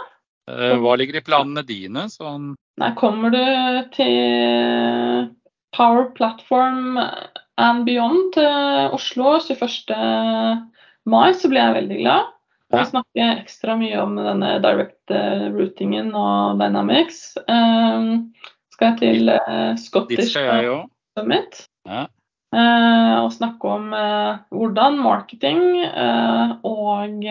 Eh, 0.50 0.76
hva 0.82 0.98
ligger 1.00 1.20
i 1.20 1.24
planene 1.24 1.64
dine? 1.66 2.09
Sånn, 2.12 2.52
Nei, 2.82 2.90
kommer 2.98 3.32
du 3.32 3.40
til 3.94 5.30
Power 5.76 6.11
Platform 6.18 6.98
and 6.98 7.86
Beyond 7.86 8.34
til 8.36 8.94
Oslo 8.96 9.38
21. 9.40 9.94
mai, 11.09 11.30
så 11.38 11.50
blir 11.50 11.62
jeg 11.62 11.78
veldig 11.78 12.00
glad. 12.02 12.34
Vi 12.81 12.91
snakker 12.91 13.31
ekstra 13.43 13.77
mye 13.81 14.01
om 14.03 14.16
denne 14.18 14.57
direct 14.64 15.11
eh, 15.14 15.47
routingen 15.55 16.12
og 16.16 16.59
dynamics. 16.61 17.37
Um, 17.49 18.33
skal 18.75 18.93
jeg 18.93 18.99
til 19.03 19.33
eh, 19.35 19.72
Scottish. 19.81 20.35
Summit 21.14 21.61
Ja. 21.87 22.07
eh, 22.55 23.16
og 23.22 23.31
snakke 23.35 23.70
om 23.70 23.91
hvordan 24.51 24.99
marketing 24.99 25.61
og 26.66 27.22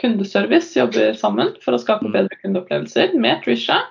kundeservice 0.00 0.76
jobber 0.78 1.12
sammen 1.18 1.52
for 1.60 1.76
å 1.76 1.80
skape 1.82 2.06
Mm. 2.08 2.12
bedre 2.12 2.38
kundeopplevelser 2.42 3.14
med 3.20 3.42
Trisha. 3.44 3.82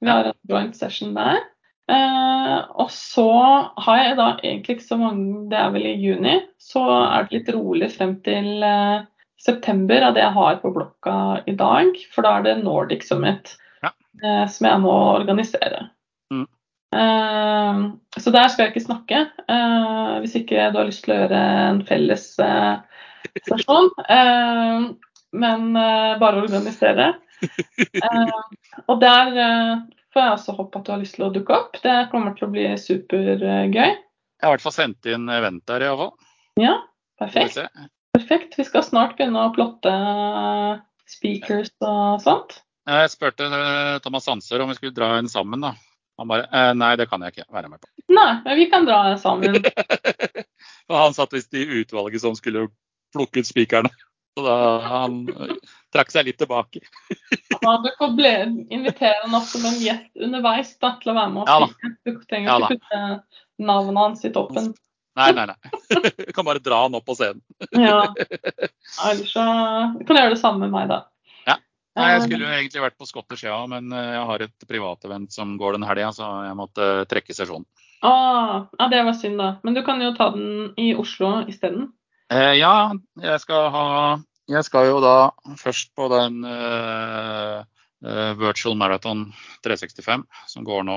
Vi 0.00 0.08
har 0.08 0.24
en 0.30 0.38
joint 0.48 0.76
session 0.76 1.12
der. 1.14 1.42
Uh, 1.90 2.62
og 2.78 2.90
så 2.94 3.26
har 3.82 3.96
jeg 3.98 4.16
da 4.20 4.26
egentlig 4.44 4.76
ikke 4.76 4.86
så 4.86 4.96
mange 5.00 5.48
Det 5.50 5.58
er 5.58 5.70
vel 5.74 5.86
i 5.90 5.94
juni. 5.98 6.36
Så 6.62 6.82
er 6.86 7.24
det 7.26 7.32
litt 7.34 7.48
rolig 7.56 7.88
frem 7.96 8.12
til 8.22 8.62
eh, 8.62 9.00
september 9.40 10.02
av 10.10 10.14
det 10.16 10.22
jeg 10.24 10.34
har 10.36 10.58
på 10.62 10.70
blokka 10.74 11.14
i 11.48 11.54
dag. 11.56 11.96
For 12.14 12.26
da 12.26 12.36
er 12.38 12.46
det 12.46 12.56
Nordic 12.64 13.06
Summit 13.08 13.54
Ja. 13.82 13.90
eh, 14.22 14.46
som 14.52 14.66
jeg 14.68 14.80
må 14.82 14.92
organisere. 15.16 15.86
Mm. 16.32 16.46
Eh, 16.94 17.80
så 18.20 18.32
der 18.34 18.48
skal 18.52 18.66
jeg 18.66 18.74
ikke 18.74 18.86
snakke. 18.88 19.20
eh, 19.48 20.18
hvis 20.20 20.36
ikke 20.42 20.70
du 20.72 20.78
har 20.82 20.88
lyst 20.90 21.04
til 21.06 21.14
å 21.14 21.20
gjøre 21.22 21.40
en 21.70 21.80
felles 21.88 22.26
eh, 22.38 22.76
sesjon. 23.48 23.90
Eh, 24.08 24.90
men 25.32 25.76
eh, 25.76 26.18
bare 26.20 26.42
organisere. 26.44 27.14
Og 28.88 29.00
der 29.00 29.36
eh, 29.38 29.74
får 30.12 30.24
jeg 30.24 30.34
også 30.36 30.56
håpe 30.58 30.80
at 30.80 30.86
du 30.86 30.92
har 30.92 31.00
lyst 31.04 31.16
til 31.16 31.28
å 31.28 31.32
dukke 31.34 31.54
opp. 31.56 31.78
Det 31.84 31.96
kommer 32.12 32.34
til 32.36 32.48
å 32.48 32.52
bli 32.52 32.66
supergøy. 32.76 33.72
Jeg 33.80 34.46
har 34.46 34.52
i 34.52 34.56
hvert 34.56 34.64
fall 34.64 34.74
sendt 34.76 35.06
inn 35.08 35.28
event 35.32 35.62
der, 35.68 35.84
iallfall. 35.86 36.12
Ja, 36.60 36.78
perfekt. 37.20 37.60
Perfekt. 38.30 38.58
Vi 38.58 38.64
skal 38.64 38.84
snart 38.84 39.16
begynne 39.16 39.46
å 39.46 39.54
plotte 39.54 39.92
speakers 41.10 41.70
og 41.82 42.20
sånt. 42.22 42.60
Jeg 42.90 43.12
spurte 43.12 43.46
eh, 43.46 43.96
Thomas 44.02 44.24
Sanser 44.24 44.62
om 44.62 44.70
vi 44.70 44.78
skulle 44.78 44.94
dra 44.94 45.16
en 45.18 45.28
sammen. 45.28 45.60
da. 45.60 45.74
Han 46.18 46.30
bare 46.30 46.46
eh, 46.46 46.74
Nei, 46.74 46.94
det 46.96 47.08
kan 47.10 47.22
jeg 47.22 47.34
ikke 47.34 47.48
være 47.52 47.70
med 47.70 47.80
på. 47.80 47.90
Nei, 48.10 48.30
men 48.44 48.58
vi 48.58 48.68
kan 48.70 48.86
dra 48.86 49.16
sammen. 49.20 49.58
Og 50.90 50.96
han 50.96 51.14
satt 51.14 51.34
visst 51.34 51.54
i 51.54 51.66
utvalget 51.80 52.22
som 52.22 52.36
skulle 52.38 52.68
plukke 53.14 53.42
ut 53.42 53.50
spikerne. 53.50 53.90
Så 54.38 54.44
da 54.46 54.56
han 54.86 55.24
eh, 55.28 55.56
trakk 55.94 56.12
seg 56.14 56.28
litt 56.30 56.38
tilbake. 56.40 56.82
Ja, 57.60 57.76
du 57.82 57.90
får 57.98 58.14
ble, 58.16 58.34
invitere 58.72 59.18
han 59.24 59.34
opp 59.36 59.48
som 59.50 59.66
en 59.68 59.78
gjest 59.82 60.22
underveis 60.22 60.70
da, 60.80 60.94
til 61.02 61.12
å 61.12 61.18
være 61.18 61.34
med 61.34 61.42
og 61.42 61.50
da. 61.50 61.58
Ja, 61.66 61.94
Du 62.06 62.22
trenger 62.30 62.52
Ja 62.52 62.60
ikke 62.62 62.78
putte 62.78 63.02
navnet 63.60 64.00
hans 64.00 64.24
i 64.24 64.30
toppen. 64.32 64.70
Nei, 65.18 65.30
nei, 65.34 65.46
nei. 65.50 65.56
Du 66.26 66.32
kan 66.32 66.46
bare 66.46 66.62
dra 66.62 66.84
han 66.84 66.94
opp 66.98 67.06
på 67.08 67.16
scenen. 67.18 67.42
Ja. 67.86 68.02
Ellers 69.06 69.32
så 69.32 69.44
du 69.98 70.04
jeg 70.06 70.16
gjøre 70.16 70.36
det 70.36 70.42
samme 70.42 70.66
med 70.66 70.74
meg, 70.74 70.90
da. 70.90 71.02
Ja. 71.48 71.56
Nei, 71.98 72.08
Jeg 72.12 72.20
Eh, 72.20 72.24
skulle 72.26 72.46
jo 72.46 72.56
egentlig 72.56 72.84
vært 72.86 72.98
på 73.00 73.08
Scottish, 73.08 73.44
ja, 73.46 73.58
men 73.70 73.92
eh, 73.92 74.12
jeg 74.16 74.26
har 74.30 74.44
et 74.46 74.68
privatevent 74.70 75.34
som 75.34 75.56
går 75.60 75.78
den 75.78 75.86
helga, 75.88 76.12
så 76.14 76.30
jeg 76.46 76.58
måtte 76.58 76.90
trekke 77.10 77.36
sesjonen. 77.36 77.66
Ah, 78.06 78.70
ja, 78.78 78.86
det 78.88 79.02
var 79.04 79.16
synd, 79.18 79.36
da. 79.42 79.50
Men 79.66 79.76
du 79.76 79.82
kan 79.84 80.00
jo 80.00 80.14
ta 80.16 80.30
den 80.32 80.70
i 80.80 80.94
Oslo 80.96 81.40
isteden. 81.50 81.90
Eh, 82.32 82.54
ja, 82.60 82.92
jeg 83.20 83.42
skal 83.42 83.70
ha 83.74 83.86
Jeg 84.50 84.64
skal 84.66 84.86
jo 84.88 85.00
da 85.02 85.30
først 85.58 85.92
på 85.94 86.08
den 86.10 86.40
uh, 86.42 87.60
uh, 88.02 88.32
Virtual 88.34 88.74
Marathon 88.74 89.28
365 89.62 90.24
som 90.50 90.64
går 90.66 90.82
nå 90.88 90.96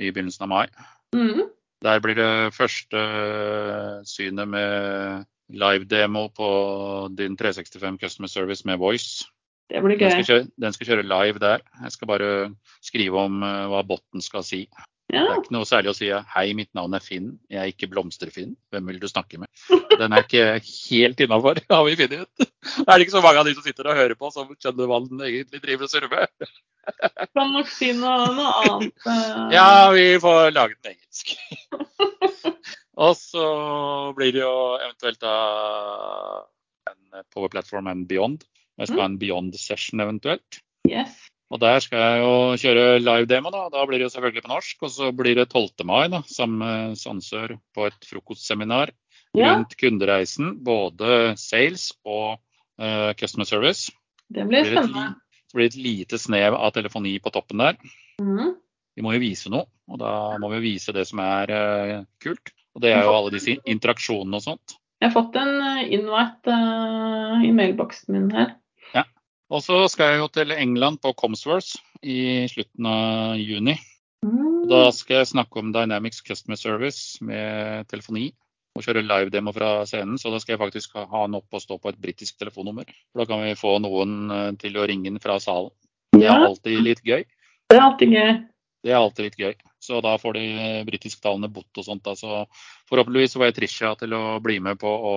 i 0.00 0.08
begynnelsen 0.08 0.46
av 0.46 0.48
mai. 0.48 0.64
Mm. 1.12 1.42
Der 1.84 2.00
blir 2.00 2.16
det 2.16 2.54
første 2.56 2.96
eh, 2.96 4.00
synet 4.08 4.48
med 4.48 5.24
live-demo 5.52 6.28
på 6.32 6.48
din 7.12 7.36
365 7.36 7.98
Customer 8.00 8.28
Service 8.32 8.64
med 8.64 8.80
Voice. 8.80 9.26
Det 9.68 9.82
blir 9.84 9.98
Den 9.98 10.10
skal, 10.10 10.24
kjøre, 10.24 10.46
den 10.60 10.72
skal 10.72 10.86
kjøre 10.86 11.06
live 11.08 11.38
der. 11.40 11.64
Jeg 11.82 11.92
skal 11.92 12.08
bare 12.08 12.30
skrive 12.84 13.20
om 13.20 13.42
eh, 13.42 13.66
hva 13.72 13.82
botten 13.84 14.24
skal 14.24 14.44
si. 14.44 14.64
Det 15.12 15.20
er 15.20 15.36
ikke 15.38 15.52
noe 15.54 15.66
særlig 15.68 15.90
å 15.92 15.94
si 15.94 16.08
'hei, 16.10 16.54
mitt 16.56 16.70
navn 16.74 16.94
er 16.96 17.02
Finn, 17.04 17.38
jeg 17.50 17.60
er 17.60 17.70
ikke 17.70 17.90
Blomster-Finn'. 17.92 18.54
Hvem 18.72 18.86
vil 18.88 18.98
du 19.02 19.06
snakke 19.06 19.38
med? 19.38 19.48
Den 20.00 20.12
er 20.16 20.24
ikke 20.24 20.46
helt 20.64 21.20
innafor, 21.20 21.60
har 21.70 21.84
vi 21.86 21.96
funnet 22.00 22.24
ut. 22.24 22.46
Det 22.64 22.88
er 22.88 23.04
ikke 23.04 23.14
så 23.14 23.22
mange 23.22 23.38
av 23.42 23.46
de 23.46 23.54
som 23.54 23.62
sitter 23.66 23.90
og 23.90 23.98
hører 24.00 24.16
på 24.18 24.30
som 24.34 24.48
skjønner 24.56 24.88
hva 24.90 25.00
den 25.04 25.20
egentlig 25.20 25.60
driver 25.62 25.86
og 25.86 25.92
surrer 25.92 26.10
med. 26.10 26.48
Kan 27.36 27.52
nok 27.54 27.68
si 27.70 27.92
noe, 27.96 28.26
noe 28.34 28.54
annet. 28.64 29.06
eh. 29.06 29.44
Ja, 29.54 29.68
vi 29.94 30.06
får 30.20 30.50
lage 30.56 30.74
den 30.82 30.96
engelsk. 30.96 31.36
Og 33.04 33.16
så 33.18 33.44
blir 34.14 34.32
det 34.36 34.42
jo 34.44 34.56
eventuelt 34.78 35.18
da 35.22 35.32
en 36.90 37.24
Power 37.34 37.48
Platform 37.50 37.88
and 37.90 38.06
Beyond. 38.10 38.44
Vi 38.78 38.86
skal 38.86 39.00
ha 39.00 39.06
en 39.08 39.18
Beyond 39.18 39.56
session 39.58 40.00
eventuelt. 40.04 40.60
Yes. 40.88 41.16
Og 41.52 41.60
der 41.60 41.82
skal 41.84 42.00
jeg 42.00 42.22
jo 42.22 42.32
kjøre 42.58 42.84
live-demo, 43.02 43.50
da. 43.52 43.66
Da 43.72 43.84
blir 43.86 44.00
det 44.00 44.08
jo 44.08 44.14
selvfølgelig 44.14 44.44
på 44.46 44.52
norsk. 44.54 44.86
Og 44.86 44.92
så 44.94 45.10
blir 45.14 45.36
det 45.38 45.50
12. 45.50 45.84
mai, 45.86 46.06
da, 46.12 46.22
sammen 46.26 46.62
med 46.62 46.96
Sandsør 46.98 47.58
på 47.76 47.88
et 47.90 48.08
frokostseminar 48.08 48.94
rundt 49.36 49.76
kundereisen. 49.80 50.54
Både 50.64 51.34
sales 51.40 51.90
og 52.06 52.40
uh, 52.80 53.12
customer 53.20 53.48
service. 53.48 53.92
det 54.28 54.42
Det 54.42 54.48
blir 54.48 54.64
spennende. 54.70 55.06
et, 55.12 55.40
det 55.52 55.58
blir 55.58 55.70
et 55.70 55.78
lite 55.78 56.18
snev 56.18 56.56
av 56.56 56.72
telefoni 56.74 57.18
på 57.22 57.30
toppen 57.34 57.62
der. 57.62 57.78
Mm. 58.22 58.56
Vi 58.94 59.02
må 59.02 59.14
jo 59.14 59.22
vise 59.22 59.50
noe, 59.50 59.66
og 59.90 59.98
da 60.00 60.38
må 60.38 60.50
vi 60.54 60.62
vise 60.70 60.94
det 60.94 61.06
som 61.10 61.20
er 61.22 61.50
uh, 61.50 62.04
kult. 62.22 62.54
Og 62.74 62.82
det 62.82 62.90
er 62.90 63.04
jo 63.06 63.14
alle 63.14 63.30
disse 63.34 63.54
interaksjonene 63.70 64.40
og 64.40 64.42
sånt. 64.42 64.78
Jeg 65.02 65.10
har 65.10 65.14
fått 65.14 65.36
en 65.36 65.54
eh, 65.60 65.92
invite 65.94 66.50
uh, 66.50 67.42
i 67.44 67.50
mailboksen 67.54 68.14
min 68.14 68.30
her. 68.34 68.54
Og 69.54 69.62
så 69.62 69.84
skal 69.90 70.10
jeg 70.10 70.22
jo 70.22 70.30
til 70.34 70.52
England 70.54 70.98
på 71.02 71.12
Comsworth 71.14 71.76
i 72.02 72.46
slutten 72.50 72.88
av 72.90 73.36
juni. 73.38 73.76
Mm. 74.26 74.64
Da 74.70 74.88
skal 74.96 75.20
jeg 75.20 75.30
snakke 75.30 75.60
om 75.60 75.70
Dynamics 75.74 76.24
Customer 76.26 76.58
Service 76.58 77.22
med 77.22 77.86
telefoni. 77.92 78.32
Og 78.74 78.82
kjøre 78.82 79.04
live-demo 79.06 79.52
fra 79.54 79.84
scenen, 79.86 80.18
så 80.18 80.32
da 80.34 80.40
skal 80.42 80.56
jeg 80.56 80.62
faktisk 80.64 80.96
ha 80.98 81.20
den 81.28 81.36
opp 81.38 81.54
og 81.54 81.62
stå 81.62 81.76
på 81.78 81.92
et 81.92 82.00
britisk 82.02 82.40
telefonnummer. 82.40 82.88
For 83.12 83.22
da 83.22 83.28
kan 83.30 83.44
vi 83.44 83.52
få 83.54 83.76
noen 83.84 84.16
eh, 84.34 84.48
til 84.58 84.74
å 84.74 84.86
ringe 84.90 85.06
inn 85.12 85.20
fra 85.22 85.36
salen. 85.38 85.70
Det 86.10 86.26
er 86.26 86.48
alltid 86.48 86.82
litt 86.82 87.04
gøy. 87.06 87.22
det 87.70 87.76
er 87.76 87.84
alltid 87.84 88.16
gøy. 88.16 88.32
Det 88.84 88.90
er 88.90 88.98
alltid 88.98 89.28
litt 89.28 89.38
gøy. 89.38 89.54
Så 89.84 90.00
da 90.02 90.16
får 90.18 90.34
de 90.34 90.46
britisktalende 90.88 91.52
bot 91.54 91.78
og 91.78 91.86
sånt. 91.86 92.02
Da. 92.02 92.16
Så 92.18 92.42
forhåpentligvis 92.90 93.38
får 93.38 93.46
jeg 93.46 93.56
Trisha 93.60 93.92
til 94.00 94.16
å 94.18 94.40
bli 94.42 94.58
med 94.64 94.80
på 94.82 94.90
å 94.90 95.14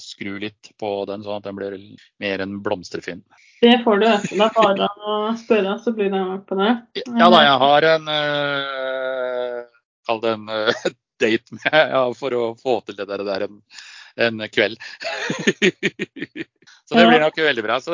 skru 0.00 0.38
litt 0.40 0.72
på 0.80 0.92
den, 1.10 1.26
sånn 1.26 1.42
at 1.42 1.50
den 1.50 1.60
blir 1.60 1.76
mer 2.22 2.46
en 2.46 2.56
blomsterfinn. 2.64 3.20
Det 3.60 3.84
får 3.84 3.96
du. 3.96 4.06
du. 4.06 4.36
Det 4.36 4.44
er 4.44 4.52
bare 4.54 4.88
å 5.00 5.32
spørre, 5.38 5.78
så 5.82 5.92
blir 5.96 6.10
det 6.12 6.20
med 6.20 6.42
på 6.48 6.54
det. 6.58 6.72
Ja 7.06 7.28
da, 7.32 7.38
jeg 7.46 7.58
har 7.64 7.80
en 7.94 8.04
uh, 8.12 9.60
Kall 10.06 10.20
det 10.22 10.30
en 10.36 10.48
uh, 10.50 10.72
date 11.22 11.48
med 11.56 11.78
ja, 11.94 12.02
for 12.18 12.30
å 12.36 12.42
få 12.60 12.74
til 12.86 12.94
det 12.98 13.06
der, 13.08 13.46
en, 13.46 13.56
en 14.26 14.36
kveld. 14.52 14.76
så 16.84 16.92
det 16.98 17.06
blir 17.08 17.22
nok 17.24 17.36
veldig 17.40 17.64
bra. 17.64 17.76
Så, 17.80 17.92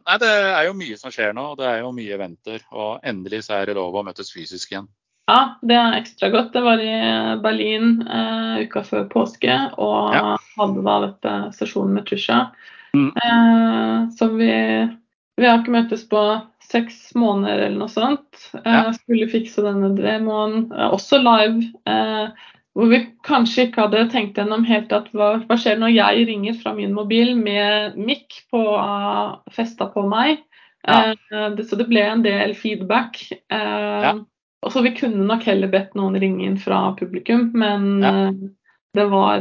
nei, 0.00 0.16
det 0.22 0.30
er 0.32 0.64
jo 0.70 0.74
mye 0.80 0.96
som 1.00 1.10
skjer 1.12 1.32
nå. 1.36 1.44
og 1.52 1.56
Det 1.60 1.66
er 1.68 1.78
jo 1.82 1.92
mye 1.96 2.16
venter. 2.20 2.58
Og 2.72 2.90
endelig 3.04 3.40
så 3.46 3.52
er 3.60 3.64
det 3.68 3.76
lov 3.76 3.92
å 4.00 4.04
møtes 4.06 4.32
fysisk 4.32 4.72
igjen. 4.72 4.88
Ja, 5.30 5.54
det 5.62 5.76
er 5.78 5.98
ekstra 6.00 6.26
godt. 6.32 6.50
Det 6.56 6.62
var 6.64 6.80
i 6.82 6.94
Berlin 7.44 8.00
uh, 8.08 8.56
uka 8.64 8.80
før 8.86 9.04
påske, 9.12 9.52
og 9.78 10.16
Ja. 10.16 10.24
hadde 10.56 10.82
da 10.88 10.96
dette 11.06 11.30
sesjonen 11.60 11.92
med 11.94 12.04
Trisha. 12.08 12.38
Mm. 12.96 13.12
Uh, 13.16 14.08
så 14.16 14.28
vi, 14.34 14.50
vi 15.40 15.46
har 15.48 15.58
ikke 15.62 15.72
møttes 15.74 16.04
på 16.08 16.22
seks 16.72 17.14
måneder 17.18 17.66
eller 17.66 17.78
noe 17.78 17.88
sånt. 17.92 18.48
Eh, 18.54 18.72
Ja. 18.72 18.92
Skulle 18.92 19.28
fikse 19.32 19.62
denne 19.64 19.94
demoen, 19.96 20.70
eh, 20.72 20.88
også 20.92 21.18
live. 21.22 21.64
Eh, 21.86 22.28
hvor 22.74 22.88
vi 22.88 23.02
kanskje 23.28 23.66
ikke 23.68 23.82
hadde 23.84 24.06
tenkt 24.10 24.38
gjennom 24.38 24.64
helt 24.64 24.92
at 24.96 25.10
hva, 25.12 25.44
hva 25.44 25.56
skjer 25.60 25.76
når 25.78 25.92
jeg 25.92 26.26
ringer 26.30 26.54
fra 26.62 26.72
min 26.72 26.94
mobil 26.96 27.34
med 27.36 27.96
mic 28.00 28.38
på, 28.52 28.62
festa 29.52 29.90
på 29.92 30.06
meg. 30.08 30.38
Ja. 30.88 31.12
Eh, 31.32 31.50
det, 31.56 31.66
så 31.68 31.76
det 31.76 31.88
ble 31.90 32.00
en 32.00 32.22
del 32.22 32.54
feedback. 32.54 33.20
Eh, 33.50 34.02
Ja. 34.02 34.14
og 34.62 34.72
så 34.72 34.82
Vi 34.82 34.94
kunne 34.96 35.26
nok 35.26 35.42
heller 35.44 35.68
bedt 35.68 35.94
noen 35.94 36.16
ringe 36.20 36.44
inn 36.46 36.56
fra 36.56 36.94
publikum, 36.96 37.50
men 37.52 38.00
Ja. 38.02 38.32
det 38.94 39.10
var 39.10 39.40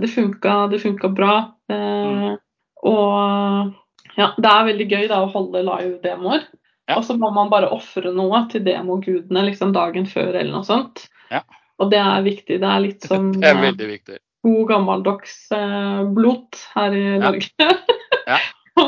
Det 0.00 0.08
funka, 0.10 0.70
det 0.70 0.80
funka 0.82 1.08
bra. 1.14 1.52
Mm. 1.70 2.38
Og 2.84 3.74
ja, 4.18 4.32
det 4.38 4.50
er 4.50 4.66
veldig 4.70 4.86
gøy 4.90 5.06
da 5.10 5.20
å 5.24 5.30
holde 5.32 5.62
live-demoer. 5.66 6.46
Ja. 6.90 6.96
Og 6.98 7.04
så 7.06 7.14
må 7.18 7.30
man 7.34 7.50
bare 7.52 7.70
ofre 7.70 8.10
noe 8.14 8.42
til 8.50 8.64
demogudene 8.66 9.44
liksom 9.46 9.74
dagen 9.76 10.08
før 10.10 10.32
eller 10.34 10.50
noe 10.56 10.66
sånt. 10.66 11.04
Ja. 11.30 11.44
Og 11.80 11.92
det 11.92 12.00
er 12.02 12.24
viktig. 12.26 12.58
Det 12.62 12.70
er 12.70 12.82
litt 12.82 13.06
som 13.06 13.30
er 13.46 13.60
eh, 13.70 14.18
god 14.46 14.64
gammeldags 14.72 15.36
eh, 15.54 16.00
blot 16.16 16.58
her 16.74 16.96
i 16.96 17.04
Ja. 17.06 17.20
Norge. 17.28 17.52
Ja. 18.30 18.36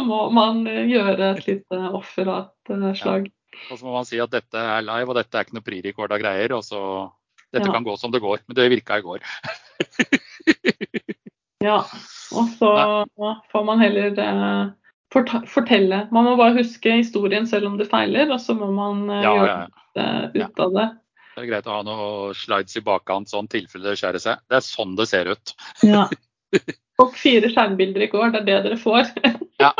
Må 0.07 0.27
man 0.35 0.61
eh, 0.71 0.85
gjøre 0.91 1.33
et 1.33 1.47
lite 1.49 1.79
offer 1.97 2.29
av 2.31 2.43
et 2.45 2.75
eh, 2.75 2.93
slag. 2.99 3.31
Og 3.71 3.79
så 3.79 3.87
må 3.87 3.95
man 3.97 4.07
si 4.09 4.21
at 4.23 4.33
dette 4.33 4.61
er 4.61 4.85
live, 4.85 5.09
og 5.11 5.17
dette 5.19 5.39
er 5.39 5.47
ikke 5.47 5.57
noe 5.57 5.67
pre-recorda 5.67 6.19
greier. 6.21 6.55
Og 6.57 6.63
så 6.67 6.83
Dette 7.53 7.69
kan 7.69 7.85
gå 7.85 7.97
som 8.01 8.13
det 8.13 8.23
går. 8.25 8.45
Men 8.49 8.57
det 8.57 8.71
virka 8.73 8.99
i 9.01 9.05
går. 9.07 9.25
Ja. 11.63 11.85
Og 12.35 12.49
så 12.59 12.71
får 13.53 13.65
man 13.69 13.83
heller 13.83 14.17
eh, 14.19 14.71
fortelle. 15.13 16.03
Man 16.13 16.25
må 16.27 16.37
bare 16.41 16.57
huske 16.59 16.97
historien 16.99 17.47
selv 17.47 17.67
om 17.71 17.77
det 17.79 17.89
feiler, 17.91 18.31
og 18.33 18.41
så 18.41 18.55
må 18.59 18.69
man 18.75 19.05
eh, 19.11 19.23
Ja, 19.25 19.33
gjøre 19.37 19.57
det 20.33 20.43
ut 20.47 20.61
av 20.67 20.73
det. 20.79 20.87
Det 21.33 21.41
er 21.45 21.49
greit 21.49 21.67
å 21.69 21.77
ha 21.79 21.83
noen 21.87 22.35
slides 22.37 22.77
i 22.77 22.83
bakkant, 22.85 23.29
sånn 23.33 23.49
tilfelle 23.49 23.89
det 23.93 23.99
skjærer 24.01 24.21
seg. 24.21 24.41
Det 24.53 24.57
er 24.59 24.65
sånn 24.67 24.97
det 24.99 25.07
ser 25.09 25.31
ut. 25.33 25.55
Ja. 25.87 26.07
Og 27.01 27.15
fire 27.17 27.49
skjermbilder 27.49 28.05
i 28.05 28.11
går, 28.13 28.31
det 28.35 28.41
er 28.43 28.47
det 28.51 28.59
dere 28.69 28.81
får. 28.81 29.05
Ja. 29.63 29.71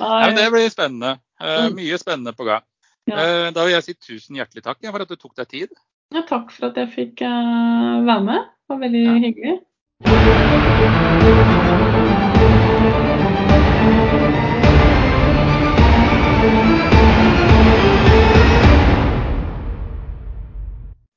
Nei, 0.00 0.26
men 0.26 0.34
det 0.36 0.46
blir 0.50 0.70
spennende. 0.72 1.10
Eh, 1.40 1.68
Mm. 1.68 1.76
mye 1.78 1.98
spennende 2.00 2.32
på 2.36 2.44
gang. 2.48 2.64
Ja. 3.06 3.16
Eh, 3.22 3.50
da 3.54 3.64
vil 3.64 3.72
jeg 3.76 3.84
si 3.86 3.94
tusen 3.94 4.36
hjertelig 4.40 4.64
takk 4.66 4.82
for 4.82 5.00
at 5.04 5.08
du 5.08 5.16
tok 5.16 5.34
deg 5.38 5.48
tid. 5.48 5.68
ja, 6.12 6.22
takk 6.26 6.50
for 6.52 6.66
at 6.70 6.76
jeg 6.80 6.90
fikk 6.96 7.22
eh, 7.22 8.00
være 8.08 8.24
med. 8.26 8.40
Det 8.66 8.74
var 8.74 8.78
veldig 8.82 9.04
Ja. 9.06 9.14
hyggelig. 9.24 9.56